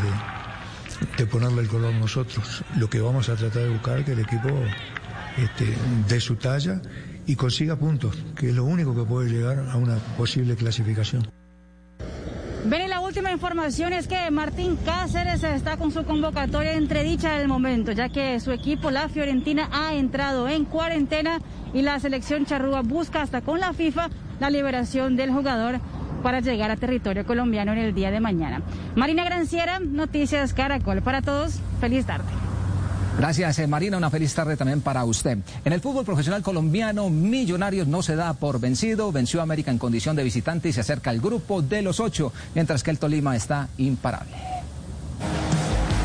de, 1.17 1.25
ponerle 1.27 1.61
el 1.61 1.67
color 1.67 1.93
nosotros. 1.93 2.63
Lo 2.77 2.89
que 2.89 3.01
vamos 3.01 3.29
a 3.29 3.35
tratar 3.35 3.63
de 3.63 3.69
buscar 3.69 4.03
que 4.03 4.13
el 4.13 4.19
equipo 4.19 4.49
este, 5.43 5.75
de 6.07 6.19
su 6.19 6.35
talla 6.35 6.81
y 7.25 7.35
consiga 7.35 7.75
puntos, 7.75 8.17
que 8.35 8.49
es 8.49 8.55
lo 8.55 8.65
único 8.65 8.95
que 8.95 9.03
puede 9.03 9.29
llegar 9.29 9.59
a 9.59 9.77
una 9.77 9.97
posible 10.17 10.55
clasificación. 10.55 11.27
Ven, 12.65 12.89
la 12.89 12.99
última 12.99 13.31
información 13.31 13.93
es 13.93 14.07
que 14.07 14.29
Martín 14.31 14.77
Cáceres 14.83 15.43
está 15.43 15.77
con 15.77 15.91
su 15.91 16.03
convocatoria 16.03 16.73
entredicha 16.73 17.37
del 17.37 17.47
momento, 17.47 17.93
ya 17.93 18.09
que 18.09 18.39
su 18.39 18.51
equipo, 18.51 18.91
la 18.91 19.07
Fiorentina, 19.07 19.69
ha 19.71 19.93
entrado 19.93 20.49
en 20.49 20.65
cuarentena 20.65 21.39
y 21.73 21.81
la 21.81 21.99
selección 21.99 22.45
charrúa 22.45 22.81
busca 22.81 23.21
hasta 23.21 23.41
con 23.41 23.59
la 23.59 23.73
FIFA 23.73 24.09
la 24.39 24.49
liberación 24.49 25.15
del 25.15 25.31
jugador 25.31 25.79
para 26.21 26.41
llegar 26.41 26.69
a 26.69 26.75
territorio 26.75 27.25
colombiano 27.25 27.71
en 27.71 27.77
el 27.79 27.93
día 27.93 28.11
de 28.11 28.19
mañana. 28.19 28.61
Marina 28.95 29.23
Granciera, 29.23 29.79
Noticias 29.79 30.53
Caracol. 30.53 31.01
Para 31.01 31.21
todos, 31.21 31.59
feliz 31.79 32.05
tarde. 32.05 32.48
Gracias, 33.19 33.59
eh, 33.59 33.67
Marina. 33.67 33.97
Una 33.97 34.09
feliz 34.09 34.33
tarde 34.33 34.55
también 34.55 34.79
para 34.79 35.03
usted. 35.03 35.39
En 35.65 35.73
el 35.73 35.81
fútbol 35.81 36.05
profesional 36.05 36.41
colombiano, 36.41 37.09
Millonarios 37.09 37.85
no 37.85 38.01
se 38.01 38.15
da 38.15 38.31
por 38.31 38.61
vencido. 38.61 39.11
Venció 39.11 39.41
a 39.41 39.43
América 39.43 39.71
en 39.71 39.77
condición 39.77 40.15
de 40.15 40.23
visitante 40.23 40.69
y 40.69 40.71
se 40.71 40.79
acerca 40.79 41.09
al 41.09 41.19
grupo 41.19 41.61
de 41.61 41.81
los 41.81 41.99
ocho, 41.99 42.31
mientras 42.55 42.81
que 42.81 42.91
el 42.91 42.97
Tolima 42.97 43.35
está 43.35 43.67
imparable. 43.77 44.31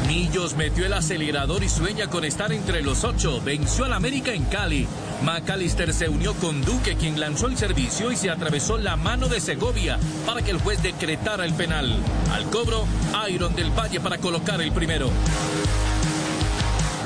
Millos 0.09 0.57
metió 0.57 0.85
el 0.87 0.93
acelerador 0.93 1.63
y 1.63 1.69
sueña 1.69 2.09
con 2.09 2.25
estar 2.25 2.53
entre 2.53 2.83
los 2.83 3.05
ocho. 3.05 3.41
Venció 3.45 3.85
al 3.85 3.93
América 3.93 4.33
en 4.33 4.45
Cali. 4.47 4.89
McAllister 5.23 5.95
se 5.95 6.09
unió 6.09 6.35
con 6.35 6.63
Duque, 6.63 6.97
quien 6.97 7.21
lanzó 7.21 7.47
el 7.47 7.57
servicio 7.57 8.11
y 8.11 8.17
se 8.17 8.29
atravesó 8.29 8.77
la 8.77 8.97
mano 8.97 9.29
de 9.29 9.41
Segovia 9.41 10.01
para 10.27 10.43
que 10.43 10.51
el 10.51 10.59
juez 10.59 10.83
decretara 10.83 11.45
el 11.45 11.55
penal. 11.55 11.97
Al 12.33 12.51
cobro, 12.51 12.85
Iron 13.31 13.55
del 13.55 13.71
Valle 13.71 14.01
para 14.01 14.19
colocar 14.19 14.61
el 14.61 14.73
primero. 14.73 15.11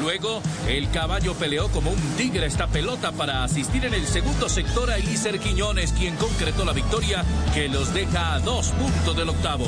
Luego, 0.09 0.41
el 0.67 0.91
caballo 0.91 1.35
peleó 1.35 1.69
como 1.69 1.91
un 1.91 2.01
tigre 2.17 2.47
esta 2.47 2.67
pelota 2.67 3.13
para 3.13 3.45
asistir 3.45 3.85
en 3.85 3.93
el 3.93 4.07
segundo 4.07 4.49
sector 4.49 4.91
a 4.91 4.97
Elíser 4.97 5.39
Quiñones, 5.39 5.93
quien 5.93 6.17
concretó 6.17 6.65
la 6.65 6.73
victoria 6.73 7.23
que 7.53 7.69
los 7.69 7.93
deja 7.93 8.33
a 8.33 8.41
dos 8.41 8.71
puntos 8.71 9.15
del 9.15 9.29
octavo. 9.29 9.67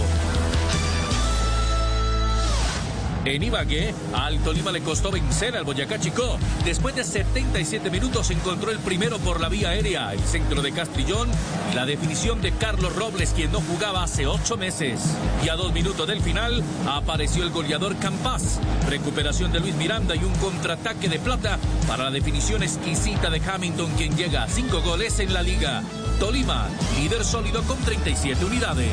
En 3.25 3.43
Ibagué, 3.43 3.95
al 4.15 4.39
Tolima 4.39 4.73
le 4.73 4.81
costó 4.81 5.11
vencer 5.11 5.55
al 5.55 5.65
Boyacá 5.65 6.01
Chico. 6.01 6.39
Después 6.65 6.97
de 6.97 7.05
77 7.05 7.91
minutos 7.91 8.31
encontró 8.31 8.71
el 8.71 8.79
primero 8.79 9.19
por 9.19 9.41
la 9.41 9.51
vía 9.51 9.71
aérea, 9.71 10.13
el 10.15 10.21
centro 10.21 10.63
de 10.63 10.73
Castrillón, 10.73 11.29
la 11.75 11.85
definición 11.85 12.41
de 12.41 12.53
Carlos 12.53 12.97
Robles, 12.97 13.33
quien 13.35 13.53
no 13.53 13.61
jugaba 13.61 14.03
hace 14.03 14.27
ocho 14.27 14.57
meses. 14.57 15.03
Y 15.45 15.51
a 15.51 15.57
dos 15.57 15.73
minutos 15.75 16.09
del 16.09 16.23
final 16.23 16.63
apareció 16.89 17.45
el 17.45 17.51
goleador 17.51 17.97
Campas. 17.99 18.59
Recuperación 18.89 19.53
de 19.53 19.61
Luis 19.61 19.75
Miranda 19.75 20.17
y 20.17 20.25
un 20.25 20.35
contraataque 20.37 21.11
de 21.11 21.19
plata 21.19 21.59
para 21.87 22.05
la 22.05 22.11
definición 22.11 22.63
exquisita 22.63 23.29
de 23.29 23.43
Hamilton, 23.47 23.93
quien 23.99 24.17
llega 24.17 24.45
a 24.45 24.49
cinco 24.49 24.81
goles 24.81 25.21
en 25.21 25.35
la 25.35 25.43
liga. 25.43 25.83
Tolima, 26.19 26.69
líder 26.99 27.25
sólido 27.25 27.63
con 27.65 27.77
37 27.79 28.45
unidades. 28.47 28.93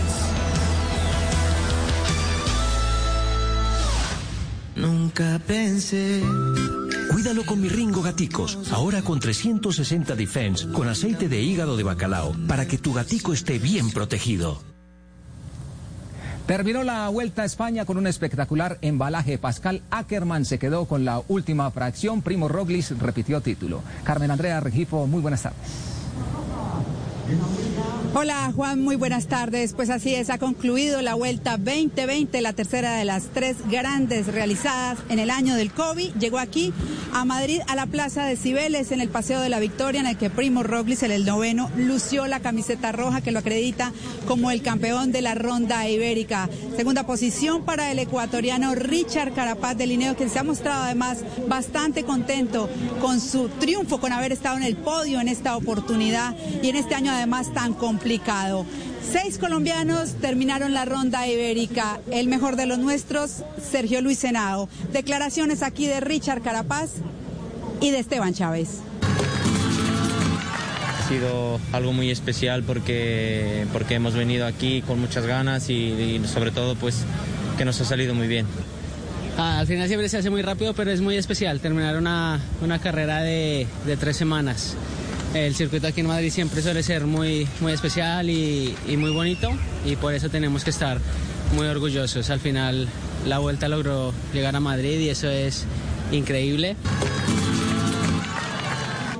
Nunca 4.88 5.38
pensé. 5.46 6.22
Cuídalo 7.12 7.46
con 7.46 7.60
mi 7.60 7.68
Ringo 7.68 8.02
Gaticos, 8.02 8.72
ahora 8.72 9.02
con 9.02 9.20
360 9.20 10.16
Defense, 10.16 10.70
con 10.70 10.88
aceite 10.88 11.28
de 11.28 11.42
hígado 11.42 11.76
de 11.76 11.84
bacalao, 11.84 12.34
para 12.48 12.66
que 12.70 12.78
tu 12.78 12.94
gatico 12.94 13.34
esté 13.34 13.60
bien 13.60 13.92
protegido. 13.92 14.62
Terminó 16.46 16.84
la 16.84 17.10
Vuelta 17.10 17.42
a 17.42 17.46
España 17.46 17.84
con 17.84 17.98
un 17.98 18.08
espectacular 18.08 18.78
embalaje. 18.82 19.38
Pascal 19.38 19.82
Ackermann 19.92 20.46
se 20.46 20.58
quedó 20.58 20.86
con 20.86 21.04
la 21.04 21.22
última 21.28 21.70
fracción. 21.70 22.22
Primo 22.22 22.48
Roglis 22.48 22.98
repitió 22.98 23.42
título. 23.42 23.82
Carmen 24.06 24.32
Andrea 24.32 24.62
Regifo, 24.62 25.06
muy 25.06 25.20
buenas 25.20 25.42
tardes. 25.42 25.60
Hola 28.14 28.52
Juan, 28.56 28.82
muy 28.82 28.96
buenas 28.96 29.28
tardes. 29.28 29.74
Pues 29.74 29.90
así 29.90 30.16
es, 30.16 30.30
ha 30.30 30.38
concluido 30.38 31.02
la 31.02 31.14
Vuelta 31.14 31.58
2020, 31.58 32.42
la 32.42 32.54
tercera 32.54 32.96
de 32.96 33.06
las 33.06 33.26
tres 33.34 33.58
grandes 33.70 34.28
realizadas 34.28 35.00
en 35.10 35.20
el 35.20 35.30
año 35.30 35.56
del 35.56 35.72
COVID. 35.72 36.14
Llegó 36.14 36.40
aquí 36.40 36.74
a 37.14 37.26
Madrid, 37.26 37.62
a 37.68 37.76
la 37.76 37.86
Plaza 37.86 38.26
de 38.26 38.38
Cibeles, 38.38 38.92
en 38.92 39.02
el 39.02 39.10
Paseo 39.10 39.42
de 39.42 39.50
la 39.50 39.60
Victoria, 39.60 40.00
en 40.00 40.08
el 40.08 40.18
que 40.18 40.30
Primo 40.30 40.64
Roglic, 40.64 41.04
el 41.04 41.26
noveno, 41.26 41.70
lució 41.76 42.28
la 42.28 42.40
camiseta 42.40 42.92
roja 42.92 43.22
que 43.22 43.32
lo 43.32 43.40
acredita 43.40 43.92
como 44.26 44.52
el 44.52 44.62
campeón 44.62 45.12
de 45.12 45.22
la 45.22 45.36
ronda 45.36 45.88
ibérica. 45.88 46.50
Segunda 46.76 47.06
posición 47.06 47.64
para 47.64 47.92
el 47.92 48.00
ecuatoriano 48.00 48.74
Richard 48.74 49.34
Carapaz 49.34 49.78
de 49.78 49.88
Lineo, 49.88 50.16
quien 50.16 50.30
se 50.30 50.40
ha 50.40 50.44
mostrado 50.44 50.84
además 50.84 51.20
bastante 51.48 52.04
contento 52.04 52.70
con 53.02 53.20
su 53.20 53.50
triunfo, 53.50 54.00
con 54.00 54.14
haber 54.14 54.32
estado 54.32 54.58
en 54.58 54.64
el 54.64 54.78
podio 54.78 55.20
en 55.20 55.28
esta 55.28 55.58
oportunidad 55.58 56.36
y 56.64 56.70
en 56.70 56.78
este 56.78 56.96
año 56.96 57.12
además 57.12 57.54
tan 57.54 57.74
complicado. 57.98 58.64
Seis 59.02 59.40
colombianos 59.40 60.14
terminaron 60.22 60.74
la 60.74 60.86
ronda 60.86 61.28
ibérica. 61.28 62.00
El 62.12 62.28
mejor 62.28 62.56
de 62.56 62.68
los 62.68 62.78
nuestros, 62.78 63.44
Sergio 63.72 64.02
Luis 64.02 64.20
Senado. 64.20 64.70
Declaraciones 64.94 65.64
aquí 65.64 65.88
de 65.88 66.00
Richard 66.00 66.44
Carapaz 66.44 66.92
y 67.82 67.90
de 67.90 68.00
Esteban 68.00 68.36
Chávez. 68.36 68.82
sido 71.10 71.60
algo 71.72 71.94
muy 71.94 72.12
especial 72.12 72.64
porque, 72.64 73.66
porque 73.74 73.96
hemos 73.96 74.14
venido 74.14 74.46
aquí 74.46 74.84
con 74.84 75.00
muchas 75.00 75.26
ganas 75.26 75.70
y, 75.70 75.74
y 75.74 76.22
sobre 76.28 76.52
todo 76.52 76.76
pues 76.76 77.04
que 77.58 77.66
nos 77.66 77.80
ha 77.82 77.86
salido 77.86 78.14
muy 78.14 78.28
bien. 78.28 78.46
Ah, 79.38 79.60
al 79.60 79.68
final 79.68 79.88
siempre 79.88 80.10
se 80.10 80.18
hace 80.18 80.30
muy 80.30 80.42
rápido, 80.42 80.74
pero 80.74 80.92
es 80.92 81.02
muy 81.02 81.16
especial 81.16 81.60
terminar 81.62 81.98
una, 81.98 82.40
una 82.62 82.80
carrera 82.80 83.22
de, 83.22 83.68
de, 83.86 83.98
tres 83.98 84.18
semanas. 84.18 84.76
El 85.38 85.54
circuito 85.54 85.86
aquí 85.86 86.02
en 86.02 86.08
Madrid 86.08 86.32
siempre 86.32 86.64
suele 86.64 86.82
ser 86.82 87.06
muy, 87.06 87.48
muy 87.62 87.72
especial 87.72 88.28
y, 88.28 88.76
muy 88.98 89.12
bonito 89.12 89.52
y 89.86 89.96
por 89.96 90.16
eso 90.16 90.30
tenemos 90.30 90.64
que 90.64 90.72
estar 90.72 91.00
muy 91.56 91.68
orgullosos. 91.68 92.32
Al 92.32 92.40
final 92.40 92.88
la 93.26 93.38
vuelta 93.38 93.70
logró 93.70 94.14
llegar 94.34 94.56
a 94.56 94.60
Madrid 94.60 95.00
y 95.00 95.10
eso 95.10 95.30
es 95.30 95.66
increíble. 96.12 96.76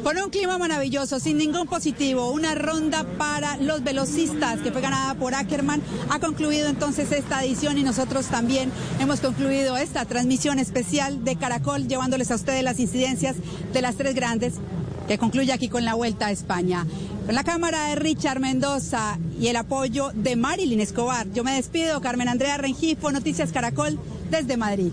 Con 0.02 0.18
un 0.18 0.32
clima 0.32 0.58
maravilloso, 0.58 1.20
sin 1.20 1.38
ningún 1.38 1.68
positivo, 1.68 2.32
una 2.32 2.56
ronda 2.56 3.04
para 3.04 3.58
los 3.58 3.84
velocistas 3.84 4.60
que 4.62 4.72
fue 4.72 4.82
ganada 4.82 5.14
por 5.14 5.36
Ackerman. 5.36 5.84
Ha 6.10 6.20
concluido 6.20 6.68
entonces 6.68 7.12
esta 7.12 7.46
edición 7.46 7.78
y 7.78 7.84
nosotros 7.84 8.26
también 8.26 8.72
hemos 9.00 9.20
concluido 9.20 9.78
esta 9.78 10.04
transmisión 10.06 10.58
especial 10.58 11.24
de 11.24 11.36
Caracol, 11.36 11.88
llevándoles 11.88 12.32
a 12.32 12.36
ustedes 12.36 12.64
las 12.64 12.80
incidencias 12.80 13.36
de 13.72 13.82
las 13.84 13.98
tres 13.98 14.16
grandes, 14.16 14.56
que 15.08 15.18
concluye 15.18 15.54
aquí 15.54 15.70
con 15.70 15.86
la 15.86 15.94
Vuelta 15.94 16.28
a 16.28 16.32
España. 16.32 16.86
Con 17.26 17.36
la 17.36 17.44
cámara 17.44 17.88
de 17.88 17.96
Richard 17.96 18.40
Mendoza 18.40 19.18
y 19.40 19.48
el 19.48 19.56
apoyo 19.56 20.12
de 20.14 20.36
Marilyn 20.36 20.80
Escobar. 20.80 21.28
Yo 21.34 21.44
me 21.44 21.54
despido, 21.54 22.02
Carmen 22.02 22.28
Andrea 22.28 22.58
Rengifo, 22.58 23.12
Noticias 23.12 23.52
Caracol, 23.52 24.00
desde 24.30 24.58
Madrid. 24.58 24.92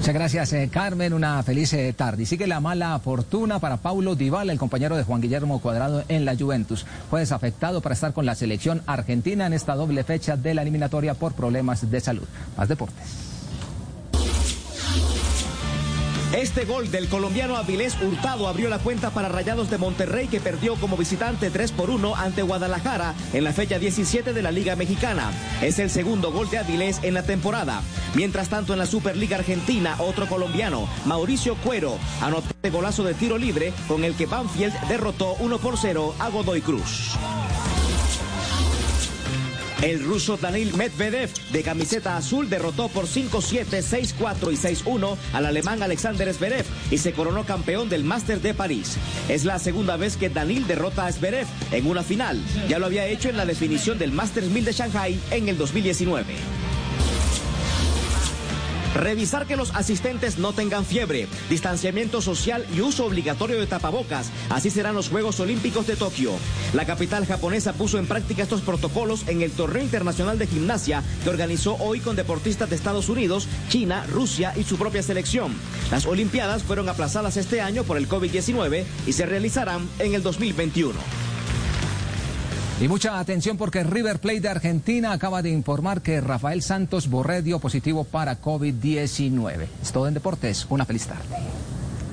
Muchas 0.00 0.14
gracias, 0.14 0.52
eh, 0.54 0.70
Carmen. 0.72 1.12
Una 1.12 1.42
feliz 1.42 1.74
eh, 1.74 1.92
tarde. 1.94 2.22
Y 2.22 2.26
sigue 2.26 2.46
la 2.46 2.58
mala 2.60 2.98
fortuna 3.00 3.58
para 3.58 3.76
Paulo 3.76 4.14
Dybala, 4.14 4.50
el 4.50 4.58
compañero 4.58 4.96
de 4.96 5.02
Juan 5.02 5.20
Guillermo 5.20 5.60
Cuadrado 5.60 6.04
en 6.08 6.24
la 6.24 6.34
Juventus. 6.34 6.86
Fue 7.10 7.20
desafectado 7.20 7.82
para 7.82 7.94
estar 7.94 8.14
con 8.14 8.24
la 8.24 8.34
selección 8.34 8.80
argentina 8.86 9.46
en 9.46 9.52
esta 9.52 9.74
doble 9.74 10.02
fecha 10.02 10.38
de 10.38 10.54
la 10.54 10.62
eliminatoria 10.62 11.12
por 11.12 11.34
problemas 11.34 11.90
de 11.90 12.00
salud. 12.00 12.24
Más 12.56 12.68
deportes. 12.68 13.04
Este 16.32 16.64
gol 16.64 16.92
del 16.92 17.08
colombiano 17.08 17.56
Avilés 17.56 18.00
Hurtado 18.00 18.46
abrió 18.46 18.68
la 18.68 18.78
cuenta 18.78 19.10
para 19.10 19.28
Rayados 19.28 19.68
de 19.68 19.78
Monterrey 19.78 20.28
que 20.28 20.38
perdió 20.38 20.76
como 20.76 20.96
visitante 20.96 21.50
3 21.50 21.72
por 21.72 21.90
1 21.90 22.14
ante 22.14 22.42
Guadalajara 22.42 23.14
en 23.32 23.42
la 23.42 23.52
fecha 23.52 23.80
17 23.80 24.32
de 24.32 24.40
la 24.40 24.52
Liga 24.52 24.76
Mexicana. 24.76 25.32
Es 25.60 25.80
el 25.80 25.90
segundo 25.90 26.30
gol 26.30 26.48
de 26.48 26.58
Avilés 26.58 27.00
en 27.02 27.14
la 27.14 27.24
temporada. 27.24 27.82
Mientras 28.14 28.48
tanto 28.48 28.72
en 28.72 28.78
la 28.78 28.86
Superliga 28.86 29.38
Argentina 29.38 29.96
otro 29.98 30.28
colombiano, 30.28 30.88
Mauricio 31.04 31.56
Cuero, 31.56 31.98
anotó 32.20 32.46
el 32.62 32.70
golazo 32.70 33.02
de 33.02 33.14
tiro 33.14 33.36
libre 33.36 33.72
con 33.88 34.04
el 34.04 34.14
que 34.14 34.26
Banfield 34.26 34.72
derrotó 34.88 35.34
1 35.40 35.58
por 35.58 35.78
0 35.78 36.14
a 36.20 36.28
Godoy 36.28 36.60
Cruz. 36.60 37.16
El 39.82 40.04
ruso 40.04 40.36
Danil 40.36 40.74
Medvedev, 40.74 41.30
de 41.52 41.62
camiseta 41.62 42.18
azul, 42.18 42.50
derrotó 42.50 42.88
por 42.88 43.06
5-7, 43.06 43.64
6-4 43.64 44.52
y 44.52 44.56
6-1 44.56 45.16
al 45.32 45.46
alemán 45.46 45.82
Alexander 45.82 46.30
Zverev 46.34 46.66
y 46.90 46.98
se 46.98 47.12
coronó 47.12 47.46
campeón 47.46 47.88
del 47.88 48.04
Máster 48.04 48.42
de 48.42 48.52
París. 48.52 48.98
Es 49.30 49.46
la 49.46 49.58
segunda 49.58 49.96
vez 49.96 50.18
que 50.18 50.28
Danil 50.28 50.66
derrota 50.66 51.06
a 51.06 51.12
Zverev 51.12 51.46
en 51.72 51.86
una 51.86 52.02
final. 52.02 52.38
Ya 52.68 52.78
lo 52.78 52.86
había 52.86 53.06
hecho 53.06 53.30
en 53.30 53.38
la 53.38 53.46
definición 53.46 53.98
del 53.98 54.12
Masters 54.12 54.48
1000 54.48 54.64
de 54.66 54.72
Shanghai 54.72 55.18
en 55.30 55.48
el 55.48 55.56
2019. 55.56 56.26
Revisar 58.94 59.46
que 59.46 59.56
los 59.56 59.74
asistentes 59.74 60.38
no 60.38 60.52
tengan 60.52 60.84
fiebre, 60.84 61.28
distanciamiento 61.48 62.20
social 62.20 62.66
y 62.74 62.80
uso 62.80 63.06
obligatorio 63.06 63.60
de 63.60 63.66
tapabocas. 63.66 64.30
Así 64.48 64.70
serán 64.70 64.96
los 64.96 65.08
Juegos 65.08 65.38
Olímpicos 65.38 65.86
de 65.86 65.96
Tokio. 65.96 66.32
La 66.74 66.84
capital 66.84 67.24
japonesa 67.24 67.72
puso 67.72 67.98
en 67.98 68.06
práctica 68.06 68.42
estos 68.42 68.62
protocolos 68.62 69.28
en 69.28 69.42
el 69.42 69.52
Torneo 69.52 69.82
Internacional 69.82 70.38
de 70.38 70.48
Gimnasia 70.48 71.04
que 71.22 71.30
organizó 71.30 71.76
hoy 71.76 72.00
con 72.00 72.16
deportistas 72.16 72.68
de 72.68 72.76
Estados 72.76 73.08
Unidos, 73.08 73.46
China, 73.68 74.04
Rusia 74.10 74.52
y 74.56 74.64
su 74.64 74.76
propia 74.76 75.02
selección. 75.02 75.54
Las 75.90 76.06
Olimpiadas 76.06 76.64
fueron 76.64 76.88
aplazadas 76.88 77.36
este 77.36 77.60
año 77.60 77.84
por 77.84 77.96
el 77.96 78.08
COVID-19 78.08 78.84
y 79.06 79.12
se 79.12 79.26
realizarán 79.26 79.88
en 80.00 80.14
el 80.14 80.22
2021. 80.22 81.29
Y 82.80 82.88
mucha 82.88 83.18
atención 83.18 83.58
porque 83.58 83.84
River 83.84 84.20
Plate 84.20 84.40
de 84.40 84.48
Argentina 84.48 85.12
acaba 85.12 85.42
de 85.42 85.50
informar 85.50 86.00
que 86.00 86.18
Rafael 86.22 86.62
Santos 86.62 87.10
Borré 87.10 87.42
dio 87.42 87.58
positivo 87.58 88.04
para 88.04 88.40
COVID-19. 88.40 89.66
Es 89.82 89.92
todo 89.92 90.08
en 90.08 90.14
deportes. 90.14 90.66
Una 90.70 90.86
feliz 90.86 91.06
tarde. 91.06 91.22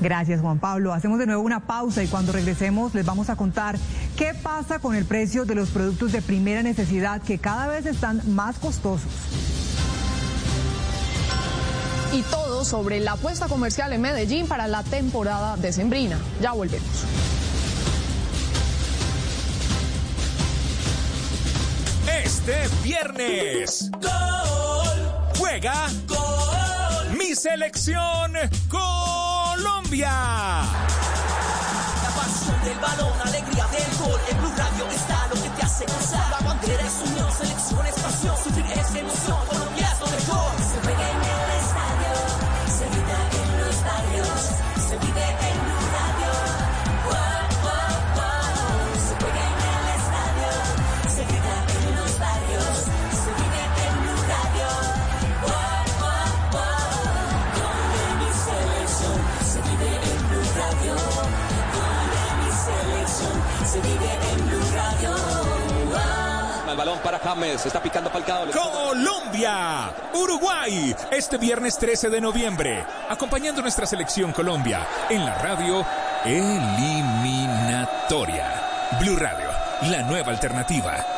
Gracias 0.01 0.41
Juan 0.41 0.59
Pablo. 0.59 0.93
Hacemos 0.93 1.20
de 1.20 1.26
nuevo 1.26 1.41
una 1.41 1.61
pausa 1.61 2.03
y 2.03 2.07
cuando 2.07 2.34
regresemos 2.34 2.93
les 2.93 3.05
vamos 3.05 3.30
a 3.30 3.38
contar 3.38 3.78
qué 4.18 4.34
pasa 4.34 4.80
con 4.80 4.93
el 4.93 5.05
precio 5.05 5.45
de 5.45 5.55
los 5.55 5.70
productos 5.70 6.11
de 6.11 6.22
primera 6.22 6.61
necesidad 6.61 7.22
que 7.22 7.38
cada 7.38 7.68
vez 7.68 7.86
están 7.86 8.22
más 8.36 8.59
costosos. 8.59 9.09
Y 12.11 12.24
todo 12.24 12.65
sobre 12.65 12.99
la 12.99 13.13
apuesta 13.13 13.47
comercial 13.47 13.93
en 13.93 14.01
Medellín 14.01 14.47
para 14.47 14.68
la 14.68 14.84
temporada 14.84 15.55
decembrina. 15.55 16.18
Ya 16.41 16.51
volvemos. 16.51 17.05
Este 22.28 22.67
viernes. 22.84 23.89
Gol. 24.01 25.32
Juega. 25.38 25.88
Gol. 26.09 27.17
Mi 27.17 27.34
selección 27.34 28.34
Colombia. 28.67 30.11
La 32.03 32.09
pasión 32.17 32.61
del 32.65 32.78
balón, 32.80 33.13
alegría 33.23 33.65
del 33.67 33.97
gol. 33.97 34.19
En 34.30 34.38
Blue 34.39 34.51
Radio 34.57 34.89
está 34.91 35.28
lo 35.28 35.41
que 35.41 35.47
James, 67.28 67.65
está 67.65 67.84
picando 67.84 68.09
Falcao. 68.09 68.45
Colombia, 68.51 69.91
Uruguay, 70.13 70.95
este 71.11 71.38
viernes 71.38 71.78
13 71.78 72.09
de 72.09 72.21
noviembre, 72.21 72.86
acompañando 73.09 73.61
nuestra 73.61 73.86
selección 73.86 74.32
Colombia 74.32 74.88
en 75.09 75.25
la 75.25 75.38
radio 75.39 75.86
eliminatoria. 76.23 76.88
Blue 79.01 79.17
Radio, 79.17 79.49
la 79.91 80.03
nueva 80.03 80.32
alternativa. 80.32 81.16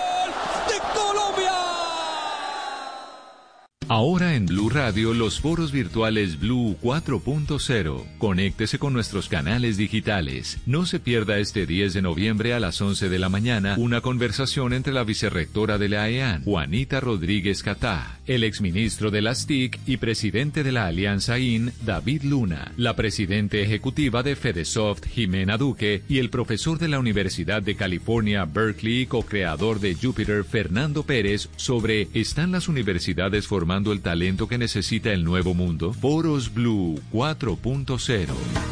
Ahora 3.91 4.35
en 4.35 4.45
Blue 4.45 4.69
Radio 4.69 5.15
los 5.15 5.39
foros 5.39 5.71
virtuales 5.71 6.39
Blue 6.39 6.77
4.0. 6.79 8.05
Conéctese 8.19 8.77
con 8.77 8.93
nuestros 8.93 9.29
canales 9.29 9.77
digitales. 9.77 10.59
No 10.67 10.85
se 10.85 10.99
pierda 10.99 11.39
este 11.39 11.65
10 11.65 11.95
de 11.95 12.03
noviembre 12.03 12.53
a 12.53 12.59
las 12.59 12.79
11 12.79 13.09
de 13.09 13.17
la 13.17 13.29
mañana 13.29 13.73
una 13.79 14.01
conversación 14.01 14.73
entre 14.73 14.93
la 14.93 15.03
vicerrectora 15.03 15.79
de 15.79 15.89
la 15.89 16.03
AEAN, 16.03 16.43
Juanita 16.43 16.99
Rodríguez 16.99 17.63
Catá, 17.63 18.19
el 18.27 18.43
exministro 18.43 19.09
de 19.09 19.23
las 19.23 19.47
TIC 19.47 19.79
y 19.87 19.97
presidente 19.97 20.63
de 20.63 20.71
la 20.71 20.85
Alianza 20.85 21.39
IN, 21.39 21.71
David 21.83 22.21
Luna, 22.25 22.71
la 22.77 22.95
presidente 22.95 23.63
ejecutiva 23.63 24.21
de 24.21 24.35
Fedesoft, 24.35 25.07
Jimena 25.07 25.57
Duque, 25.57 26.03
y 26.07 26.19
el 26.19 26.29
profesor 26.29 26.77
de 26.77 26.89
la 26.89 26.99
Universidad 26.99 27.63
de 27.63 27.73
California, 27.73 28.45
Berkeley, 28.45 29.07
co-creador 29.07 29.79
de 29.79 29.95
Jupiter, 29.95 30.43
Fernando 30.43 31.01
Pérez, 31.01 31.49
sobre 31.55 32.07
¿Están 32.13 32.51
las 32.51 32.67
universidades 32.67 33.47
formando 33.47 33.78
el 33.87 34.01
talento 34.01 34.47
que 34.47 34.57
necesita 34.57 35.11
el 35.11 35.23
nuevo 35.23 35.53
mundo? 35.53 35.93
Foros 35.93 36.53
Blue 36.53 36.99
4.0. 37.11 38.27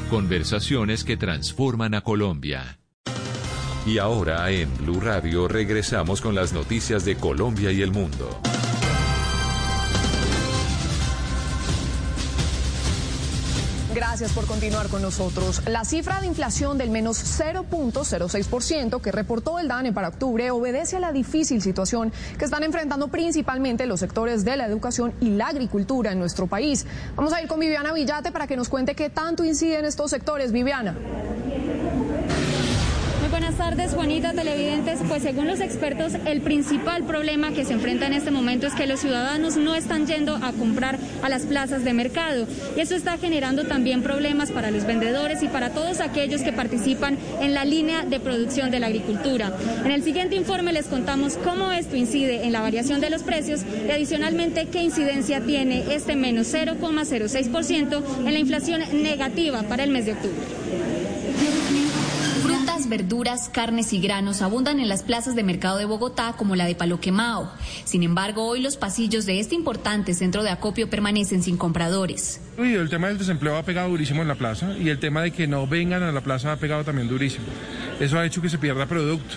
Conversaciones 0.10 1.04
que 1.04 1.18
transforman 1.18 1.94
a 1.96 2.02
Colombia. 2.02 2.78
Y 3.86 4.00
ahora 4.00 4.52
en 4.52 4.70
Blue 4.80 5.00
Radio 5.00 5.48
regresamos 5.48 6.20
con 6.20 6.36
las 6.36 6.52
noticias 6.52 7.06
de 7.06 7.16
Colombia 7.16 7.72
y 7.72 7.82
el 7.82 7.92
mundo. 7.92 8.42
Gracias 14.20 14.36
por 14.36 14.48
continuar 14.48 14.88
con 14.88 15.04
nosotros. 15.04 15.62
La 15.68 15.86
cifra 15.86 16.20
de 16.20 16.26
inflación 16.26 16.80
del 16.80 16.90
menos 16.90 17.40
0.06% 17.40 19.00
que 19.00 19.12
reportó 19.12 19.60
el 19.60 19.68
DANE 19.68 19.94
para 19.94 20.08
octubre 20.08 20.50
obedece 20.50 20.96
a 20.96 21.00
la 21.00 21.12
difícil 21.12 21.62
situación 21.62 22.12
que 22.40 22.46
están 22.46 22.64
enfrentando 22.64 23.10
principalmente 23.10 23.86
los 23.86 24.00
sectores 24.00 24.44
de 24.44 24.58
la 24.58 24.66
educación 24.66 25.14
y 25.22 25.30
la 25.30 25.50
agricultura 25.50 26.14
en 26.14 26.18
nuestro 26.18 26.48
país. 26.48 26.88
Vamos 27.16 27.32
a 27.32 27.44
ir 27.44 27.48
con 27.48 27.60
Viviana 27.60 27.94
Villate 27.94 28.32
para 28.32 28.48
que 28.48 28.58
nos 28.58 28.70
cuente 28.70 28.96
qué 28.96 29.12
tanto 29.12 29.46
inciden 29.46 29.86
estos 29.86 30.10
sectores. 30.10 30.52
Viviana. 30.52 30.96
Buenas 33.30 33.58
tardes, 33.58 33.94
Juanita, 33.94 34.32
televidentes. 34.32 35.00
Pues 35.08 35.22
según 35.22 35.48
los 35.48 35.60
expertos, 35.60 36.14
el 36.26 36.40
principal 36.42 37.04
problema 37.04 37.52
que 37.52 37.66
se 37.66 37.74
enfrenta 37.74 38.08
en 38.08 38.14
este 38.14 38.32
momento 38.32 38.68
es 38.68 38.74
que 38.74 38.88
los 38.88 39.02
ciudadanos 39.02 39.58
no 39.58 39.76
están 39.76 40.08
yendo 40.08 40.36
a 40.36 40.54
comprar 40.54 40.98
a 41.22 41.28
las 41.28 41.44
plazas 41.44 41.84
de 41.84 41.94
mercado. 41.94 42.48
Y 42.78 42.80
eso 42.80 42.96
está 42.96 43.18
generando 43.18 43.66
también 43.66 44.02
problemas 44.02 44.52
para 44.52 44.72
los 44.72 44.86
vendedores 44.86 45.44
y 45.44 45.50
para 45.50 45.72
todos 45.72 46.00
aquellos 46.00 46.42
que 46.42 46.54
participan 46.54 47.18
en 47.42 47.54
la 47.54 47.66
línea 47.66 48.04
de 48.06 48.22
producción 48.22 48.72
de 48.72 48.80
la 48.80 48.88
agricultura. 48.88 49.52
En 49.84 49.92
el 49.92 50.04
siguiente 50.04 50.36
informe 50.36 50.72
les 50.72 50.86
contamos 50.86 51.38
cómo 51.44 51.74
esto 51.74 51.98
incide 51.98 52.46
en 52.46 52.54
la 52.54 52.62
variación 52.62 53.02
de 53.02 53.10
los 53.10 53.24
precios 53.24 53.62
y 53.88 53.92
adicionalmente 53.92 54.68
qué 54.68 54.84
incidencia 54.84 55.42
tiene 55.42 55.94
este 55.94 56.16
menos 56.16 56.54
0,06% 56.54 58.04
en 58.20 58.34
la 58.34 58.40
inflación 58.40 58.82
negativa 59.04 59.64
para 59.64 59.84
el 59.84 59.92
mes 59.92 60.06
de 60.06 60.14
octubre 60.14 60.57
verduras, 62.90 63.50
carnes 63.50 63.94
y 63.94 64.00
granos 64.00 64.42
abundan 64.42 64.80
en 64.80 64.90
las 64.90 65.04
plazas 65.04 65.36
de 65.36 65.44
mercado 65.44 65.78
de 65.78 65.86
Bogotá 65.86 66.34
como 66.38 66.56
la 66.56 66.66
de 66.66 66.76
Palo 66.76 67.00
Quemao. 67.00 67.52
Sin 67.86 68.04
embargo, 68.04 68.46
hoy 68.46 68.62
los 68.62 68.78
pasillos 68.78 69.26
de 69.26 69.40
este 69.40 69.56
importante 69.56 70.14
centro 70.14 70.44
de 70.44 70.50
acopio 70.50 70.90
permanecen 70.90 71.44
sin 71.44 71.58
compradores. 71.58 72.42
el 72.58 72.90
tema 72.90 73.08
del 73.08 73.18
desempleo 73.18 73.58
ha 73.58 73.64
pegado 73.64 73.90
durísimo 73.90 74.22
en 74.22 74.28
la 74.28 74.36
plaza 74.36 74.78
y 74.78 74.90
el 74.90 75.00
tema 75.00 75.22
de 75.22 75.32
que 75.32 75.48
no 75.48 75.68
vengan 75.68 76.04
a 76.04 76.12
la 76.12 76.22
plaza 76.22 76.52
ha 76.52 76.58
pegado 76.58 76.84
también 76.84 77.08
durísimo. 77.08 77.46
Eso 78.00 78.18
ha 78.20 78.26
hecho 78.26 78.42
que 78.42 78.50
se 78.50 78.58
pierda 78.58 78.86
producto 78.86 79.36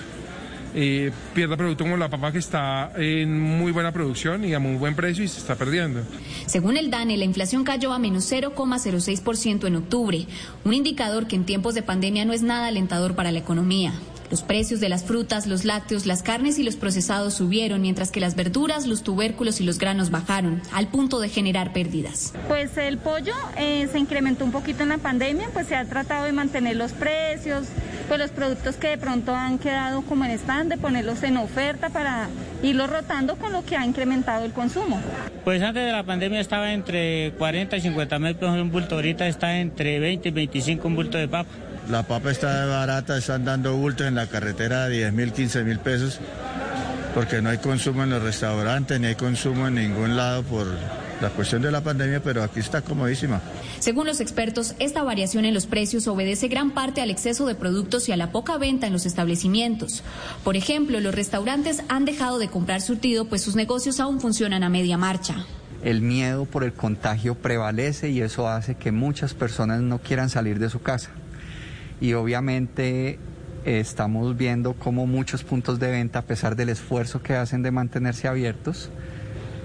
eh, 0.75 1.11
pierda 1.35 1.57
producto 1.57 1.85
como 1.85 1.97
la 1.97 2.09
papa 2.09 2.33
que 2.33 2.39
está 2.39 2.93
en 2.97 3.41
muy 3.41 3.73
buena 3.73 3.93
producción 3.93 4.45
y 4.45 4.55
a 4.55 4.59
muy 4.59 4.77
buen 4.77 4.95
precio 4.95 5.25
y 5.25 5.29
se 5.29 5.39
está 5.39 5.57
perdiendo. 5.57 6.03
Según 6.47 6.77
el 6.77 6.91
DANE, 6.91 7.17
la 7.17 7.25
inflación 7.25 7.65
cayó 7.65 7.93
a 7.93 7.99
menos 7.99 8.31
0,06% 8.31 9.67
en 9.67 9.77
octubre, 9.77 10.27
un 10.65 10.75
indicador 10.75 11.27
que 11.27 11.37
en 11.37 11.45
tiempos 11.45 11.75
de 11.75 11.83
pandemia 11.83 12.25
no 12.25 12.33
es 12.33 12.43
nada 12.43 12.69
alentador 12.69 13.15
para 13.15 13.33
la 13.33 13.39
economía. 13.39 13.93
Los 14.31 14.43
precios 14.43 14.79
de 14.79 14.89
las 14.89 15.03
frutas, 15.05 15.49
los 15.49 15.65
lácteos, 15.65 16.07
las 16.07 16.23
carnes 16.23 16.59
y 16.61 16.63
los 16.63 16.77
procesados 16.77 17.35
subieron, 17.35 17.83
mientras 17.83 18.13
que 18.13 18.21
las 18.21 18.37
verduras, 18.37 18.87
los 18.87 19.03
tubérculos 19.03 19.61
y 19.61 19.65
los 19.65 19.79
granos 19.79 20.13
bajaron, 20.13 20.63
al 20.73 20.87
punto 20.87 21.19
de 21.19 21.29
generar 21.29 21.73
pérdidas. 21.73 22.33
Pues 22.47 22.77
el 22.77 22.99
pollo 22.99 23.35
eh, 23.57 23.89
se 23.91 23.99
incrementó 23.99 24.45
un 24.45 24.53
poquito 24.53 24.85
en 24.85 24.91
la 24.91 24.99
pandemia, 24.99 25.49
pues 25.53 25.67
se 25.67 25.75
ha 25.75 25.85
tratado 25.85 26.27
de 26.27 26.33
mantener 26.33 26.77
los 26.77 26.93
precios, 26.93 27.67
pues 28.07 28.21
los 28.21 28.31
productos 28.31 28.77
que 28.77 28.89
de 28.89 28.99
pronto 28.99 29.35
han 29.35 29.59
quedado 29.59 30.03
como 30.03 30.25
en 30.25 30.31
stand, 30.33 30.71
de 30.71 30.79
ponerlos 30.79 31.25
en 31.25 31.37
oferta 31.37 31.89
para 31.89 32.29
irlos 32.63 32.89
rotando 32.89 33.35
con 33.35 33.53
lo 33.53 33.65
que 33.65 33.77
ha 33.77 33.85
incrementado 33.85 34.45
el 34.45 34.53
consumo. 34.53 35.01
Pues 35.43 35.61
antes 35.61 35.85
de 35.85 35.91
la 35.91 36.05
pandemia 36.05 36.39
estaba 36.39 36.73
entre 36.73 37.33
40 37.37 37.77
y 37.79 37.81
50 37.81 38.19
mil 38.21 38.37
pesos 38.37 38.61
un 38.61 38.71
bulto, 38.71 38.95
ahorita 38.95 39.27
está 39.27 39.59
entre 39.59 39.99
20 39.99 40.29
y 40.29 40.33
25 40.33 40.87
un 40.87 40.95
bulto 40.95 41.19
de 41.19 41.27
papa. 41.27 41.51
La 41.91 42.05
papa 42.05 42.31
está 42.31 42.67
barata, 42.67 43.19
están 43.19 43.45
dando 43.45 43.77
bultos 43.77 44.07
en 44.07 44.15
la 44.15 44.29
carretera 44.29 44.89
de 44.89 44.99
10 44.99 45.13
mil, 45.13 45.33
15 45.33 45.65
mil 45.65 45.81
pesos, 45.81 46.21
porque 47.17 47.43
no 47.43 47.51
hay 47.51 47.59
consumo 47.59 48.05
en 48.05 48.11
los 48.11 48.23
restaurantes, 48.23 49.01
ni 49.01 49.09
hay 49.09 49.17
consumo 49.17 49.67
en 49.67 49.75
ningún 49.75 50.17
lado 50.17 50.45
por 50.45 50.69
la 51.21 51.31
cuestión 51.31 51.63
de 51.63 51.73
la 51.73 51.81
pandemia, 51.81 52.23
pero 52.23 52.45
aquí 52.45 52.61
está 52.61 52.83
comodísima. 52.83 53.41
Según 53.81 54.07
los 54.07 54.21
expertos, 54.21 54.77
esta 54.79 55.03
variación 55.03 55.45
en 55.45 55.53
los 55.53 55.67
precios 55.67 56.07
obedece 56.07 56.47
gran 56.47 56.71
parte 56.71 57.01
al 57.01 57.11
exceso 57.11 57.45
de 57.45 57.57
productos 57.57 58.09
y 58.09 58.13
a 58.13 58.17
la 58.17 58.31
poca 58.31 58.57
venta 58.57 58.87
en 58.87 58.93
los 58.93 59.05
establecimientos. 59.05 60.05
Por 60.45 60.55
ejemplo, 60.55 61.01
los 61.01 61.13
restaurantes 61.13 61.83
han 61.89 62.05
dejado 62.05 62.39
de 62.39 62.47
comprar 62.47 62.83
surtido, 62.83 63.25
pues 63.25 63.43
sus 63.43 63.57
negocios 63.57 63.99
aún 63.99 64.21
funcionan 64.21 64.63
a 64.63 64.69
media 64.69 64.97
marcha 64.97 65.45
el 65.83 66.03
miedo 66.03 66.45
por 66.45 66.63
el 66.63 66.75
contagio 66.75 67.35
prevalece 67.37 68.11
y 68.11 68.21
eso 68.21 68.47
hace 68.47 68.75
que 68.75 68.93
muchas 68.93 69.33
personas 69.33 69.81
no 69.81 69.99
quieran 69.99 70.29
salir 70.29 70.59
de 70.59 70.69
su 70.69 70.83
casa 70.83 71.11
y 72.01 72.15
obviamente 72.15 73.19
estamos 73.65 74.37
viendo 74.37 74.73
cómo 74.75 75.07
muchos 75.07 75.45
puntos 75.45 75.79
de 75.79 75.91
venta, 75.91 76.21
a 76.21 76.23
pesar 76.23 76.57
del 76.57 76.71
esfuerzo 76.71 77.23
que 77.23 77.35
hacen 77.35 77.63
de 77.63 77.71
mantenerse 77.71 78.27
abiertos, 78.27 78.91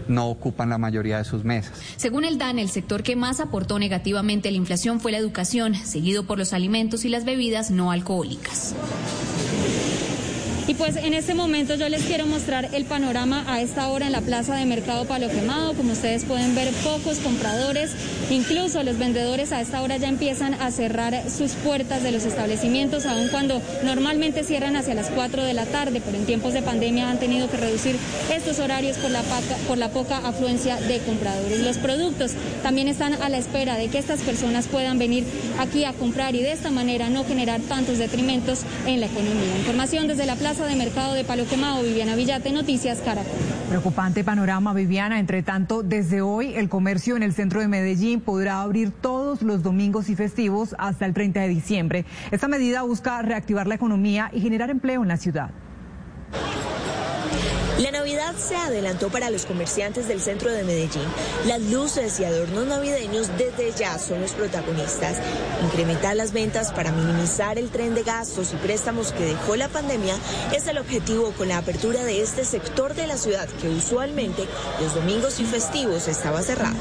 no 0.08 0.30
ocupan 0.30 0.70
la 0.70 0.78
mayoría 0.78 1.18
de 1.18 1.24
sus 1.24 1.44
mesas. 1.44 1.80
Según 1.96 2.26
el 2.26 2.38
DAN, 2.38 2.60
el 2.60 2.70
sector 2.70 3.04
que 3.04 3.16
más 3.16 3.40
aportó 3.40 3.80
negativamente 3.80 4.50
a 4.50 4.52
la 4.52 4.58
inflación 4.58 5.00
fue 5.00 5.12
la 5.12 5.18
educación, 5.18 5.76
seguido 5.76 6.26
por 6.26 6.38
los 6.38 6.54
alimentos 6.54 7.06
y 7.06 7.10
las 7.10 7.26
bebidas 7.26 7.72
no 7.72 7.92
alcohólicas. 7.92 8.76
Y 10.68 10.74
pues 10.74 10.96
en 10.96 11.14
este 11.14 11.36
momento 11.36 11.76
yo 11.76 11.90
les 11.90 12.02
quiero 12.06 12.26
mostrar 12.26 12.70
el 12.74 12.86
panorama 12.86 13.44
a 13.48 13.62
esta 13.62 13.88
hora 13.90 14.08
en 14.08 14.12
la 14.12 14.22
plaza 14.22 14.56
de 14.56 14.66
Mercado 14.66 15.06
Palo 15.06 15.30
Quemado. 15.30 15.76
Como 15.76 15.92
ustedes 15.92 16.26
pueden 16.26 16.56
ver, 16.56 16.74
pocos 16.84 17.20
compradores, 17.20 17.92
incluso 18.32 18.82
los 18.82 18.98
vendedores 18.98 19.52
a 19.52 19.62
esta 19.62 19.84
hora 19.84 19.98
ya 19.98 20.08
empiezan 20.08 20.56
a 20.56 20.72
cerrar 20.72 21.30
sus 21.30 21.52
puertas 21.52 22.02
de 22.02 22.12
los 22.12 22.26
establecimientos, 22.26 23.06
aun 23.06 23.28
cuando 23.28 23.62
normalmente 23.84 24.44
cierran 24.44 24.76
hacia 24.76 24.96
las 24.96 25.12
4 25.12 25.44
de 25.44 25.54
la 25.54 25.66
tarde, 25.68 26.02
pero 26.04 26.18
en 26.18 26.26
tiempos 26.26 26.54
de 26.54 26.64
pandemia 26.64 27.12
han 27.12 27.20
tenido 27.20 27.48
que 27.48 27.58
reducir 27.58 27.96
estos 28.34 28.58
horarios 28.58 28.98
por 28.98 29.12
la, 29.12 29.22
por 29.68 29.78
la 29.78 29.90
poca 29.90 30.18
afluencia 30.18 30.78
de 30.78 30.98
compradores. 31.02 31.60
Los 31.60 31.78
productos 31.78 32.32
también 32.64 32.88
están 32.88 33.14
a 33.22 33.30
la 33.30 33.38
espera 33.38 33.76
de 33.76 33.90
que 33.90 34.00
estas 34.00 34.22
personas 34.22 34.66
puedan 34.66 34.98
venir 34.98 35.26
aquí 35.60 35.86
a 35.86 35.94
comprar 35.94 36.34
y 36.34 36.42
de 36.42 36.54
esta 36.54 36.72
manera 36.72 37.08
no 37.10 37.24
generar 37.24 37.62
tantos 37.62 38.00
detrimentos 38.00 38.62
en 38.88 39.00
la 39.00 39.06
economía. 39.06 39.58
Información 39.60 40.08
desde 40.08 40.26
la 40.26 40.36
plaza 40.36 40.55
de 40.64 40.76
mercado 40.78 41.14
de 41.14 41.26
Palo 41.26 41.46
Quemado, 41.46 41.84
Viviana 41.84 42.16
Villate, 42.16 42.50
Noticias 42.54 43.00
Caracol. 43.00 43.34
Preocupante 43.68 44.24
panorama, 44.24 44.74
Viviana. 44.74 45.20
Entre 45.20 45.44
tanto, 45.44 45.84
desde 45.84 46.22
hoy 46.22 46.54
el 46.56 46.70
comercio 46.70 47.18
en 47.18 47.24
el 47.24 47.34
centro 47.34 47.60
de 47.60 47.68
Medellín 47.68 48.22
podrá 48.22 48.62
abrir 48.62 48.92
todos 48.92 49.42
los 49.42 49.64
domingos 49.64 50.08
y 50.08 50.16
festivos 50.16 50.74
hasta 50.78 51.06
el 51.06 51.14
30 51.14 51.42
de 51.42 51.48
diciembre. 51.50 52.06
Esta 52.32 52.48
medida 52.48 52.84
busca 52.84 53.22
reactivar 53.22 53.68
la 53.68 53.76
economía 53.76 54.30
y 54.34 54.40
generar 54.40 54.70
empleo 54.70 55.02
en 55.02 55.10
la 55.10 55.18
ciudad. 55.18 55.50
La 57.80 57.92
Navidad 57.92 58.34
se 58.38 58.56
adelantó 58.56 59.10
para 59.10 59.30
los 59.30 59.46
comerciantes 59.46 60.08
del 60.08 60.22
centro 60.22 60.50
de 60.50 60.64
Medellín. 60.64 61.04
Las 61.46 61.62
luces 61.62 62.18
y 62.22 62.24
adornos 62.24 62.66
navideños 62.68 63.28
desde 63.38 63.74
ya 63.78 64.00
son 64.00 64.22
los 64.22 64.32
protagonistas. 64.32 65.18
Incrementar 65.62 66.16
las 66.16 66.32
ventas 66.32 66.72
para 66.72 66.94
minimizar 66.94 67.60
el 67.60 67.70
tren 67.70 67.94
de 67.94 68.04
gastos 68.04 68.54
y 68.54 68.56
préstamos 68.56 69.12
que 69.12 69.26
dejó 69.26 69.58
la 69.58 69.68
pandemia 69.68 70.16
es 70.56 70.68
el 70.68 70.78
objetivo 70.78 71.32
con 71.32 71.50
la 71.50 71.58
apertura 71.58 72.06
de 72.06 72.22
este 72.22 72.46
sector 72.46 72.94
de 72.94 73.08
la 73.08 73.18
ciudad 73.18 73.50
que 73.62 73.68
usualmente 73.68 74.48
los 74.80 74.96
domingos 74.96 75.42
y 75.42 75.46
festivos 75.46 76.08
estaba 76.08 76.42
cerrado. 76.44 76.78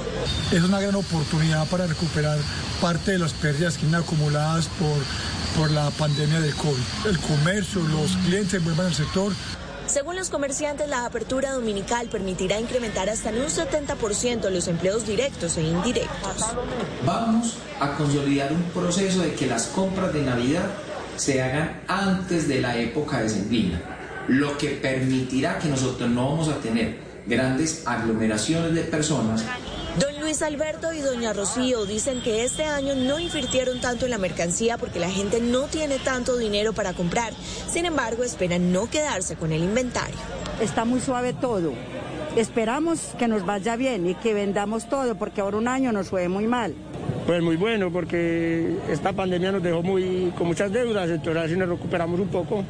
Es 0.53 0.63
una 0.63 0.81
gran 0.81 0.95
oportunidad 0.95 1.67
para 1.67 1.89
recuperar 1.89 2.39
parte 2.81 3.11
de 3.13 3.19
las 3.19 3.33
pérdidas 3.33 3.79
que 3.79 3.87
han 3.87 3.97
acumuladas 3.97 4.69
por, 4.79 5.59
por 5.59 5.73
la 5.73 5.91
pandemia 5.91 6.41
del 6.41 6.55
COVID. 6.55 7.09
El 7.09 7.19
comercio, 7.19 7.81
los 7.83 8.13
clientes 8.19 8.63
vuelvan 8.63 8.87
al 8.87 8.95
sector 8.95 9.33
según 9.95 10.17
los 10.17 10.29
comerciantes, 10.29 10.89
la 10.89 11.07
apertura 11.07 11.53
dominical 11.53 12.09
permitirá 12.09 12.59
incrementar 12.59 13.09
hasta 13.09 13.31
en 13.31 13.37
un 13.37 13.47
70% 13.47 14.51
los 14.51 14.67
empleos 14.67 15.07
directos 15.07 15.57
e 15.57 15.63
indirectos. 15.63 16.45
Vamos 17.07 17.59
a 17.79 17.95
consolidar 17.97 18.53
un 18.53 18.65
proceso 18.73 19.21
de 19.21 19.35
que 19.35 19.47
las 19.47 19.69
compras 19.69 20.13
de 20.13 20.23
Navidad 20.23 20.65
se 21.17 21.41
hagan 21.41 21.81
antes 21.87 22.49
de 22.49 22.61
la 22.61 22.77
época 22.77 23.19
de 23.19 23.23
decembrina, 23.23 23.81
lo 24.27 24.59
que 24.59 24.71
permitirá 24.71 25.61
que 25.61 25.69
nosotros 25.69 26.11
no 26.11 26.29
vamos 26.29 26.49
a 26.49 26.59
tener 26.59 26.97
grandes 27.29 27.87
aglomeraciones 27.87 28.75
de 28.75 28.83
personas 28.83 29.45
Luis 30.25 30.41
Alberto 30.41 30.95
y 30.95 31.01
doña 31.01 31.35
Rocío 31.35 31.85
dicen 31.85 32.23
que 32.23 32.45
este 32.45 32.65
año 32.65 32.95
no 32.95 33.19
invirtieron 33.19 33.79
tanto 33.83 34.07
en 34.07 34.11
la 34.11 34.17
mercancía 34.17 34.79
porque 34.79 34.99
la 34.99 35.11
gente 35.11 35.39
no 35.39 35.65
tiene 35.65 35.99
tanto 35.99 36.39
dinero 36.39 36.73
para 36.73 36.95
comprar. 36.95 37.35
Sin 37.69 37.85
embargo, 37.85 38.25
esperan 38.25 38.73
no 38.73 38.89
quedarse 38.89 39.37
con 39.37 39.53
el 39.53 39.63
inventario. 39.63 40.17
Está 40.63 40.87
muy 40.87 41.01
suave 41.01 41.35
todo. 41.35 41.75
Esperamos 42.37 43.11
que 43.19 43.29
nos 43.29 43.45
vaya 43.45 43.77
bien 43.77 44.09
y 44.09 44.15
que 44.15 44.33
vendamos 44.33 44.89
todo 44.89 45.15
porque 45.15 45.43
ahora 45.43 45.59
un 45.59 45.69
año 45.69 45.93
nos 45.93 46.09
fue 46.09 46.27
muy 46.31 46.47
mal. 46.47 46.75
Pues 47.27 47.43
muy 47.43 47.57
bueno 47.57 47.93
porque 47.93 48.79
esta 48.89 49.13
pandemia 49.13 49.53
nos 49.53 49.63
dejó 49.63 49.83
muy 49.83 50.33
con 50.39 50.47
muchas 50.47 50.73
deudas, 50.73 51.11
entonces 51.11 51.45
así 51.45 51.55
nos 51.55 51.69
recuperamos 51.69 52.19
un 52.19 52.29
poco. 52.29 52.65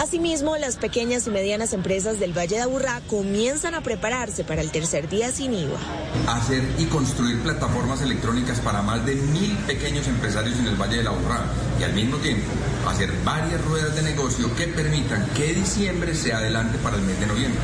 Asimismo, 0.00 0.56
las 0.56 0.76
pequeñas 0.76 1.26
y 1.26 1.30
medianas 1.30 1.74
empresas 1.74 2.18
del 2.18 2.32
Valle 2.32 2.56
de 2.56 2.62
Aburrá 2.62 3.02
comienzan 3.06 3.74
a 3.74 3.82
prepararse 3.82 4.44
para 4.44 4.62
el 4.62 4.70
tercer 4.70 5.10
día 5.10 5.30
sin 5.30 5.52
IVA. 5.52 5.78
Hacer 6.26 6.64
y 6.78 6.86
construir 6.86 7.38
plataformas 7.42 8.00
electrónicas 8.00 8.60
para 8.60 8.80
más 8.80 9.04
de 9.04 9.14
mil 9.14 9.54
pequeños 9.66 10.08
empresarios 10.08 10.58
en 10.58 10.68
el 10.68 10.76
Valle 10.76 11.02
de 11.02 11.06
Aburrá 11.06 11.44
y 11.78 11.82
al 11.82 11.92
mismo 11.92 12.16
tiempo 12.16 12.50
hacer 12.88 13.12
varias 13.26 13.62
ruedas 13.62 13.94
de 13.94 14.00
negocio 14.00 14.56
que 14.56 14.68
permitan 14.68 15.28
que 15.36 15.52
diciembre 15.52 16.14
sea 16.14 16.38
adelante 16.38 16.78
para 16.78 16.96
el 16.96 17.02
mes 17.02 17.20
de 17.20 17.26
noviembre. 17.26 17.60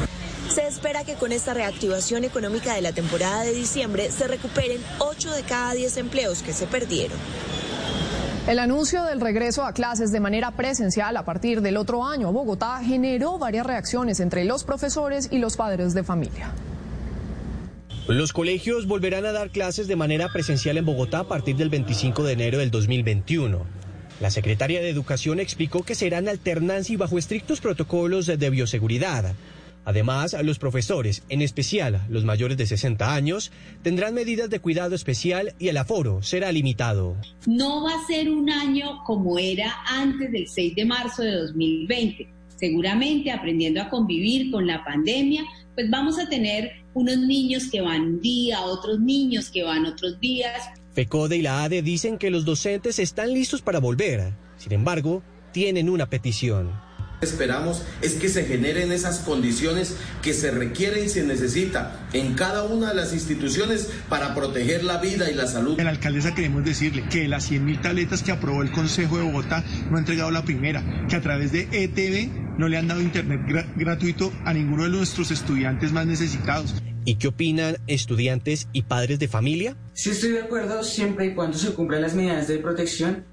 Se 0.55 0.67
espera 0.67 1.05
que 1.05 1.15
con 1.15 1.33
esta 1.33 1.55
reactivación 1.55 2.25
económica 2.25 2.75
de 2.75 2.83
la 2.83 2.93
temporada 2.93 3.45
de 3.45 3.55
diciembre 3.55 4.11
se 4.11 4.29
recuperen 4.29 4.85
8 4.99 5.31
de 5.31 5.43
cada 5.43 5.73
10 5.73 5.97
empleos 5.97 6.43
que 6.43 6.53
se 6.53 6.67
perdieron. 6.67 7.17
El 8.47 8.61
anuncio 8.61 9.03
del 9.03 9.21
regreso 9.21 9.65
a 9.65 9.73
clases 9.73 10.13
de 10.13 10.21
manera 10.21 10.53
presencial 10.53 11.17
a 11.17 11.25
partir 11.25 11.63
del 11.63 11.77
otro 11.77 12.05
año 12.05 12.29
a 12.29 12.31
Bogotá 12.31 12.81
generó 12.81 13.39
varias 13.39 13.67
reacciones 13.67 14.21
entre 14.21 14.45
los 14.45 14.63
profesores 14.63 15.29
y 15.33 15.39
los 15.39 15.57
padres 15.57 15.95
de 15.95 16.05
familia. 16.05 16.53
Los 18.07 18.33
colegios 18.33 18.87
volverán 18.87 19.27
a 19.27 19.33
dar 19.33 19.51
clases 19.51 19.89
de 19.89 19.97
manera 19.97 20.29
presencial 20.33 20.77
en 20.77 20.87
Bogotá 20.87 21.21
a 21.21 21.29
partir 21.29 21.57
del 21.57 21.71
25 21.71 22.23
de 22.23 22.35
enero 22.35 22.59
del 22.59 22.71
2021. 22.71 23.67
La 24.21 24.31
secretaria 24.31 24.81
de 24.81 24.91
Educación 24.91 25.41
explicó 25.41 25.83
que 25.83 25.97
serán 25.97 26.29
alternancia 26.29 26.95
y 26.95 26.97
bajo 26.97 27.19
estrictos 27.19 27.61
protocolos 27.61 28.27
de 28.27 28.51
bioseguridad. 28.51 29.35
Además, 29.87 30.37
los 30.43 30.59
profesores, 30.59 31.23
en 31.29 31.43
especial 31.43 32.05
los 32.09 32.25
mayores 32.25 32.57
de 32.57 32.67
60 32.67 33.15
años, 33.15 33.53
tendrán 33.83 34.15
medidas 34.15 34.51
de 34.51 34.59
cuidado 34.59 34.97
especial 34.97 35.55
y 35.61 35.69
el 35.69 35.77
aforo 35.77 36.23
será 36.23 36.51
limitado. 36.51 37.17
No 37.47 37.85
va 37.85 37.95
a 37.95 38.07
ser 38.09 38.29
un 38.29 38.51
año 38.51 39.05
como 39.05 39.39
era 39.39 39.73
antes 39.87 40.33
del 40.33 40.49
6 40.49 40.75
de 40.75 40.85
marzo 40.85 41.23
de 41.23 41.37
2020. 41.37 42.29
Seguramente 42.57 43.31
aprendiendo 43.31 43.81
a 43.81 43.89
convivir 43.89 44.51
con 44.51 44.67
la 44.67 44.85
pandemia, 44.85 45.45
pues 45.77 45.89
vamos 45.89 46.19
a 46.19 46.29
tener 46.29 46.73
unos 46.95 47.19
niños 47.19 47.71
que 47.71 47.81
van 47.81 48.03
un 48.03 48.21
día, 48.21 48.63
otros 48.63 48.99
niños 48.99 49.51
que 49.51 49.63
van 49.63 49.87
otros 49.87 50.19
días. 50.19 50.69
FECODE 50.95 51.37
y 51.37 51.43
la 51.43 51.63
ADE 51.63 51.83
dicen 51.83 52.19
que 52.19 52.31
los 52.31 52.45
docentes 52.45 52.99
están 52.99 53.33
listos 53.33 53.63
para 53.63 53.79
volver. 53.79 54.33
Sin 54.57 54.73
embargo, 54.73 55.23
tienen 55.53 55.89
una 55.89 56.11
petición 56.11 56.86
Esperamos 57.23 57.83
es 58.03 58.15
que 58.15 58.29
se 58.29 58.45
generen 58.45 58.93
esas 58.93 59.21
condiciones 59.21 59.97
que 60.23 60.35
se 60.35 60.51
requieren 60.51 61.07
y 61.07 61.09
se 61.09 61.25
necesita 61.25 62.07
en 62.13 62.35
cada 62.35 62.65
una 62.65 62.91
de 62.91 62.95
las 62.95 63.15
instituciones 63.15 63.91
para 64.11 64.35
proteger 64.35 64.85
la 64.85 64.99
vida 64.99 65.31
y 65.31 65.35
la 65.35 65.47
salud. 65.47 65.81
la 65.81 65.91
alcaldesa 65.91 66.35
queremos 66.35 66.65
decirle 66.65 67.05
que 67.09 67.27
las 67.27 67.51
100.000 67.51 67.81
tabletas 67.81 68.23
que 68.23 68.33
aprobó 68.33 68.63
el 68.63 68.71
Consejo 68.71 69.17
de 69.17 69.25
Bogotá 69.25 69.65
no 69.91 69.97
ha 69.97 70.01
entregado 70.01 70.31
la 70.31 70.45
primera, 70.45 70.83
que 71.09 71.17
a 71.17 71.23
través 71.23 71.53
de 71.53 71.69
ETV 71.73 72.59
no 72.59 72.69
le 72.69 72.77
han 72.77 72.89
dado 72.89 73.01
internet 73.01 73.41
gratuito 73.77 74.33
a 74.45 74.53
ninguno 74.53 74.85
de 74.85 74.91
nuestros 74.91 75.31
estudiantes 75.31 75.93
más 75.93 76.07
necesitados. 76.07 76.75
¿Y 77.07 77.17
qué 77.17 77.29
opinan 77.29 77.77
estudiantes 77.87 78.69
y 78.73 78.83
padres 78.83 79.19
de 79.19 79.29
familia? 79.29 79.77
Sí 79.95 80.11
estoy 80.11 80.33
de 80.33 80.41
acuerdo 80.41 80.83
siempre 80.83 81.27
y 81.27 81.35
cuando 81.35 81.57
se 81.57 81.73
cumplan 81.73 82.03
las 82.03 82.15
medidas 82.15 82.49
de 82.49 82.59
protección, 82.59 83.25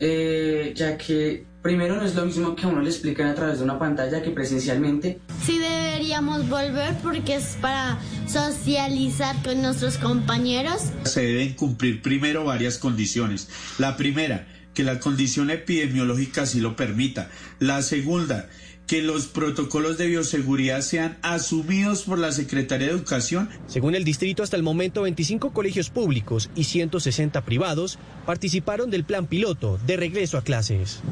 eh, 0.00 0.72
ya 0.74 0.96
que 0.96 1.44
Primero 1.62 1.96
no 1.96 2.06
es 2.06 2.14
lo 2.14 2.24
mismo 2.24 2.56
que 2.56 2.64
a 2.64 2.68
uno 2.68 2.80
le 2.80 2.88
explican 2.88 3.26
a 3.26 3.34
través 3.34 3.58
de 3.58 3.64
una 3.64 3.78
pantalla 3.78 4.22
que 4.22 4.30
presencialmente. 4.30 5.18
Sí 5.44 5.58
deberíamos 5.58 6.48
volver 6.48 6.96
porque 7.02 7.34
es 7.34 7.58
para 7.60 7.98
socializar 8.26 9.36
con 9.42 9.60
nuestros 9.60 9.98
compañeros. 9.98 10.84
Se 11.04 11.20
deben 11.20 11.52
cumplir 11.52 12.00
primero 12.00 12.44
varias 12.44 12.78
condiciones. 12.78 13.50
La 13.78 13.98
primera, 13.98 14.46
que 14.72 14.84
la 14.84 15.00
condición 15.00 15.50
epidemiológica 15.50 16.46
sí 16.46 16.60
lo 16.60 16.76
permita. 16.76 17.28
La 17.58 17.82
segunda, 17.82 18.48
que 18.86 19.02
los 19.02 19.26
protocolos 19.26 19.98
de 19.98 20.06
bioseguridad 20.06 20.80
sean 20.80 21.18
asumidos 21.20 22.04
por 22.04 22.18
la 22.18 22.32
Secretaría 22.32 22.86
de 22.86 22.94
Educación. 22.94 23.50
Según 23.66 23.94
el 23.94 24.04
distrito, 24.04 24.42
hasta 24.42 24.56
el 24.56 24.62
momento 24.62 25.02
25 25.02 25.52
colegios 25.52 25.90
públicos 25.90 26.48
y 26.54 26.64
160 26.64 27.44
privados 27.44 27.98
participaron 28.24 28.90
del 28.90 29.04
plan 29.04 29.26
piloto 29.26 29.78
de 29.86 29.98
regreso 29.98 30.38
a 30.38 30.42
clases. 30.42 31.02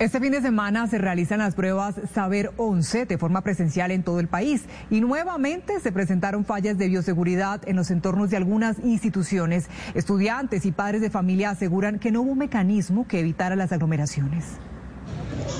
Este 0.00 0.18
fin 0.18 0.32
de 0.32 0.42
semana 0.42 0.88
se 0.88 0.98
realizan 0.98 1.38
las 1.38 1.54
pruebas 1.54 1.94
Saber 2.12 2.50
11 2.56 3.06
de 3.06 3.16
forma 3.16 3.42
presencial 3.42 3.92
en 3.92 4.02
todo 4.02 4.18
el 4.18 4.26
país 4.26 4.64
y 4.90 5.00
nuevamente 5.00 5.78
se 5.78 5.92
presentaron 5.92 6.44
fallas 6.44 6.76
de 6.78 6.88
bioseguridad 6.88 7.60
en 7.68 7.76
los 7.76 7.92
entornos 7.92 8.28
de 8.28 8.36
algunas 8.36 8.76
instituciones. 8.80 9.68
Estudiantes 9.94 10.66
y 10.66 10.72
padres 10.72 11.00
de 11.00 11.10
familia 11.10 11.50
aseguran 11.50 12.00
que 12.00 12.10
no 12.10 12.22
hubo 12.22 12.34
mecanismo 12.34 13.06
que 13.06 13.20
evitara 13.20 13.54
las 13.54 13.70
aglomeraciones. 13.70 14.58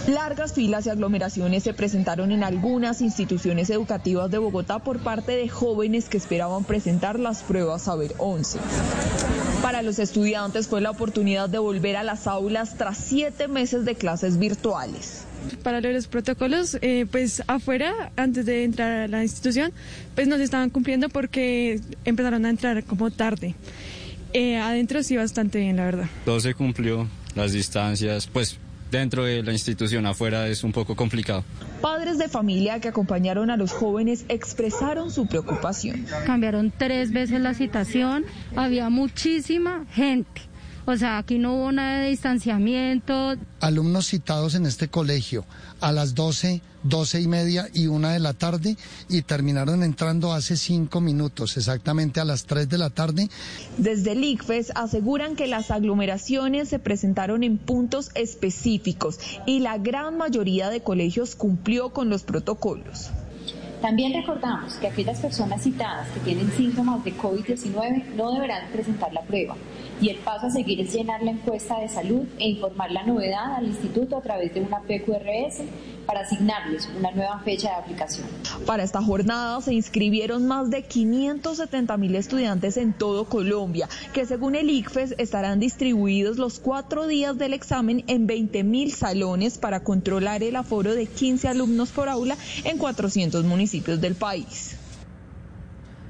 Largas 0.09 0.53
filas 0.53 0.87
y 0.87 0.91
aglomeraciones 0.91 1.63
se 1.63 1.73
presentaron 1.73 2.31
en 2.33 2.45
algunas 2.45 3.01
instituciones 3.01 3.71
educativas 3.71 4.31
de 4.31 4.39
Bogotá 4.39 4.79
por 4.79 4.99
parte 4.99 5.33
de 5.33 5.49
jóvenes 5.49 6.09
que 6.09 6.19
esperaban 6.19 6.65
presentar 6.65 7.19
las 7.19 7.43
pruebas 7.43 7.83
Saber 7.83 8.15
11. 8.19 8.59
Para 9.63 9.83
los 9.83 9.99
estudiantes 9.99 10.69
fue 10.69 10.83
la 10.83 10.91
oportunidad 10.91 11.49
de 11.49 11.59
volver 11.59 11.97
a 11.97 12.03
las 12.03 12.27
aulas 12.27 12.77
tras 12.77 12.99
siete 12.99 13.49
meses 13.49 13.87
de 13.87 13.95
clases 13.95 14.39
virtuales. 14.39 15.25
Para 15.63 15.81
los 15.81 16.07
protocolos, 16.07 16.77
eh, 16.83 17.07
pues 17.11 17.43
afuera, 17.47 18.13
antes 18.17 18.45
de 18.45 18.65
entrar 18.65 18.93
a 18.93 19.09
la 19.09 19.23
institución, 19.23 19.73
pues 20.15 20.29
nos 20.29 20.41
estaban 20.41 20.69
cumpliendo 20.71 21.09
porque 21.09 21.81
empezaron 22.05 22.45
a 22.45 22.51
entrar 22.51 22.85
como 22.85 23.11
tarde. 23.11 23.55
Eh, 24.35 24.57
adentro 24.57 25.03
sí 25.03 25.17
bastante 25.17 25.61
bien, 25.61 25.77
la 25.77 25.85
verdad. 25.85 26.07
Todo 26.25 26.41
se 26.41 26.55
cumplió, 26.55 27.09
las 27.35 27.53
distancias, 27.53 28.27
pues 28.27 28.59
dentro 28.91 29.25
de 29.25 29.43
la 29.43 29.53
institución, 29.53 30.07
afuera 30.07 30.49
es 30.49 30.65
un 30.65 30.73
poco 30.73 30.97
complicado. 30.97 31.45
Padres 31.81 32.19
de 32.19 32.29
familia 32.29 32.81
que 32.81 32.89
acompañaron 32.89 33.51
a 33.51 33.57
los 33.57 33.73
jóvenes 33.73 34.25
expresaron 34.29 35.11
su 35.11 35.27
preocupación. 35.27 36.07
Cambiaron 36.27 36.73
tres 36.77 37.13
veces 37.13 37.41
la 37.41 37.55
citación, 37.55 38.25
había 38.57 38.89
muchísima 38.91 39.85
gente. 39.93 40.43
O 40.87 40.97
sea, 40.97 41.17
aquí 41.17 41.39
no 41.39 41.55
hubo 41.55 41.73
nada 41.73 42.01
de 42.01 42.11
distanciamiento. 42.11 43.37
Alumnos 43.61 44.09
citados 44.09 44.55
en 44.55 44.67
este 44.67 44.89
colegio 44.89 45.47
a 45.81 45.93
las 45.93 46.15
12, 46.15 46.61
12 46.83 47.21
y 47.23 47.27
media 47.27 47.69
y 47.73 47.87
una 47.87 48.13
de 48.13 48.21
la 48.21 48.35
tarde 48.35 48.77
y 49.09 49.23
terminaron 49.23 49.83
entrando 49.83 50.35
hace 50.35 50.57
cinco 50.57 51.01
minutos, 51.01 51.57
exactamente 51.57 52.21
a 52.21 52.27
las 52.27 52.45
3 52.45 52.69
de 52.69 52.79
la 52.79 52.91
tarde. 52.91 53.31
Desde 53.79 54.13
el 54.13 54.25
ICFES 54.25 54.73
aseguran 54.75 55.37
que 55.37 55.47
las 55.47 55.71
aglomeraciones 55.71 56.69
se 56.69 56.79
presentaron 56.79 57.45
en 57.45 57.57
puntos 57.57 58.11
específicos 58.15 59.19
y 59.47 59.61
la 59.61 59.79
gran 59.79 60.19
mayoría 60.19 60.69
de 60.69 60.83
colegios 60.83 61.35
cumplió 61.35 61.95
con 61.95 62.11
los 62.11 62.25
protocolos. 62.25 63.11
También 63.81 64.15
recordamos 64.15 64.75
que 64.75 64.87
aquellas 64.87 65.21
personas 65.21 65.63
citadas 65.63 66.09
que 66.13 66.21
tienen 66.21 66.51
síntomas 66.53 67.05
de 67.05 67.15
COVID-19 67.15 68.15
no 68.15 68.33
deberán 68.33 68.71
presentar 68.73 69.13
la 69.13 69.21
prueba 69.21 69.57
y 70.01 70.11
el 70.11 70.19
paso 70.19 70.47
a 70.47 70.51
seguir 70.51 70.81
es 70.81 70.93
llenar 70.93 71.23
la 71.23 71.31
encuesta 71.31 71.81
de 71.81 71.89
salud 71.89 72.25
e 72.39 72.49
informar 72.49 72.91
la 72.91 73.05
novedad 73.05 73.55
al 73.57 73.67
instituto 73.67 74.17
a 74.17 74.23
través 74.23 74.53
de 74.55 74.61
una 74.61 74.81
PQRS 74.81 75.63
para 76.07 76.21
asignarles 76.21 76.89
una 76.99 77.11
nueva 77.11 77.41
fecha 77.41 77.71
de 77.71 77.75
aplicación. 77.77 78.27
Para 78.67 78.83
esta 78.83 79.03
jornada 79.03 79.61
se 79.61 79.75
inscribieron 79.75 80.47
más 80.47 80.71
de 80.71 80.83
570 80.83 81.97
mil 81.97 82.15
estudiantes 82.15 82.77
en 82.77 82.93
todo 82.93 83.25
Colombia, 83.25 83.89
que 84.13 84.27
según 84.27 84.55
el 84.55 84.71
ICFES 84.71 85.15
estarán 85.19 85.61
distribuidos 85.61 86.37
los 86.37 86.59
cuatro 86.59 87.07
días 87.07 87.39
del 87.39 87.55
examen 87.55 88.05
en 88.07 88.27
20 88.27 88.65
mil 88.65 88.93
salones 88.93 89.59
para 89.59 89.81
controlar 89.81 90.43
el 90.43 90.57
aforo 90.57 90.95
de 90.95 91.07
15 91.07 91.49
alumnos 91.49 91.91
por 91.91 92.09
aula 92.09 92.37
en 92.65 92.79
400 92.79 93.45
municipios 93.45 94.01
del 94.01 94.15
país. 94.15 94.77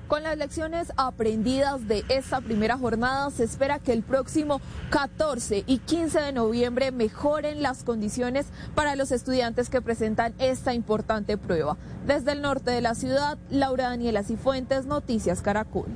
Con 0.09 0.22
las 0.22 0.36
lecciones 0.36 0.92
aprendidas 0.98 1.88
de 1.88 2.05
esta 2.11 2.42
primera 2.42 2.76
jornada, 2.76 3.30
se 3.30 3.44
espera 3.44 3.78
que 3.78 3.92
el 3.92 4.02
próximo 4.02 4.61
14 4.90 5.64
y 5.66 5.78
15 5.78 6.20
de 6.20 6.32
noviembre 6.32 6.92
mejoren 6.92 7.62
las 7.62 7.84
condiciones 7.84 8.46
para 8.74 8.96
los 8.96 9.12
estudiantes 9.12 9.70
que 9.70 9.80
presentan 9.80 10.34
esta 10.38 10.74
importante 10.74 11.38
prueba. 11.38 11.78
Desde 12.07 12.32
el 12.32 12.42
norte 12.42 12.70
de 12.70 12.82
la 12.82 12.94
ciudad, 12.94 13.38
Laura 13.48 13.88
Daniela 13.88 14.22
Cifuentes, 14.22 14.84
Noticias 14.84 15.40
Caracol. 15.40 15.86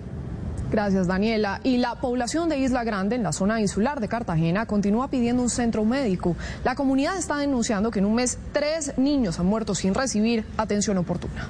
Gracias, 0.70 1.06
Daniela. 1.06 1.60
Y 1.62 1.76
la 1.76 1.96
población 1.96 2.48
de 2.48 2.58
Isla 2.58 2.84
Grande, 2.84 3.16
en 3.16 3.22
la 3.22 3.32
zona 3.32 3.60
insular 3.60 4.00
de 4.00 4.08
Cartagena, 4.08 4.64
continúa 4.64 5.08
pidiendo 5.08 5.42
un 5.42 5.50
centro 5.50 5.84
médico. 5.84 6.34
La 6.64 6.74
comunidad 6.74 7.18
está 7.18 7.36
denunciando 7.36 7.90
que 7.90 7.98
en 7.98 8.06
un 8.06 8.14
mes 8.14 8.38
tres 8.52 8.96
niños 8.96 9.38
han 9.38 9.46
muerto 9.46 9.74
sin 9.74 9.94
recibir 9.94 10.46
atención 10.56 10.96
oportuna 10.96 11.48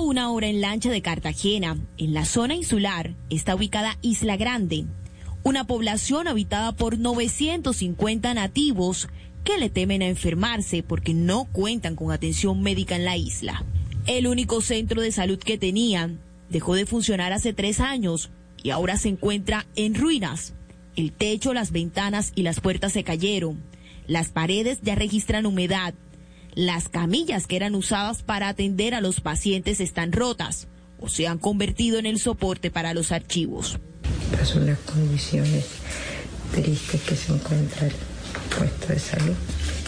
una 0.00 0.30
hora 0.30 0.46
en 0.46 0.60
lancha 0.60 0.90
de 0.90 1.02
Cartagena, 1.02 1.76
en 1.96 2.14
la 2.14 2.24
zona 2.24 2.54
insular, 2.54 3.14
está 3.30 3.54
ubicada 3.54 3.98
Isla 4.02 4.36
Grande, 4.36 4.86
una 5.42 5.66
población 5.66 6.28
habitada 6.28 6.72
por 6.72 6.98
950 6.98 8.34
nativos 8.34 9.08
que 9.44 9.58
le 9.58 9.70
temen 9.70 10.02
a 10.02 10.08
enfermarse 10.08 10.82
porque 10.82 11.14
no 11.14 11.46
cuentan 11.46 11.96
con 11.96 12.12
atención 12.12 12.62
médica 12.62 12.96
en 12.96 13.04
la 13.04 13.16
isla. 13.16 13.64
El 14.06 14.26
único 14.26 14.60
centro 14.60 15.00
de 15.00 15.12
salud 15.12 15.38
que 15.38 15.58
tenían 15.58 16.20
dejó 16.48 16.74
de 16.74 16.86
funcionar 16.86 17.32
hace 17.32 17.52
tres 17.52 17.80
años 17.80 18.30
y 18.62 18.70
ahora 18.70 18.96
se 18.96 19.08
encuentra 19.08 19.66
en 19.76 19.94
ruinas. 19.94 20.54
El 20.96 21.12
techo, 21.12 21.54
las 21.54 21.72
ventanas 21.72 22.32
y 22.34 22.42
las 22.42 22.60
puertas 22.60 22.92
se 22.92 23.04
cayeron. 23.04 23.62
Las 24.06 24.30
paredes 24.30 24.80
ya 24.82 24.94
registran 24.94 25.46
humedad 25.46 25.94
las 26.58 26.88
camillas 26.88 27.46
que 27.46 27.54
eran 27.54 27.76
usadas 27.76 28.24
para 28.24 28.48
atender 28.48 28.92
a 28.92 29.00
los 29.00 29.20
pacientes 29.20 29.78
están 29.78 30.10
rotas 30.10 30.66
o 30.98 31.08
se 31.08 31.28
han 31.28 31.38
convertido 31.38 32.00
en 32.00 32.06
el 32.06 32.18
soporte 32.18 32.72
para 32.72 32.94
los 32.94 33.12
archivos. 33.12 33.78
Estas 34.32 34.48
son 34.48 34.66
las 34.66 34.78
condiciones 34.80 35.66
tristes 36.50 37.00
que 37.02 37.14
se 37.14 37.32
encuentra 37.32 37.86
el 37.86 37.92
puesto 38.56 38.88
de 38.88 38.98
salud. 38.98 39.34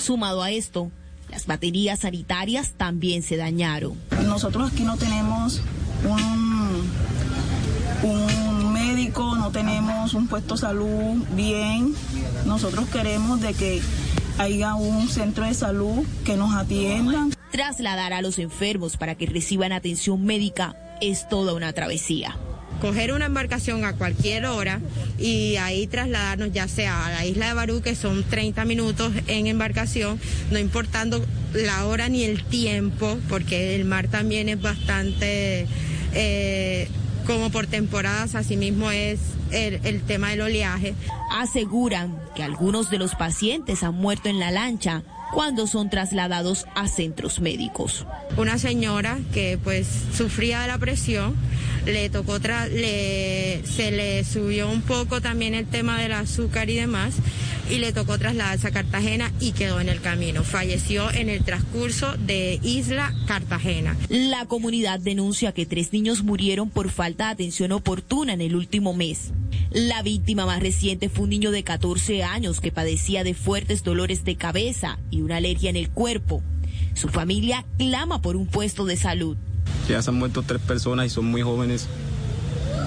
Sumado 0.01 0.45
a 0.45 0.53
esto, 0.53 0.93
las 1.29 1.47
baterías 1.47 1.99
sanitarias 1.99 2.75
también 2.77 3.25
se 3.25 3.37
dañaron. 3.37 3.99
Nosotros 4.25 4.71
aquí 4.71 4.85
no 4.85 4.97
tenemos 4.97 5.63
un, 6.05 6.89
un 8.09 8.73
médico, 8.73 9.35
no 9.35 9.51
tenemos 9.51 10.15
un 10.15 10.29
puesto 10.29 10.55
de 10.55 10.61
salud 10.61 11.25
bien. 11.35 11.97
Nosotros 12.47 12.89
queremos 12.91 13.41
de 13.41 13.55
que 13.55 13.83
haya 14.39 14.75
un 14.75 15.09
centro 15.09 15.45
de 15.45 15.55
salud 15.55 16.05
que 16.25 16.37
nos 16.37 16.55
atiendan. 16.55 17.33
Trasladar 17.51 18.13
a 18.13 18.23
los 18.23 18.39
enfermos 18.39 18.97
para 18.97 19.15
que 19.15 19.27
reciban 19.27 19.73
atención 19.73 20.25
médica 20.25 20.77
es 21.01 21.29
toda 21.29 21.55
una 21.55 21.73
travesía. 21.73 22.37
coger 22.81 23.13
una 23.13 23.27
embarcación 23.27 23.85
a 23.85 23.93
cualquier 23.93 24.47
hora 24.47 24.81
y 25.19 25.57
ahí 25.57 25.87
trasladarnos 25.87 26.51
ya 26.53 26.67
sea 26.67 27.07
a 27.07 27.11
la 27.11 27.27
isla 27.27 27.49
de 27.49 27.53
Barú, 27.55 27.83
que 27.83 27.95
son 27.95 28.25
30 28.25 28.65
minutos 28.65 29.13
en 29.27 29.47
embarcación, 29.49 30.19
no 30.51 30.59
importando 30.59 31.23
la 31.53 31.85
hora 31.85 32.09
ni 32.09 32.25
el 32.25 32.43
tiempo, 32.45 33.19
porque 33.29 33.75
el 33.77 33.85
mar 33.85 34.09
también 34.09 34.49
es 34.49 34.61
bastante... 34.61 35.67
Eh, 36.15 36.89
como 37.31 37.51
por 37.51 37.69
temporadas, 37.69 38.35
asimismo 38.35 38.91
es 38.91 39.21
el, 39.53 39.79
el, 39.85 40.03
tema 40.03 40.31
del 40.31 40.41
oleaje. 40.41 40.95
Aseguran 41.31 42.19
que 42.35 42.43
algunos 42.43 42.91
de 42.91 42.99
los 42.99 43.15
pacientes 43.15 43.85
han 43.85 43.95
muerto 43.95 44.29
en 44.29 44.41
la 44.41 44.51
lancha 44.51 45.05
cuando 45.33 45.69
son 45.69 45.91
trasladados 45.91 46.67
a 46.75 46.89
centros 46.89 47.39
médicos. 47.39 48.05
Una 48.37 48.59
señora 48.59 49.17
que 49.33 49.61
pues 49.63 49.87
sufría 50.13 50.63
de 50.63 50.67
la 50.67 50.79
presión, 50.79 51.37
le 51.87 52.11
tocó 52.11 52.39
le, 52.39 53.63
se 53.65 53.93
le 53.93 54.25
subió 54.25 54.69
un 54.69 54.83
poco 54.83 55.21
también 55.21 55.55
el 55.55 55.67
tema 55.67 56.01
del 56.01 56.13
azúcar 56.13 56.69
y 56.69 56.75
demás 56.75 57.15
y 57.71 57.79
le 57.79 57.93
tocó 57.93 58.19
trasladarse 58.19 58.69
a 58.69 58.71
Cartagena 58.73 59.33
y 59.39 59.53
quedó 59.53 59.81
en 59.81 59.89
el 59.89 60.01
camino. 60.01 60.43
Falleció 60.43 61.11
en 61.13 61.29
el 61.29 61.45
transcurso 61.45 62.17
de 62.17 62.59
Isla 62.63 63.15
Cartagena. 63.27 63.97
La 64.09 64.47
comunidad 64.47 64.99
denuncia 64.99 65.53
que 65.53 65.67
tres 65.67 65.93
niños 65.93 66.25
murieron 66.25 66.69
por 66.69 66.91
falta 66.91 67.27
de 67.27 67.33
atención 67.33 67.73
oportuna 67.73 68.33
en 68.33 68.41
el 68.41 68.57
último 68.57 68.93
mes. 68.93 69.33
La 69.71 70.03
víctima 70.03 70.47
más 70.47 70.61
reciente 70.61 71.09
fue 71.09 71.25
un 71.25 71.31
niño 71.31 71.53
de 71.53 71.63
14 71.63 72.25
años 72.25 72.61
que 72.61 72.73
padecía 72.73 73.23
de 73.23 73.35
fuertes 73.35 73.85
dolores 73.85 74.25
de 74.25 74.35
cabeza 74.35 74.99
y 75.11 75.23
una 75.23 75.37
alergia 75.37 75.71
en 75.71 75.77
el 75.77 75.91
cuerpo. 75.91 76.43
Su 76.95 77.09
familia 77.09 77.65
clama 77.79 78.21
por 78.21 78.35
un 78.35 78.47
puesto 78.47 78.85
de 78.85 78.97
salud. 78.97 79.37
Ya 79.89 80.03
se 80.03 80.11
han 80.11 80.17
muerto 80.17 80.43
tres 80.43 80.61
personas 80.61 81.07
y 81.07 81.11
son 81.11 81.27
muy 81.27 81.43
jóvenes 81.43 81.89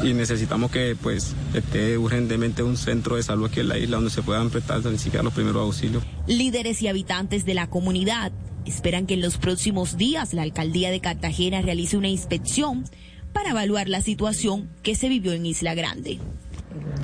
y 0.02 0.14
necesitamos 0.14 0.72
que 0.72 0.96
pues 1.02 1.36
esté 1.54 1.98
urgentemente 1.98 2.64
un 2.64 2.78
centro 2.78 3.16
de 3.16 3.24
salud 3.24 3.48
aquí 3.48 3.60
en 3.60 3.68
la 3.68 3.78
isla 3.78 3.98
donde 3.98 4.12
se 4.12 4.22
puedan 4.22 4.50
prestar 4.50 4.84
ni 4.86 4.98
siquiera 4.98 5.24
los 5.24 5.34
primeros 5.34 5.62
auxilios. 5.62 6.04
Líderes 6.28 6.82
y 6.82 6.88
habitantes 6.88 7.46
de 7.46 7.54
la 7.54 7.68
comunidad 7.68 8.32
esperan 8.66 9.06
que 9.06 9.14
en 9.16 9.22
los 9.22 9.38
próximos 9.38 9.98
días 9.98 10.34
la 10.34 10.42
alcaldía 10.42 10.92
de 10.92 11.00
Cartagena 11.00 11.62
realice 11.62 11.98
una 11.98 12.08
inspección 12.08 12.86
para 13.34 13.52
evaluar 13.52 13.90
la 13.90 14.02
situación 14.02 14.70
que 14.84 14.96
se 14.96 15.10
vivió 15.10 15.34
en 15.34 15.46
Isla 15.46 15.74
Grande. 15.74 16.20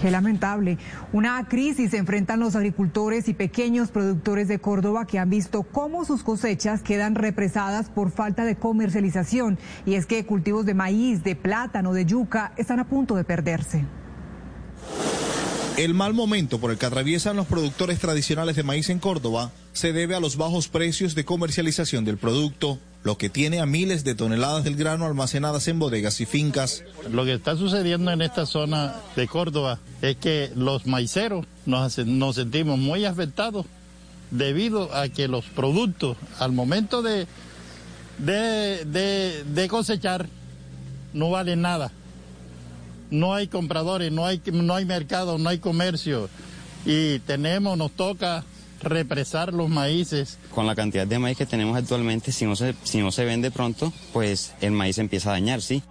Qué 0.02 0.12
lamentable. 0.12 0.78
Una 1.12 1.46
crisis 1.48 1.92
se 1.92 1.98
enfrentan 1.98 2.40
los 2.40 2.56
agricultores 2.56 3.28
y 3.28 3.34
pequeños 3.34 3.90
productores 3.90 4.48
de 4.48 4.60
Córdoba 4.60 5.06
que 5.06 5.20
han 5.20 5.30
visto 5.30 5.64
cómo 5.64 6.06
sus 6.06 6.24
cosechas 6.24 6.82
quedan 6.82 7.16
represadas 7.16 7.90
por 7.90 8.12
falta 8.12 8.46
de 8.46 8.56
comercialización. 8.56 9.58
Y 9.86 9.96
es 9.96 10.06
que 10.06 10.26
cultivos 10.26 10.66
de 10.66 10.74
maíz, 10.74 11.24
de 11.24 11.36
plátano, 11.36 11.94
de 11.94 12.06
yuca 12.06 12.54
están 12.58 12.80
a 12.80 12.88
punto 12.88 13.16
de 13.16 13.24
perderse. 13.24 13.86
El 15.78 15.94
mal 15.94 16.14
momento 16.14 16.60
por 16.60 16.72
el 16.72 16.78
que 16.78 16.86
atraviesan 16.86 17.38
los 17.38 17.48
productores 17.48 18.00
tradicionales 18.00 18.58
de 18.58 18.64
maíz 18.64 18.90
en 18.90 19.00
Córdoba 19.00 19.52
se 19.72 19.94
debe 19.94 20.14
a 20.14 20.20
los 20.20 20.36
bajos 20.36 20.68
precios 20.68 21.16
de 21.16 21.24
comercialización 21.24 22.04
del 22.04 22.18
producto, 22.18 22.80
lo 23.04 23.18
que 23.18 23.30
tiene 23.30 23.60
a 23.60 23.66
miles 23.66 24.04
de 24.04 24.16
toneladas 24.16 24.64
del 24.64 24.76
grano 24.76 25.06
almacenadas 25.06 25.68
en 25.68 25.80
bodegas 25.80 26.20
y 26.22 26.26
fincas. 26.26 26.84
Lo 27.12 27.26
que 27.26 27.34
está 27.34 27.56
sucediendo 27.56 28.12
en 28.12 28.22
esta 28.22 28.45
zona 28.45 28.95
de 29.16 29.28
Córdoba 29.28 29.80
es 30.02 30.18
que 30.18 30.52
los 30.56 30.86
maiceros 30.86 31.45
nos, 31.66 31.97
nos 32.00 32.36
sentimos 32.36 32.78
muy 32.78 33.06
afectados 33.06 33.66
debido 34.32 34.93
a 34.93 35.10
que 35.10 35.28
los 35.28 35.45
productos 35.45 36.18
al 36.39 36.52
momento 36.52 37.02
de, 37.02 37.26
de, 38.20 39.43
de 39.43 39.68
cosechar 39.68 40.28
no 41.14 41.32
valen 41.32 41.62
nada 41.62 41.91
no 43.12 43.34
hay 43.34 43.47
compradores, 43.47 44.12
no 44.12 44.26
hay, 44.26 44.41
no 44.52 44.76
hay 44.76 44.86
mercado, 44.86 45.38
no 45.38 45.50
hay 45.50 45.60
comercio 45.60 46.30
y 46.86 47.20
tenemos, 47.20 47.78
nos 47.78 47.91
toca 47.91 48.43
represar 48.82 49.54
los 49.54 49.70
maíces. 49.70 50.38
Con 50.54 50.68
la 50.68 50.76
cantidad 50.76 51.08
de 51.08 51.20
maíz 51.20 51.38
que 51.38 51.46
tenemos 51.46 51.78
actualmente, 51.78 52.32
si 52.32 52.46
no 52.46 52.56
se, 52.56 52.76
si 52.84 53.00
no 53.00 53.12
se 53.12 53.26
vende 53.26 53.52
pronto, 53.52 53.94
pues 54.14 54.54
el 54.62 54.72
maíz 54.72 54.98
empieza 54.98 55.30
a 55.30 55.34
dañar, 55.34 55.62
¿sí? 55.62 55.84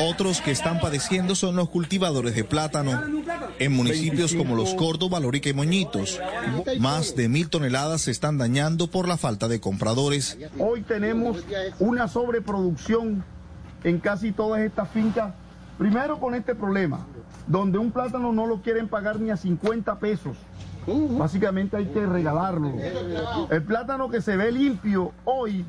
Otros 0.00 0.40
que 0.40 0.50
están 0.50 0.80
padeciendo 0.80 1.34
son 1.34 1.56
los 1.56 1.68
cultivadores 1.68 2.34
de 2.34 2.44
plátano. 2.44 3.02
En 3.58 3.72
municipios 3.72 4.34
como 4.34 4.54
Los 4.54 4.74
Córdoba, 4.74 5.20
Lorica 5.20 5.48
y 5.48 5.52
Moñitos, 5.52 6.20
más 6.78 7.16
de 7.16 7.28
mil 7.28 7.48
toneladas 7.50 8.02
se 8.02 8.12
están 8.12 8.38
dañando 8.38 8.86
por 8.86 9.08
la 9.08 9.16
falta 9.16 9.48
de 9.48 9.60
compradores. 9.60 10.38
Hoy 10.58 10.82
tenemos 10.82 11.38
una 11.80 12.08
sobreproducción 12.08 13.24
en 13.84 13.98
casi 13.98 14.32
todas 14.32 14.60
estas 14.60 14.90
fincas 14.90 15.34
Primero 15.78 16.18
con 16.18 16.34
este 16.34 16.56
problema, 16.56 17.06
donde 17.46 17.78
un 17.78 17.92
plátano 17.92 18.32
no 18.32 18.46
lo 18.46 18.62
quieren 18.62 18.88
pagar 18.88 19.20
ni 19.20 19.30
a 19.30 19.36
50 19.36 20.00
pesos. 20.00 20.36
Básicamente 21.18 21.76
hay 21.76 21.86
que 21.86 22.04
regalarlo. 22.06 22.72
El 23.50 23.62
plátano 23.62 24.08
que 24.08 24.22
se 24.22 24.36
ve 24.36 24.52
limpio 24.52 25.12
hoy 25.24 25.64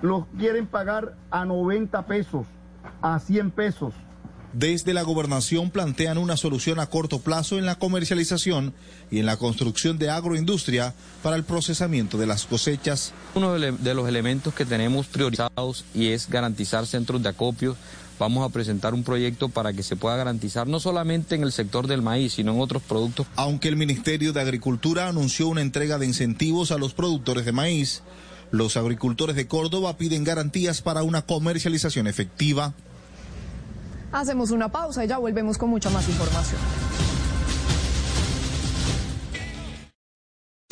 lo 0.00 0.26
quieren 0.38 0.66
pagar 0.66 1.14
a 1.30 1.44
90 1.44 2.06
pesos, 2.06 2.46
a 3.00 3.18
100 3.18 3.50
pesos. 3.52 3.94
Desde 4.52 4.92
la 4.92 5.02
gobernación 5.02 5.70
plantean 5.70 6.18
una 6.18 6.36
solución 6.36 6.78
a 6.78 6.86
corto 6.86 7.20
plazo 7.20 7.56
en 7.56 7.64
la 7.64 7.76
comercialización 7.76 8.74
y 9.10 9.20
en 9.20 9.26
la 9.26 9.38
construcción 9.38 9.96
de 9.96 10.10
agroindustria 10.10 10.92
para 11.22 11.36
el 11.36 11.44
procesamiento 11.44 12.18
de 12.18 12.26
las 12.26 12.44
cosechas. 12.44 13.14
Uno 13.34 13.54
de 13.54 13.94
los 13.94 14.08
elementos 14.08 14.52
que 14.52 14.66
tenemos 14.66 15.06
priorizados 15.06 15.86
y 15.94 16.08
es 16.08 16.28
garantizar 16.28 16.86
centros 16.86 17.22
de 17.22 17.30
acopio 17.30 17.76
vamos 18.18 18.48
a 18.48 18.52
presentar 18.52 18.94
un 18.94 19.04
proyecto 19.04 19.48
para 19.48 19.72
que 19.72 19.82
se 19.82 19.96
pueda 19.96 20.16
garantizar 20.16 20.66
no 20.66 20.80
solamente 20.80 21.34
en 21.34 21.42
el 21.42 21.52
sector 21.52 21.86
del 21.86 22.02
maíz, 22.02 22.34
sino 22.34 22.52
en 22.52 22.60
otros 22.60 22.82
productos. 22.82 23.26
Aunque 23.36 23.68
el 23.68 23.76
Ministerio 23.76 24.32
de 24.32 24.40
Agricultura 24.40 25.08
anunció 25.08 25.48
una 25.48 25.60
entrega 25.60 25.98
de 25.98 26.06
incentivos 26.06 26.72
a 26.72 26.78
los 26.78 26.94
productores 26.94 27.44
de 27.44 27.52
maíz, 27.52 28.02
los 28.50 28.76
agricultores 28.76 29.34
de 29.34 29.46
Córdoba 29.46 29.96
piden 29.96 30.24
garantías 30.24 30.82
para 30.82 31.02
una 31.02 31.22
comercialización 31.22 32.06
efectiva. 32.06 32.74
Hacemos 34.12 34.50
una 34.50 34.70
pausa 34.70 35.04
y 35.04 35.08
ya 35.08 35.18
volvemos 35.18 35.56
con 35.56 35.70
mucha 35.70 35.88
más 35.88 36.06
información. 36.08 36.60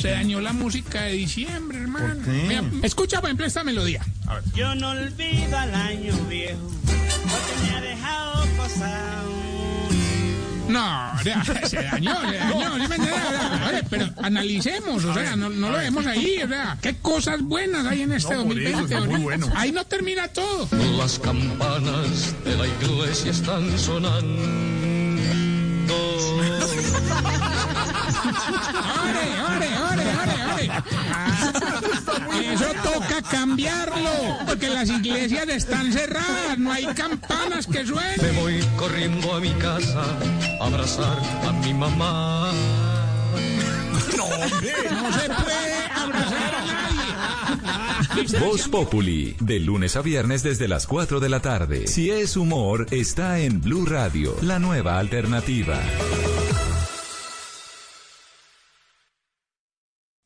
se 0.00 0.10
dañó 0.10 0.40
la 0.40 0.52
música 0.52 1.02
de 1.02 1.12
diciembre, 1.12 1.78
hermano. 1.78 2.22
escucha, 2.82 3.20
por 3.20 3.28
ejemplo, 3.28 3.46
esta 3.46 3.64
melodía. 3.64 4.04
Yo 4.54 4.74
no 4.74 4.90
olvido 4.90 5.58
al 5.58 5.74
año 5.74 6.14
viejo, 6.28 6.70
porque 6.84 7.62
me 7.62 7.76
ha 7.76 7.80
dejado 7.80 8.46
pasar. 8.56 9.20
No, 10.70 11.12
se 11.22 11.30
dañó, 11.82 12.20
se 12.30 12.36
dañó, 12.36 12.72
pero 13.90 14.08
analicemos, 14.22 15.04
o 15.04 15.12
sea, 15.12 15.34
no, 15.34 15.48
lo 15.48 15.72
vemos 15.72 16.06
ahí, 16.06 16.40
o 16.44 16.48
sea, 16.48 16.78
qué 16.80 16.96
cosas 16.96 17.42
buenas 17.42 17.84
hay 17.86 18.02
en 18.02 18.12
este 18.12 18.34
2020. 18.34 19.00
muy 19.00 19.20
bueno. 19.20 19.50
Ahí 19.56 19.72
no 19.72 19.84
termina 19.84 20.28
todo. 20.28 20.68
Las 20.96 21.18
campanas 21.18 22.34
de 22.44 22.56
la 22.56 22.66
iglesia 22.66 23.32
están 23.32 23.76
sonando. 23.78 24.80
¡Ore, 25.90 26.50
ore, 29.02 29.40
ore, 29.40 29.56
ore, 29.56 29.59
Eso 32.60 32.74
toca 32.82 33.22
cambiarlo, 33.22 34.10
porque 34.46 34.68
las 34.68 34.90
iglesias 34.90 35.48
están 35.48 35.90
cerradas, 35.90 36.58
no 36.58 36.70
hay 36.70 36.84
campanas 36.88 37.66
que 37.66 37.86
suenen. 37.86 38.20
Me 38.20 38.32
voy 38.32 38.60
corriendo 38.76 39.34
a 39.34 39.40
mi 39.40 39.50
casa 39.54 40.04
a 40.60 40.66
abrazar 40.66 41.18
a 41.48 41.52
mi 41.52 41.72
mamá. 41.72 42.52
No, 44.14 44.28
no 44.28 45.12
se 45.12 45.26
puede 45.30 45.84
abrazar 45.96 46.54
a 46.54 46.64
nadie. 46.66 48.38
Voz 48.38 48.68
Populi, 48.68 49.36
de 49.40 49.60
lunes 49.60 49.96
a 49.96 50.02
viernes 50.02 50.42
desde 50.42 50.68
las 50.68 50.86
4 50.86 51.18
de 51.18 51.28
la 51.30 51.40
tarde. 51.40 51.86
Si 51.86 52.10
es 52.10 52.36
humor, 52.36 52.86
está 52.90 53.38
en 53.38 53.62
Blue 53.62 53.86
Radio, 53.86 54.36
la 54.42 54.58
nueva 54.58 54.98
alternativa. 54.98 55.80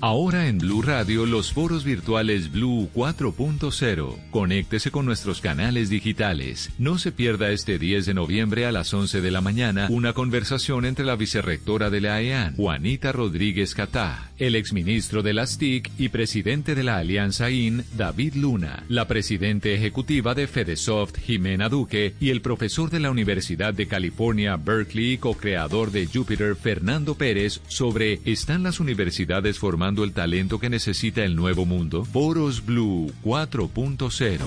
Ahora 0.00 0.46
en 0.46 0.58
Blue 0.58 0.82
Radio 0.82 1.26
los 1.26 1.52
foros 1.52 1.82
virtuales 1.82 2.52
Blue 2.52 2.88
4.0. 2.94 4.30
Conéctese 4.30 4.92
con 4.92 5.04
nuestros 5.04 5.40
canales 5.40 5.90
digitales. 5.90 6.70
No 6.78 6.98
se 6.98 7.10
pierda 7.10 7.50
este 7.50 7.80
10 7.80 8.06
de 8.06 8.14
noviembre 8.14 8.64
a 8.64 8.70
las 8.70 8.94
11 8.94 9.20
de 9.20 9.30
la 9.32 9.40
mañana 9.40 9.88
una 9.90 10.12
conversación 10.12 10.84
entre 10.84 11.04
la 11.04 11.16
vicerrectora 11.16 11.90
de 11.90 12.00
la 12.00 12.22
EAN, 12.22 12.54
Juanita 12.54 13.10
Rodríguez 13.10 13.74
Catá, 13.74 14.30
el 14.38 14.54
exministro 14.54 15.24
de 15.24 15.32
las 15.32 15.58
TIC 15.58 15.90
y 15.98 16.10
presidente 16.10 16.76
de 16.76 16.84
la 16.84 16.98
Alianza 16.98 17.50
IN, 17.50 17.84
David 17.96 18.34
Luna, 18.36 18.84
la 18.88 19.08
presidente 19.08 19.74
ejecutiva 19.74 20.32
de 20.36 20.46
Fedesoft, 20.46 21.18
Jimena 21.18 21.68
Duque, 21.68 22.14
y 22.20 22.30
el 22.30 22.40
profesor 22.40 22.88
de 22.88 23.00
la 23.00 23.10
Universidad 23.10 23.74
de 23.74 23.88
California, 23.88 24.56
Berkeley 24.56 25.18
co-creador 25.18 25.90
de 25.90 26.06
Jupiter, 26.06 26.54
Fernando 26.54 27.16
Pérez, 27.16 27.60
sobre 27.66 28.20
¿Están 28.24 28.62
las 28.62 28.78
universidades 28.78 29.58
formando 29.78 30.02
el 30.02 30.12
talento 30.12 30.58
que 30.58 30.68
necesita 30.68 31.22
el 31.22 31.36
nuevo 31.36 31.64
mundo? 31.64 32.04
Foros 32.04 32.66
Blue 32.66 33.12
4.0. 33.22 34.40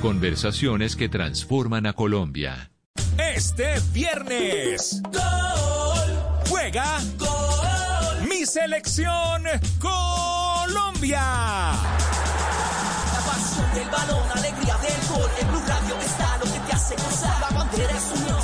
Conversaciones 0.00 0.94
que 0.94 1.08
transforman 1.08 1.86
a 1.86 1.92
Colombia. 1.92 2.70
Este 3.18 3.80
viernes. 3.92 5.02
Gol. 5.10 5.18
Juega. 6.48 7.00
Gol. 7.18 8.28
Mi 8.28 8.46
selección 8.46 9.42
Colombia. 9.80 11.18
La 13.10 13.22
pasión 13.26 13.66
del 13.74 13.90
balón, 13.90 14.30
alegría 14.36 14.76
del 14.76 15.08
gol. 15.08 15.30
En 15.40 15.48
Blue 15.48 15.62
Radio 15.66 15.96
está 16.00 16.38
lo 16.38 16.44
que 16.44 16.60
te 16.60 16.72
hace 16.72 16.94
gozar. 16.94 17.40
La 17.40 17.58
bandera 17.58 17.90
es 17.90 18.20
unión, 18.20 18.40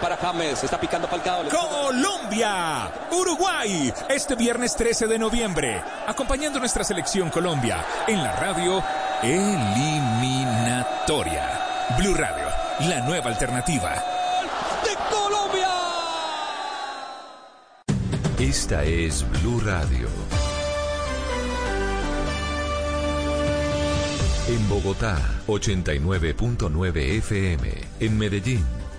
para 0.00 0.16
James, 0.16 0.64
está 0.64 0.80
picando 0.80 1.06
Falcao. 1.06 1.44
Colombia, 1.48 2.90
Uruguay, 3.12 3.92
este 4.08 4.34
viernes 4.34 4.74
13 4.74 5.06
de 5.06 5.18
noviembre, 5.18 5.82
acompañando 6.06 6.58
nuestra 6.58 6.82
selección 6.84 7.28
Colombia 7.30 7.84
en 8.06 8.22
la 8.22 8.32
radio 8.32 8.82
eliminatoria. 9.22 11.60
Blue 11.98 12.14
Radio, 12.14 12.46
la 12.88 13.00
nueva 13.00 13.28
alternativa. 13.30 13.92
¡De 14.84 14.94
Colombia! 15.10 15.68
Esta 18.38 18.84
es 18.84 19.28
Blue 19.42 19.60
Radio. 19.60 20.08
En 24.48 24.68
Bogotá, 24.68 25.16
89.9 25.46 27.18
FM. 27.18 27.70
En 28.00 28.18
Medellín, 28.18 28.64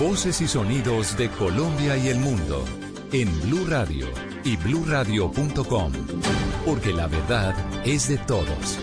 Voces 0.00 0.40
y 0.40 0.48
sonidos 0.48 1.14
de 1.18 1.28
Colombia 1.28 1.94
y 1.98 2.08
el 2.08 2.20
mundo 2.20 2.64
en 3.12 3.28
Blue 3.42 3.66
Radio 3.66 4.06
y 4.44 4.56
bluradio.com, 4.56 5.92
porque 6.64 6.94
la 6.94 7.06
verdad 7.06 7.54
es 7.84 8.08
de 8.08 8.16
todos. 8.16 8.78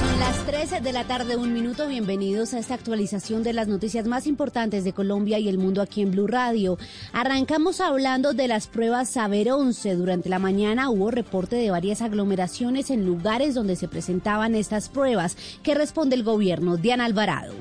Son 0.00 0.18
las 0.18 0.44
13 0.44 0.80
de 0.80 0.92
la 0.92 1.04
tarde, 1.04 1.36
un 1.36 1.54
minuto. 1.54 1.86
Bienvenidos 1.86 2.52
a 2.52 2.58
esta 2.58 2.74
actualización 2.74 3.44
de 3.44 3.52
las 3.52 3.68
noticias 3.68 4.08
más 4.08 4.26
importantes 4.26 4.82
de 4.82 4.92
Colombia 4.92 5.38
y 5.38 5.48
el 5.48 5.56
mundo 5.56 5.80
aquí 5.80 6.02
en 6.02 6.10
Blue 6.10 6.26
Radio. 6.26 6.78
Arrancamos 7.12 7.80
hablando 7.80 8.32
de 8.32 8.48
las 8.48 8.66
pruebas 8.66 9.08
Saber 9.10 9.52
11. 9.52 9.94
Durante 9.94 10.28
la 10.28 10.40
mañana 10.40 10.90
hubo 10.90 11.12
reporte 11.12 11.54
de 11.54 11.70
varias 11.70 12.02
aglomeraciones 12.02 12.90
en 12.90 13.06
lugares 13.06 13.54
donde 13.54 13.76
se 13.76 13.86
presentaban 13.86 14.56
estas 14.56 14.88
pruebas. 14.88 15.36
¿Qué 15.62 15.76
responde 15.76 16.16
el 16.16 16.24
gobierno? 16.24 16.76
Diana 16.76 17.04
Alvarado. 17.04 17.54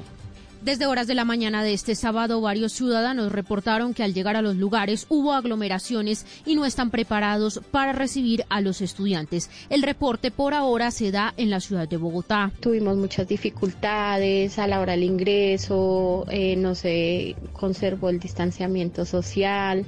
Desde 0.65 0.87
horas 0.87 1.05
de 1.05 1.13
la 1.13 1.25
mañana 1.25 1.63
de 1.63 1.73
este 1.73 1.93
sábado, 1.93 2.41
varios 2.41 2.73
ciudadanos 2.73 3.31
reportaron 3.31 3.93
que 3.93 4.01
al 4.01 4.15
llegar 4.15 4.35
a 4.35 4.41
los 4.41 4.55
lugares 4.55 5.05
hubo 5.09 5.33
aglomeraciones 5.33 6.25
y 6.43 6.55
no 6.55 6.65
están 6.65 6.89
preparados 6.89 7.61
para 7.69 7.93
recibir 7.93 8.45
a 8.49 8.61
los 8.61 8.81
estudiantes. 8.81 9.51
El 9.69 9.83
reporte 9.83 10.31
por 10.31 10.55
ahora 10.55 10.89
se 10.89 11.11
da 11.11 11.35
en 11.37 11.51
la 11.51 11.59
ciudad 11.59 11.87
de 11.87 11.97
Bogotá. 11.97 12.51
Tuvimos 12.61 12.97
muchas 12.97 13.27
dificultades 13.27 14.57
a 14.57 14.65
la 14.65 14.79
hora 14.79 14.93
del 14.93 15.03
ingreso, 15.03 16.25
eh, 16.31 16.55
no 16.55 16.73
se 16.73 17.35
conservó 17.53 18.09
el 18.09 18.19
distanciamiento 18.19 19.05
social, 19.05 19.85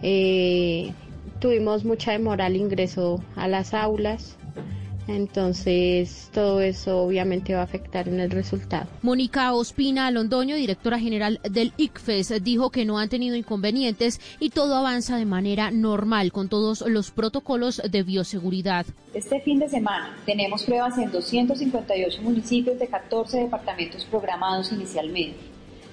eh, 0.00 0.94
tuvimos 1.40 1.84
mucha 1.84 2.12
demora 2.12 2.46
al 2.46 2.56
ingreso 2.56 3.22
a 3.34 3.48
las 3.48 3.74
aulas. 3.74 4.38
Entonces, 5.08 6.30
todo 6.32 6.60
eso 6.60 6.98
obviamente 7.02 7.54
va 7.54 7.60
a 7.60 7.64
afectar 7.64 8.08
en 8.08 8.20
el 8.20 8.30
resultado. 8.30 8.86
Mónica 9.02 9.52
Ospina 9.52 10.10
Londoño, 10.10 10.56
directora 10.56 10.98
general 10.98 11.40
del 11.48 11.72
ICFES, 11.76 12.42
dijo 12.42 12.70
que 12.70 12.84
no 12.84 12.98
han 12.98 13.08
tenido 13.08 13.36
inconvenientes 13.36 14.20
y 14.40 14.50
todo 14.50 14.74
avanza 14.74 15.16
de 15.16 15.24
manera 15.24 15.70
normal 15.70 16.32
con 16.32 16.48
todos 16.48 16.82
los 16.88 17.10
protocolos 17.10 17.80
de 17.88 18.02
bioseguridad. 18.02 18.86
Este 19.14 19.40
fin 19.40 19.58
de 19.58 19.68
semana 19.68 20.16
tenemos 20.26 20.64
pruebas 20.64 20.98
en 20.98 21.10
258 21.10 22.22
municipios 22.22 22.78
de 22.78 22.88
14 22.88 23.38
departamentos 23.38 24.04
programados 24.04 24.72
inicialmente. 24.72 25.38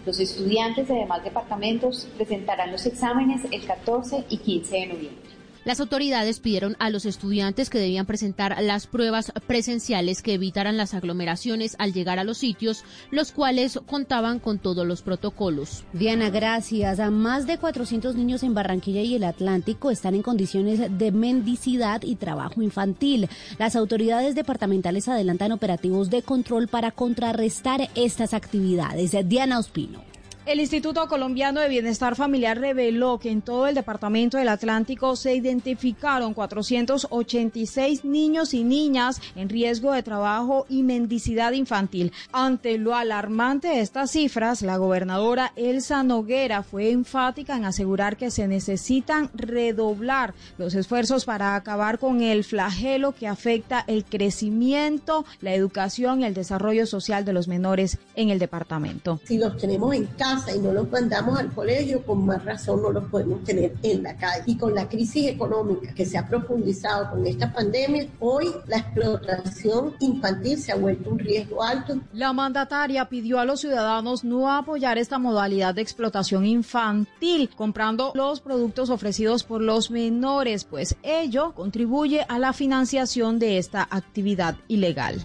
Los 0.06 0.20
estudiantes 0.20 0.90
de 0.90 0.96
demás 0.96 1.24
departamentos 1.24 2.08
presentarán 2.18 2.72
los 2.72 2.86
exámenes 2.86 3.42
el 3.52 3.66
14 3.66 4.26
y 4.30 4.38
15 4.38 4.76
de 4.76 4.88
noviembre. 4.88 5.33
Las 5.66 5.80
autoridades 5.80 6.40
pidieron 6.42 6.76
a 6.80 6.90
los 6.90 7.06
estudiantes 7.06 7.70
que 7.70 7.80
debían 7.80 8.06
presentar 8.06 8.58
las 8.62 8.86
pruebas 8.86 9.32
presenciales 9.48 10.22
que 10.22 10.34
evitaran 10.34 10.76
las 10.76 10.94
aglomeraciones 10.94 11.78
al 11.80 11.94
llegar 11.94 12.20
a 12.20 12.26
los 12.26 12.38
sitios, 12.38 12.84
los 13.12 13.32
cuales 13.32 13.80
contaban 13.86 14.40
con 14.40 14.60
todos 14.60 14.86
los 14.86 15.02
protocolos. 15.02 15.86
Diana, 15.94 16.30
gracias. 16.30 17.00
A 17.00 17.12
más 17.12 17.48
de 17.48 17.58
400 17.58 18.16
niños 18.16 18.44
en 18.44 18.54
Barranquilla 18.54 19.02
y 19.02 19.16
el 19.16 19.24
Atlántico 19.24 19.90
están 19.90 20.16
en 20.16 20.22
condiciones 20.22 20.82
de 20.98 21.12
mendicidad 21.12 22.04
y 22.04 22.16
trabajo 22.16 22.62
infantil. 22.62 23.30
Las 23.58 23.78
autoridades 23.78 24.36
departamentales 24.36 25.08
adelantan 25.08 25.54
operativos 25.54 26.10
de 26.10 26.24
control 26.24 26.68
para 26.68 26.92
contrarrestar 26.92 27.90
estas 27.96 28.34
actividades. 28.34 29.16
Diana 29.30 29.60
Ospino. 29.60 30.13
El 30.46 30.60
Instituto 30.60 31.08
Colombiano 31.08 31.62
de 31.62 31.70
Bienestar 31.70 32.18
Familiar 32.18 32.60
reveló 32.60 33.18
que 33.18 33.32
en 33.32 33.42
todo 33.42 33.66
el 33.66 33.76
departamento 33.76 34.38
del 34.38 34.50
Atlántico 34.50 35.16
se 35.16 35.34
identificaron 35.34 36.34
486 36.34 38.04
niños 38.04 38.54
y 38.54 38.66
niñas 38.66 39.22
en 39.38 39.48
riesgo 39.48 39.94
de 39.94 40.04
trabajo 40.04 40.66
y 40.68 40.84
mendicidad 40.84 41.54
infantil. 41.54 42.12
Ante 42.34 42.78
lo 42.78 42.94
alarmante 42.94 43.70
de 43.70 43.80
estas 43.80 44.12
cifras, 44.12 44.62
la 44.62 44.76
gobernadora 44.76 45.54
Elsa 45.56 46.04
Noguera 46.04 46.62
fue 46.62 46.92
enfática 46.92 47.56
en 47.56 47.64
asegurar 47.64 48.18
que 48.18 48.30
se 48.30 48.46
necesitan 48.50 49.30
redoblar 49.34 50.34
los 50.58 50.76
esfuerzos 50.76 51.24
para 51.24 51.56
acabar 51.56 52.00
con 52.00 52.22
el 52.22 52.44
flagelo 52.44 53.14
que 53.14 53.30
afecta 53.30 53.86
el 53.88 54.04
crecimiento, 54.04 55.24
la 55.40 55.54
educación 55.54 56.20
y 56.20 56.26
el 56.26 56.34
desarrollo 56.34 56.86
social 56.86 57.24
de 57.24 57.32
los 57.32 57.48
menores 57.48 57.98
en 58.18 58.30
el 58.30 58.40
departamento. 58.40 59.22
Si 59.24 59.38
los 59.38 59.56
tenemos 59.56 59.96
en 59.96 60.06
casa, 60.06 60.33
y 60.56 60.60
no 60.60 60.74
los 60.74 60.90
mandamos 60.90 61.40
al 61.40 61.52
colegio, 61.54 62.04
con 62.06 62.26
más 62.26 62.44
razón 62.44 62.82
no 62.82 62.92
los 62.92 63.06
podemos 63.06 63.44
tener 63.44 63.74
en 63.84 64.04
la 64.04 64.16
calle. 64.16 64.44
Y 64.48 64.58
con 64.58 64.74
la 64.74 64.90
crisis 64.90 65.28
económica 65.28 65.94
que 65.94 66.06
se 66.06 66.18
ha 66.18 66.28
profundizado 66.28 67.12
con 67.12 67.26
esta 67.26 67.54
pandemia, 67.54 68.08
hoy 68.20 68.52
la 68.68 68.78
explotación 68.78 69.94
infantil 70.00 70.58
se 70.58 70.72
ha 70.72 70.76
vuelto 70.76 71.12
un 71.12 71.20
riesgo 71.20 71.64
alto. 71.64 72.00
La 72.14 72.34
mandataria 72.34 73.08
pidió 73.10 73.40
a 73.40 73.46
los 73.46 73.62
ciudadanos 73.62 74.24
no 74.24 74.52
apoyar 74.52 74.98
esta 74.98 75.20
modalidad 75.20 75.76
de 75.76 75.82
explotación 75.82 76.46
infantil, 76.46 77.50
comprando 77.56 78.12
los 78.16 78.42
productos 78.42 78.90
ofrecidos 78.90 79.44
por 79.44 79.62
los 79.62 79.92
menores, 79.92 80.64
pues 80.64 80.96
ello 81.04 81.54
contribuye 81.54 82.26
a 82.28 82.40
la 82.40 82.54
financiación 82.54 83.40
de 83.40 83.58
esta 83.58 83.88
actividad 83.90 84.56
ilegal. 84.68 85.24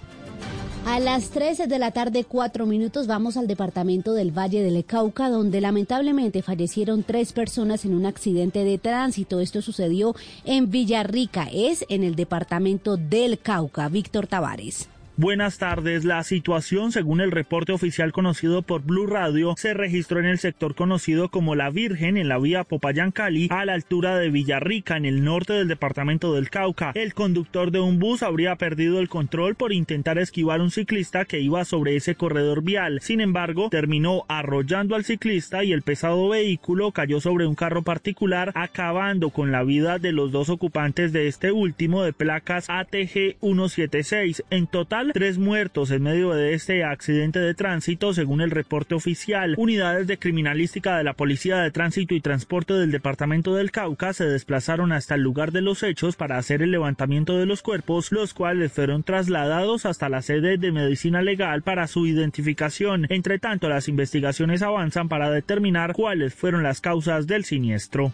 A 0.88 1.00
las 1.00 1.28
13 1.28 1.66
de 1.66 1.78
la 1.78 1.90
tarde, 1.90 2.24
cuatro 2.24 2.64
minutos, 2.64 3.06
vamos 3.06 3.36
al 3.36 3.46
departamento 3.46 4.14
del 4.14 4.36
Valle 4.36 4.62
del 4.62 4.86
Cauca, 4.86 5.28
donde 5.28 5.60
lamentablemente 5.60 6.40
fallecieron 6.40 7.02
tres 7.02 7.34
personas 7.34 7.84
en 7.84 7.94
un 7.94 8.06
accidente 8.06 8.64
de 8.64 8.78
tránsito. 8.78 9.40
Esto 9.40 9.60
sucedió 9.60 10.16
en 10.46 10.70
Villarrica, 10.70 11.46
es 11.52 11.84
en 11.90 12.04
el 12.04 12.16
departamento 12.16 12.96
del 12.96 13.38
Cauca. 13.38 13.90
Víctor 13.90 14.28
Tavares. 14.28 14.88
Buenas 15.20 15.58
tardes. 15.58 16.04
La 16.04 16.22
situación, 16.22 16.92
según 16.92 17.20
el 17.20 17.32
reporte 17.32 17.72
oficial 17.72 18.12
conocido 18.12 18.62
por 18.62 18.82
Blue 18.82 19.08
Radio, 19.08 19.54
se 19.56 19.74
registró 19.74 20.20
en 20.20 20.26
el 20.26 20.38
sector 20.38 20.76
conocido 20.76 21.28
como 21.28 21.56
La 21.56 21.70
Virgen, 21.70 22.16
en 22.16 22.28
la 22.28 22.38
vía 22.38 22.62
Popayán-Cali, 22.62 23.48
a 23.50 23.64
la 23.64 23.72
altura 23.72 24.16
de 24.16 24.30
Villarrica, 24.30 24.96
en 24.96 25.06
el 25.06 25.24
norte 25.24 25.54
del 25.54 25.66
departamento 25.66 26.34
del 26.34 26.50
Cauca. 26.50 26.92
El 26.94 27.14
conductor 27.14 27.72
de 27.72 27.80
un 27.80 27.98
bus 27.98 28.22
habría 28.22 28.54
perdido 28.54 29.00
el 29.00 29.08
control 29.08 29.56
por 29.56 29.72
intentar 29.72 30.18
esquivar 30.18 30.60
un 30.60 30.70
ciclista 30.70 31.24
que 31.24 31.40
iba 31.40 31.64
sobre 31.64 31.96
ese 31.96 32.14
corredor 32.14 32.62
vial. 32.62 33.00
Sin 33.02 33.20
embargo, 33.20 33.70
terminó 33.70 34.24
arrollando 34.28 34.94
al 34.94 35.04
ciclista 35.04 35.64
y 35.64 35.72
el 35.72 35.82
pesado 35.82 36.28
vehículo 36.28 36.92
cayó 36.92 37.20
sobre 37.20 37.48
un 37.48 37.56
carro 37.56 37.82
particular, 37.82 38.52
acabando 38.54 39.30
con 39.30 39.50
la 39.50 39.64
vida 39.64 39.98
de 39.98 40.12
los 40.12 40.30
dos 40.30 40.48
ocupantes 40.48 41.12
de 41.12 41.26
este 41.26 41.50
último 41.50 42.04
de 42.04 42.12
placas 42.12 42.70
ATG 42.70 43.36
176. 43.40 44.44
En 44.50 44.68
total, 44.68 45.07
tres 45.12 45.38
muertos 45.38 45.90
en 45.90 46.02
medio 46.02 46.32
de 46.32 46.54
este 46.54 46.84
accidente 46.84 47.38
de 47.38 47.54
tránsito, 47.54 48.12
según 48.12 48.40
el 48.40 48.50
reporte 48.50 48.94
oficial. 48.94 49.54
Unidades 49.56 50.06
de 50.06 50.18
criminalística 50.18 50.96
de 50.96 51.04
la 51.04 51.14
Policía 51.14 51.58
de 51.58 51.70
Tránsito 51.70 52.14
y 52.14 52.20
Transporte 52.20 52.74
del 52.74 52.90
Departamento 52.90 53.54
del 53.54 53.70
Cauca 53.70 54.12
se 54.12 54.24
desplazaron 54.24 54.92
hasta 54.92 55.14
el 55.14 55.22
lugar 55.22 55.52
de 55.52 55.62
los 55.62 55.82
hechos 55.82 56.16
para 56.16 56.38
hacer 56.38 56.62
el 56.62 56.70
levantamiento 56.70 57.38
de 57.38 57.46
los 57.46 57.62
cuerpos, 57.62 58.12
los 58.12 58.34
cuales 58.34 58.72
fueron 58.72 59.02
trasladados 59.02 59.86
hasta 59.86 60.08
la 60.08 60.22
sede 60.22 60.58
de 60.58 60.72
medicina 60.72 61.22
legal 61.22 61.62
para 61.62 61.86
su 61.86 62.06
identificación. 62.06 63.06
Entre 63.08 63.38
tanto, 63.38 63.68
las 63.68 63.88
investigaciones 63.88 64.62
avanzan 64.62 65.08
para 65.08 65.30
determinar 65.30 65.92
cuáles 65.92 66.34
fueron 66.34 66.62
las 66.62 66.80
causas 66.80 67.26
del 67.26 67.44
siniestro. 67.44 68.12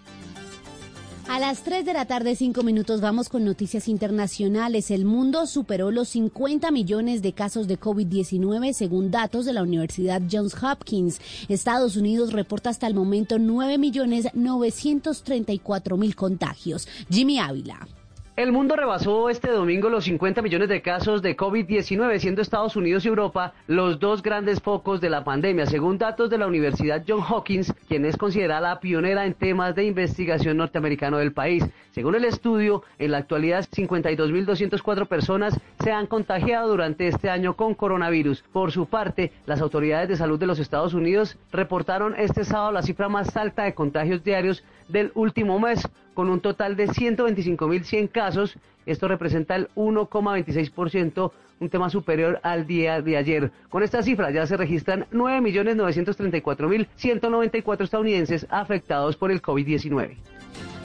A 1.27 1.39
las 1.39 1.63
3 1.63 1.87
de 1.87 1.95
la 1.95 2.05
tarde, 2.05 2.37
5 2.37 2.63
minutos, 2.63 3.01
vamos 3.01 3.31
con 3.31 3.45
noticias 3.45 3.89
internacionales. 3.89 4.91
El 4.91 5.07
mundo 5.07 5.47
superó 5.47 5.91
los 5.91 6.11
50 6.11 6.71
millones 6.71 7.23
de 7.23 7.33
casos 7.33 7.67
de 7.67 7.81
COVID-19 7.81 8.75
según 8.75 9.11
datos 9.11 9.47
de 9.47 9.55
la 9.55 9.63
Universidad 9.63 10.21
Johns 10.31 10.55
Hopkins. 10.63 11.21
Estados 11.49 11.97
Unidos 11.97 12.35
reporta 12.35 12.69
hasta 12.69 12.87
el 12.87 12.95
momento 12.95 13.39
9 13.39 13.79
millones 13.79 14.29
934 14.35 15.97
mil 15.97 16.15
contagios. 16.15 16.87
Jimmy 17.09 17.39
Ávila. 17.39 17.89
El 18.37 18.51
mundo 18.51 18.75
rebasó 18.75 19.31
este 19.31 19.49
domingo 19.49 19.89
los 19.89 20.07
50 20.07 20.43
millones 20.43 20.69
de 20.69 20.83
casos 20.83 21.23
de 21.23 21.37
COVID-19, 21.37 22.19
siendo 22.19 22.43
Estados 22.43 22.75
Unidos 22.75 23.05
y 23.05 23.09
Europa 23.09 23.53
los 23.69 24.01
dos 24.01 24.25
grandes 24.25 24.61
focos 24.61 25.01
de 25.01 25.09
la 25.09 25.23
pandemia, 25.23 25.67
según 25.67 25.99
datos 25.99 26.31
de 26.31 26.39
la 26.39 26.49
Universidad 26.49 27.05
Johns 27.07 27.31
Hopkins, 27.31 27.73
quien 27.87 28.05
es 28.05 28.17
considerada 28.17 28.71
la 28.71 28.81
pionera 28.81 29.25
en 29.25 29.35
temas 29.35 29.77
de 29.77 29.85
investigación 29.85 30.57
norteamericano 30.57 31.19
del 31.19 31.33
país. 31.33 31.65
Según 31.93 32.17
el 32.17 32.25
estudio, 32.25 32.83
en 32.99 33.13
la 33.13 33.19
actualidad 33.19 33.69
52.204 33.71 35.07
personas 35.07 35.57
se 35.79 35.93
han 35.93 36.09
contagiado 36.09 36.67
durante 36.67 37.07
este 37.07 37.31
año 37.31 37.55
con 37.55 37.75
coronavirus. 37.75 38.43
Por 38.53 38.73
su 38.73 38.87
parte, 38.87 39.31
las 39.47 39.61
autoridades 39.61 40.09
de 40.09 40.17
salud 40.17 40.41
de 40.41 40.47
los 40.49 40.59
Estados 40.59 40.93
Unidos 40.93 41.39
reportaron 41.53 42.17
este 42.19 42.43
sábado 42.43 42.73
la 42.73 42.83
cifra 42.83 43.09
más 43.09 43.37
alta 43.37 43.63
de 43.63 43.75
contagios 43.75 44.25
diarios 44.25 44.65
del 44.89 45.13
último 45.15 45.59
mes, 45.59 45.87
con 46.15 46.31
un 46.31 46.41
total 46.41 46.77
de 46.77 46.89
125.100 46.89 48.11
casos. 48.11 48.57
Esto 48.87 49.09
representa 49.09 49.57
el 49.57 49.69
1,26%, 49.75 51.33
un 51.61 51.69
tema 51.69 51.91
superior 51.91 52.41
al 52.43 52.67
día 52.67 53.01
de 53.01 53.17
ayer. 53.17 53.53
Con 53.69 53.83
esta 53.83 54.03
cifra 54.03 54.31
ya 54.31 54.47
se 54.47 54.57
registran 54.57 55.07
9.934.194 55.13 57.83
estadounidenses 57.83 58.47
afectados 58.51 59.17
por 59.17 59.31
el 59.31 59.41
COVID-19. 59.41 60.17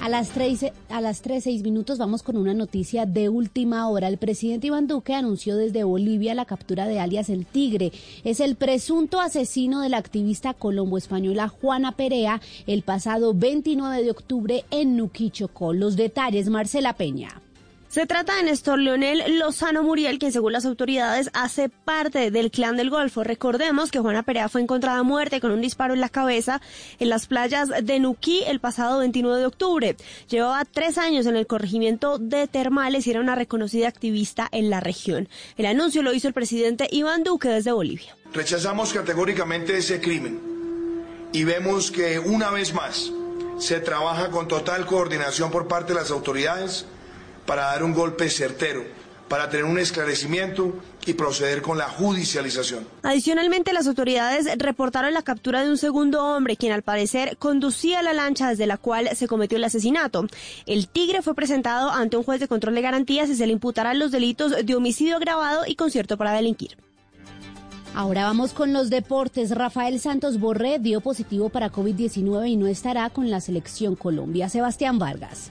A 0.01 0.07
las 0.07 0.29
tres, 0.29 0.65
a 0.89 1.01
las 1.01 1.21
tres, 1.21 1.43
seis 1.43 1.61
minutos 1.61 1.97
vamos 1.97 2.23
con 2.23 2.37
una 2.37 2.53
noticia 2.53 3.05
de 3.05 3.27
última 3.27 3.87
hora. 3.89 4.07
El 4.07 4.17
presidente 4.17 4.67
Iván 4.67 4.87
Duque 4.87 5.13
anunció 5.13 5.57
desde 5.57 5.83
Bolivia 5.83 6.33
la 6.33 6.45
captura 6.45 6.87
de 6.87 7.01
alias 7.01 7.29
El 7.29 7.45
Tigre. 7.45 7.91
Es 8.23 8.39
el 8.39 8.55
presunto 8.55 9.19
asesino 9.19 9.81
de 9.81 9.89
la 9.89 9.97
activista 9.97 10.53
colombo-española 10.53 11.49
Juana 11.49 11.97
Perea 11.97 12.39
el 12.65 12.83
pasado 12.83 13.33
29 13.33 14.03
de 14.03 14.11
octubre 14.11 14.65
en 14.71 14.95
Nuquichocó. 14.95 15.73
Los 15.73 15.97
detalles, 15.97 16.49
Marcela 16.49 16.93
Peña. 16.93 17.41
Se 17.89 18.05
trata 18.05 18.35
de 18.35 18.43
Néstor 18.43 18.77
Leonel 18.77 19.39
Lozano 19.39 19.81
Muriel, 19.81 20.19
quien 20.19 20.31
según 20.31 20.53
las 20.53 20.63
autoridades 20.65 21.31
hace 21.33 21.69
parte 21.69 22.29
del 22.29 22.51
clan 22.51 22.77
del 22.77 22.91
Golfo. 22.91 23.23
Recordemos 23.23 23.89
que 23.89 23.97
Juana 23.97 24.21
Perea 24.21 24.47
fue 24.47 24.61
encontrada 24.61 25.01
muerta 25.01 25.39
con 25.39 25.49
un 25.49 25.59
disparo 25.59 25.95
en 25.95 25.99
la 25.99 26.09
cabeza 26.09 26.61
en 26.99 27.09
las 27.09 27.25
playas 27.25 27.69
de 27.81 27.99
Nuquí 27.99 28.43
el 28.45 28.59
pasado 28.59 28.99
29 28.99 29.39
de 29.39 29.45
octubre. 29.47 29.97
Llevaba 30.29 30.65
tres 30.65 30.99
años 30.99 31.25
en 31.25 31.35
el 31.35 31.47
corregimiento 31.47 32.19
de 32.19 32.47
Termales 32.47 33.07
y 33.07 33.09
era 33.09 33.21
una 33.21 33.33
reconocida 33.33 33.87
activista 33.87 34.47
en 34.51 34.69
la 34.69 34.81
región. 34.81 35.27
El 35.57 35.65
anuncio 35.65 36.03
lo 36.03 36.13
hizo 36.13 36.27
el 36.27 36.35
presidente 36.35 36.87
Iván 36.91 37.23
Duque 37.23 37.49
desde 37.49 37.71
Bolivia. 37.71 38.15
Rechazamos 38.31 38.93
categóricamente 38.93 39.75
ese 39.75 39.99
crimen 39.99 40.39
y 41.33 41.43
vemos 41.43 41.89
que 41.89 42.19
una 42.19 42.51
vez 42.51 42.71
más 42.71 43.11
se 43.57 43.79
trabaja 43.79 44.29
con 44.29 44.47
total 44.47 44.85
coordinación 44.85 45.49
por 45.49 45.67
parte 45.67 45.93
de 45.93 45.99
las 45.99 46.11
autoridades 46.11 46.85
para 47.49 47.63
dar 47.63 47.83
un 47.83 47.95
golpe 47.95 48.29
certero, 48.29 48.83
para 49.27 49.49
tener 49.49 49.65
un 49.65 49.79
esclarecimiento 49.79 50.71
y 51.07 51.13
proceder 51.13 51.63
con 51.63 51.79
la 51.79 51.89
judicialización. 51.89 52.87
Adicionalmente, 53.01 53.73
las 53.73 53.87
autoridades 53.87 54.45
reportaron 54.59 55.15
la 55.15 55.23
captura 55.23 55.63
de 55.63 55.71
un 55.71 55.79
segundo 55.79 56.23
hombre, 56.23 56.57
quien 56.57 56.73
al 56.73 56.83
parecer 56.83 57.37
conducía 57.37 58.03
la 58.03 58.13
lancha 58.13 58.49
desde 58.49 58.67
la 58.67 58.77
cual 58.77 59.09
se 59.15 59.27
cometió 59.27 59.57
el 59.57 59.63
asesinato. 59.63 60.27
El 60.67 60.89
Tigre 60.89 61.23
fue 61.23 61.33
presentado 61.33 61.89
ante 61.89 62.17
un 62.17 62.23
juez 62.23 62.39
de 62.39 62.47
control 62.47 62.75
de 62.75 62.83
garantías 62.83 63.29
y 63.29 63.35
se 63.35 63.47
le 63.47 63.53
imputarán 63.53 63.97
los 63.97 64.11
delitos 64.11 64.53
de 64.63 64.75
homicidio 64.75 65.15
agravado 65.15 65.63
y 65.65 65.73
concierto 65.73 66.17
para 66.17 66.33
delinquir. 66.33 66.77
Ahora 67.95 68.25
vamos 68.25 68.53
con 68.53 68.73
los 68.73 68.91
deportes. 68.91 69.49
Rafael 69.49 69.99
Santos 69.99 70.39
Borré 70.39 70.77
dio 70.77 71.01
positivo 71.01 71.49
para 71.49 71.71
COVID-19 71.71 72.47
y 72.47 72.57
no 72.57 72.67
estará 72.67 73.09
con 73.09 73.31
la 73.31 73.41
selección 73.41 73.95
Colombia. 73.95 74.49
Sebastián 74.49 74.99
Vargas. 74.99 75.49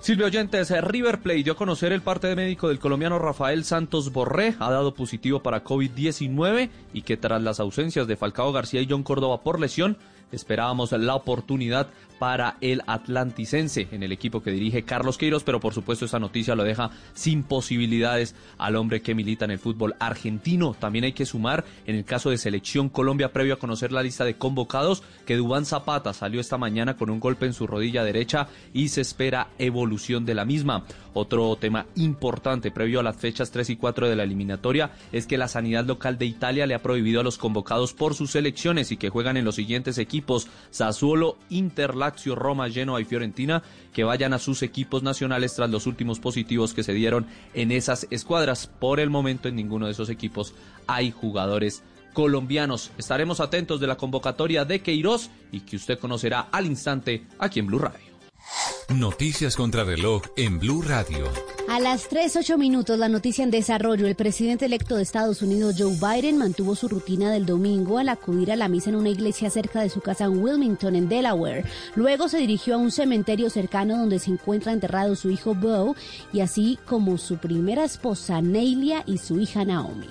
Silvio 0.00 0.26
Oyentes, 0.26 0.70
River 0.84 1.20
Plate 1.20 1.42
dio 1.42 1.54
a 1.54 1.56
conocer 1.56 1.92
el 1.92 2.02
parte 2.02 2.34
médico 2.36 2.68
del 2.68 2.78
colombiano 2.78 3.18
Rafael 3.18 3.64
Santos 3.64 4.12
Borré, 4.12 4.54
ha 4.60 4.70
dado 4.70 4.94
positivo 4.94 5.42
para 5.42 5.64
COVID-19 5.64 6.70
y 6.92 7.02
que 7.02 7.16
tras 7.16 7.42
las 7.42 7.58
ausencias 7.58 8.06
de 8.06 8.16
Falcao 8.16 8.52
García 8.52 8.80
y 8.80 8.86
John 8.88 9.02
Córdoba 9.02 9.42
por 9.42 9.58
lesión, 9.58 9.96
esperábamos 10.30 10.92
la 10.92 11.16
oportunidad 11.16 11.88
para 12.18 12.56
el 12.60 12.82
Atlanticense 12.86 13.88
en 13.92 14.02
el 14.02 14.12
equipo 14.12 14.42
que 14.42 14.50
dirige 14.50 14.82
Carlos 14.82 15.18
Queiroz, 15.18 15.44
pero 15.44 15.60
por 15.60 15.74
supuesto 15.74 16.04
esta 16.04 16.18
noticia 16.18 16.54
lo 16.54 16.64
deja 16.64 16.90
sin 17.14 17.42
posibilidades 17.42 18.34
al 18.58 18.76
hombre 18.76 19.02
que 19.02 19.14
milita 19.14 19.44
en 19.44 19.52
el 19.52 19.58
fútbol 19.58 19.94
argentino. 19.98 20.74
También 20.78 21.04
hay 21.04 21.12
que 21.12 21.26
sumar 21.26 21.64
en 21.86 21.96
el 21.96 22.04
caso 22.04 22.30
de 22.30 22.38
Selección 22.38 22.88
Colombia, 22.88 23.32
previo 23.32 23.54
a 23.54 23.58
conocer 23.58 23.92
la 23.92 24.02
lista 24.02 24.24
de 24.24 24.36
convocados, 24.36 25.02
que 25.26 25.36
Dubán 25.36 25.64
Zapata 25.64 26.12
salió 26.12 26.40
esta 26.40 26.58
mañana 26.58 26.96
con 26.96 27.10
un 27.10 27.20
golpe 27.20 27.46
en 27.46 27.52
su 27.52 27.66
rodilla 27.66 28.04
derecha 28.04 28.48
y 28.72 28.88
se 28.88 29.00
espera 29.00 29.48
evolución 29.58 30.24
de 30.24 30.34
la 30.34 30.44
misma. 30.44 30.84
Otro 31.14 31.56
tema 31.56 31.86
importante 31.96 32.70
previo 32.70 33.00
a 33.00 33.02
las 33.02 33.16
fechas 33.16 33.50
3 33.50 33.70
y 33.70 33.76
4 33.76 34.08
de 34.08 34.16
la 34.16 34.22
eliminatoria 34.22 34.92
es 35.10 35.26
que 35.26 35.38
la 35.38 35.48
sanidad 35.48 35.84
local 35.84 36.18
de 36.18 36.26
Italia 36.26 36.66
le 36.66 36.74
ha 36.74 36.82
prohibido 36.82 37.20
a 37.20 37.24
los 37.24 37.38
convocados 37.38 37.92
por 37.92 38.14
sus 38.14 38.30
selecciones 38.30 38.92
y 38.92 38.96
que 38.96 39.08
juegan 39.08 39.36
en 39.36 39.44
los 39.44 39.56
siguientes 39.56 39.98
equipos 39.98 40.48
Sassuolo, 40.70 41.36
Inter, 41.50 41.94
Lazio, 42.10 42.34
Roma, 42.34 42.70
Genoa 42.70 43.00
y 43.00 43.04
Fiorentina 43.04 43.62
que 43.92 44.04
vayan 44.04 44.32
a 44.32 44.38
sus 44.38 44.62
equipos 44.62 45.02
nacionales 45.02 45.54
tras 45.54 45.70
los 45.70 45.86
últimos 45.86 46.20
positivos 46.20 46.74
que 46.74 46.82
se 46.82 46.92
dieron 46.92 47.26
en 47.54 47.72
esas 47.72 48.06
escuadras. 48.10 48.66
Por 48.66 49.00
el 49.00 49.10
momento 49.10 49.48
en 49.48 49.56
ninguno 49.56 49.86
de 49.86 49.92
esos 49.92 50.10
equipos 50.10 50.54
hay 50.86 51.10
jugadores 51.10 51.82
colombianos. 52.12 52.90
Estaremos 52.98 53.40
atentos 53.40 53.80
de 53.80 53.86
la 53.86 53.96
convocatoria 53.96 54.64
de 54.64 54.80
Queiroz 54.80 55.30
y 55.52 55.60
que 55.60 55.76
usted 55.76 55.98
conocerá 55.98 56.48
al 56.50 56.66
instante 56.66 57.26
aquí 57.38 57.60
en 57.60 57.66
Blue 57.66 57.78
Radio. 57.78 58.07
Noticias 58.94 59.54
contra 59.54 59.84
reloj 59.84 60.22
en 60.36 60.58
Blue 60.58 60.82
Radio. 60.82 61.30
A 61.68 61.78
las 61.78 62.08
3, 62.08 62.56
minutos, 62.56 62.98
la 62.98 63.10
noticia 63.10 63.44
en 63.44 63.50
desarrollo. 63.50 64.06
El 64.06 64.14
presidente 64.14 64.64
electo 64.64 64.96
de 64.96 65.02
Estados 65.02 65.42
Unidos, 65.42 65.74
Joe 65.78 65.92
Biden, 65.92 66.38
mantuvo 66.38 66.74
su 66.74 66.88
rutina 66.88 67.30
del 67.30 67.44
domingo 67.44 67.98
al 67.98 68.08
acudir 68.08 68.50
a 68.50 68.56
la 68.56 68.68
misa 68.68 68.88
en 68.88 68.96
una 68.96 69.10
iglesia 69.10 69.50
cerca 69.50 69.82
de 69.82 69.90
su 69.90 70.00
casa 70.00 70.24
en 70.24 70.42
Wilmington, 70.42 70.96
en 70.96 71.08
Delaware. 71.08 71.64
Luego 71.94 72.28
se 72.28 72.38
dirigió 72.38 72.76
a 72.76 72.78
un 72.78 72.90
cementerio 72.90 73.50
cercano 73.50 73.98
donde 73.98 74.18
se 74.18 74.30
encuentra 74.30 74.72
enterrado 74.72 75.14
su 75.16 75.30
hijo 75.30 75.54
Beau 75.54 75.94
y 76.32 76.40
así 76.40 76.78
como 76.86 77.18
su 77.18 77.36
primera 77.36 77.84
esposa, 77.84 78.40
Neilia, 78.40 79.04
y 79.06 79.18
su 79.18 79.38
hija 79.38 79.66
Naomi. 79.66 80.08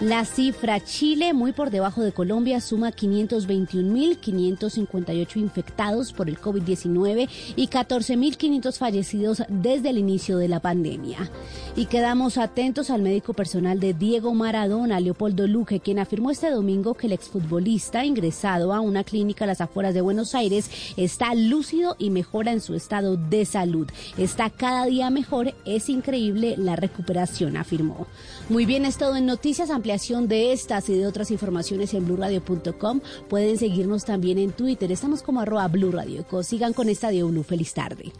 La 0.00 0.24
cifra 0.24 0.80
Chile, 0.80 1.34
muy 1.34 1.52
por 1.52 1.70
debajo 1.70 2.02
de 2.02 2.10
Colombia, 2.10 2.60
suma 2.60 2.90
521.558 2.90 5.36
infectados 5.36 6.12
por 6.12 6.28
el 6.28 6.40
COVID-19 6.40 7.28
y 7.54 7.68
14.500 7.68 8.76
fallecidos 8.76 9.44
desde 9.48 9.90
el 9.90 9.98
inicio 9.98 10.38
de 10.38 10.48
la 10.48 10.58
pandemia. 10.58 11.30
Y 11.76 11.86
quedamos 11.86 12.38
atentos 12.38 12.90
al 12.90 13.02
médico 13.02 13.34
personal 13.34 13.78
de 13.78 13.94
Diego 13.94 14.34
Maradona, 14.34 14.98
Leopoldo 14.98 15.46
Luque, 15.46 15.78
quien 15.78 16.00
afirmó 16.00 16.32
este 16.32 16.50
domingo 16.50 16.94
que 16.94 17.06
el 17.06 17.12
exfutbolista 17.12 18.04
ingresado 18.04 18.74
a 18.74 18.80
una 18.80 19.04
clínica 19.04 19.44
a 19.44 19.48
las 19.48 19.60
afueras 19.60 19.94
de 19.94 20.00
Buenos 20.00 20.34
Aires 20.34 20.68
está 20.96 21.36
lúcido 21.36 21.94
y 22.00 22.10
mejora 22.10 22.50
en 22.50 22.60
su 22.60 22.74
estado 22.74 23.16
de 23.16 23.44
salud. 23.44 23.86
Está 24.18 24.50
cada 24.50 24.86
día 24.86 25.08
mejor, 25.10 25.54
es 25.64 25.88
increíble 25.88 26.56
la 26.58 26.74
recuperación, 26.74 27.56
afirmó. 27.56 28.08
Muy 28.48 28.66
bien, 28.66 28.84
es 28.84 28.98
todo 28.98 29.16
en 29.16 29.24
noticias, 29.24 29.70
ampliación 29.70 30.28
de 30.28 30.52
estas 30.52 30.88
y 30.90 30.98
de 30.98 31.06
otras 31.06 31.30
informaciones 31.30 31.94
en 31.94 32.04
blurradio.com. 32.04 33.00
Pueden 33.28 33.58
seguirnos 33.58 34.04
también 34.04 34.38
en 34.38 34.52
Twitter, 34.52 34.92
estamos 34.92 35.22
como 35.22 35.40
arroba 35.40 35.66
Blue 35.68 35.90
Radio. 35.90 36.26
Sigan 36.42 36.74
con 36.74 36.88
Estadio 36.88 37.28
Blue, 37.28 37.42
feliz 37.42 37.72
tarde. 37.72 38.12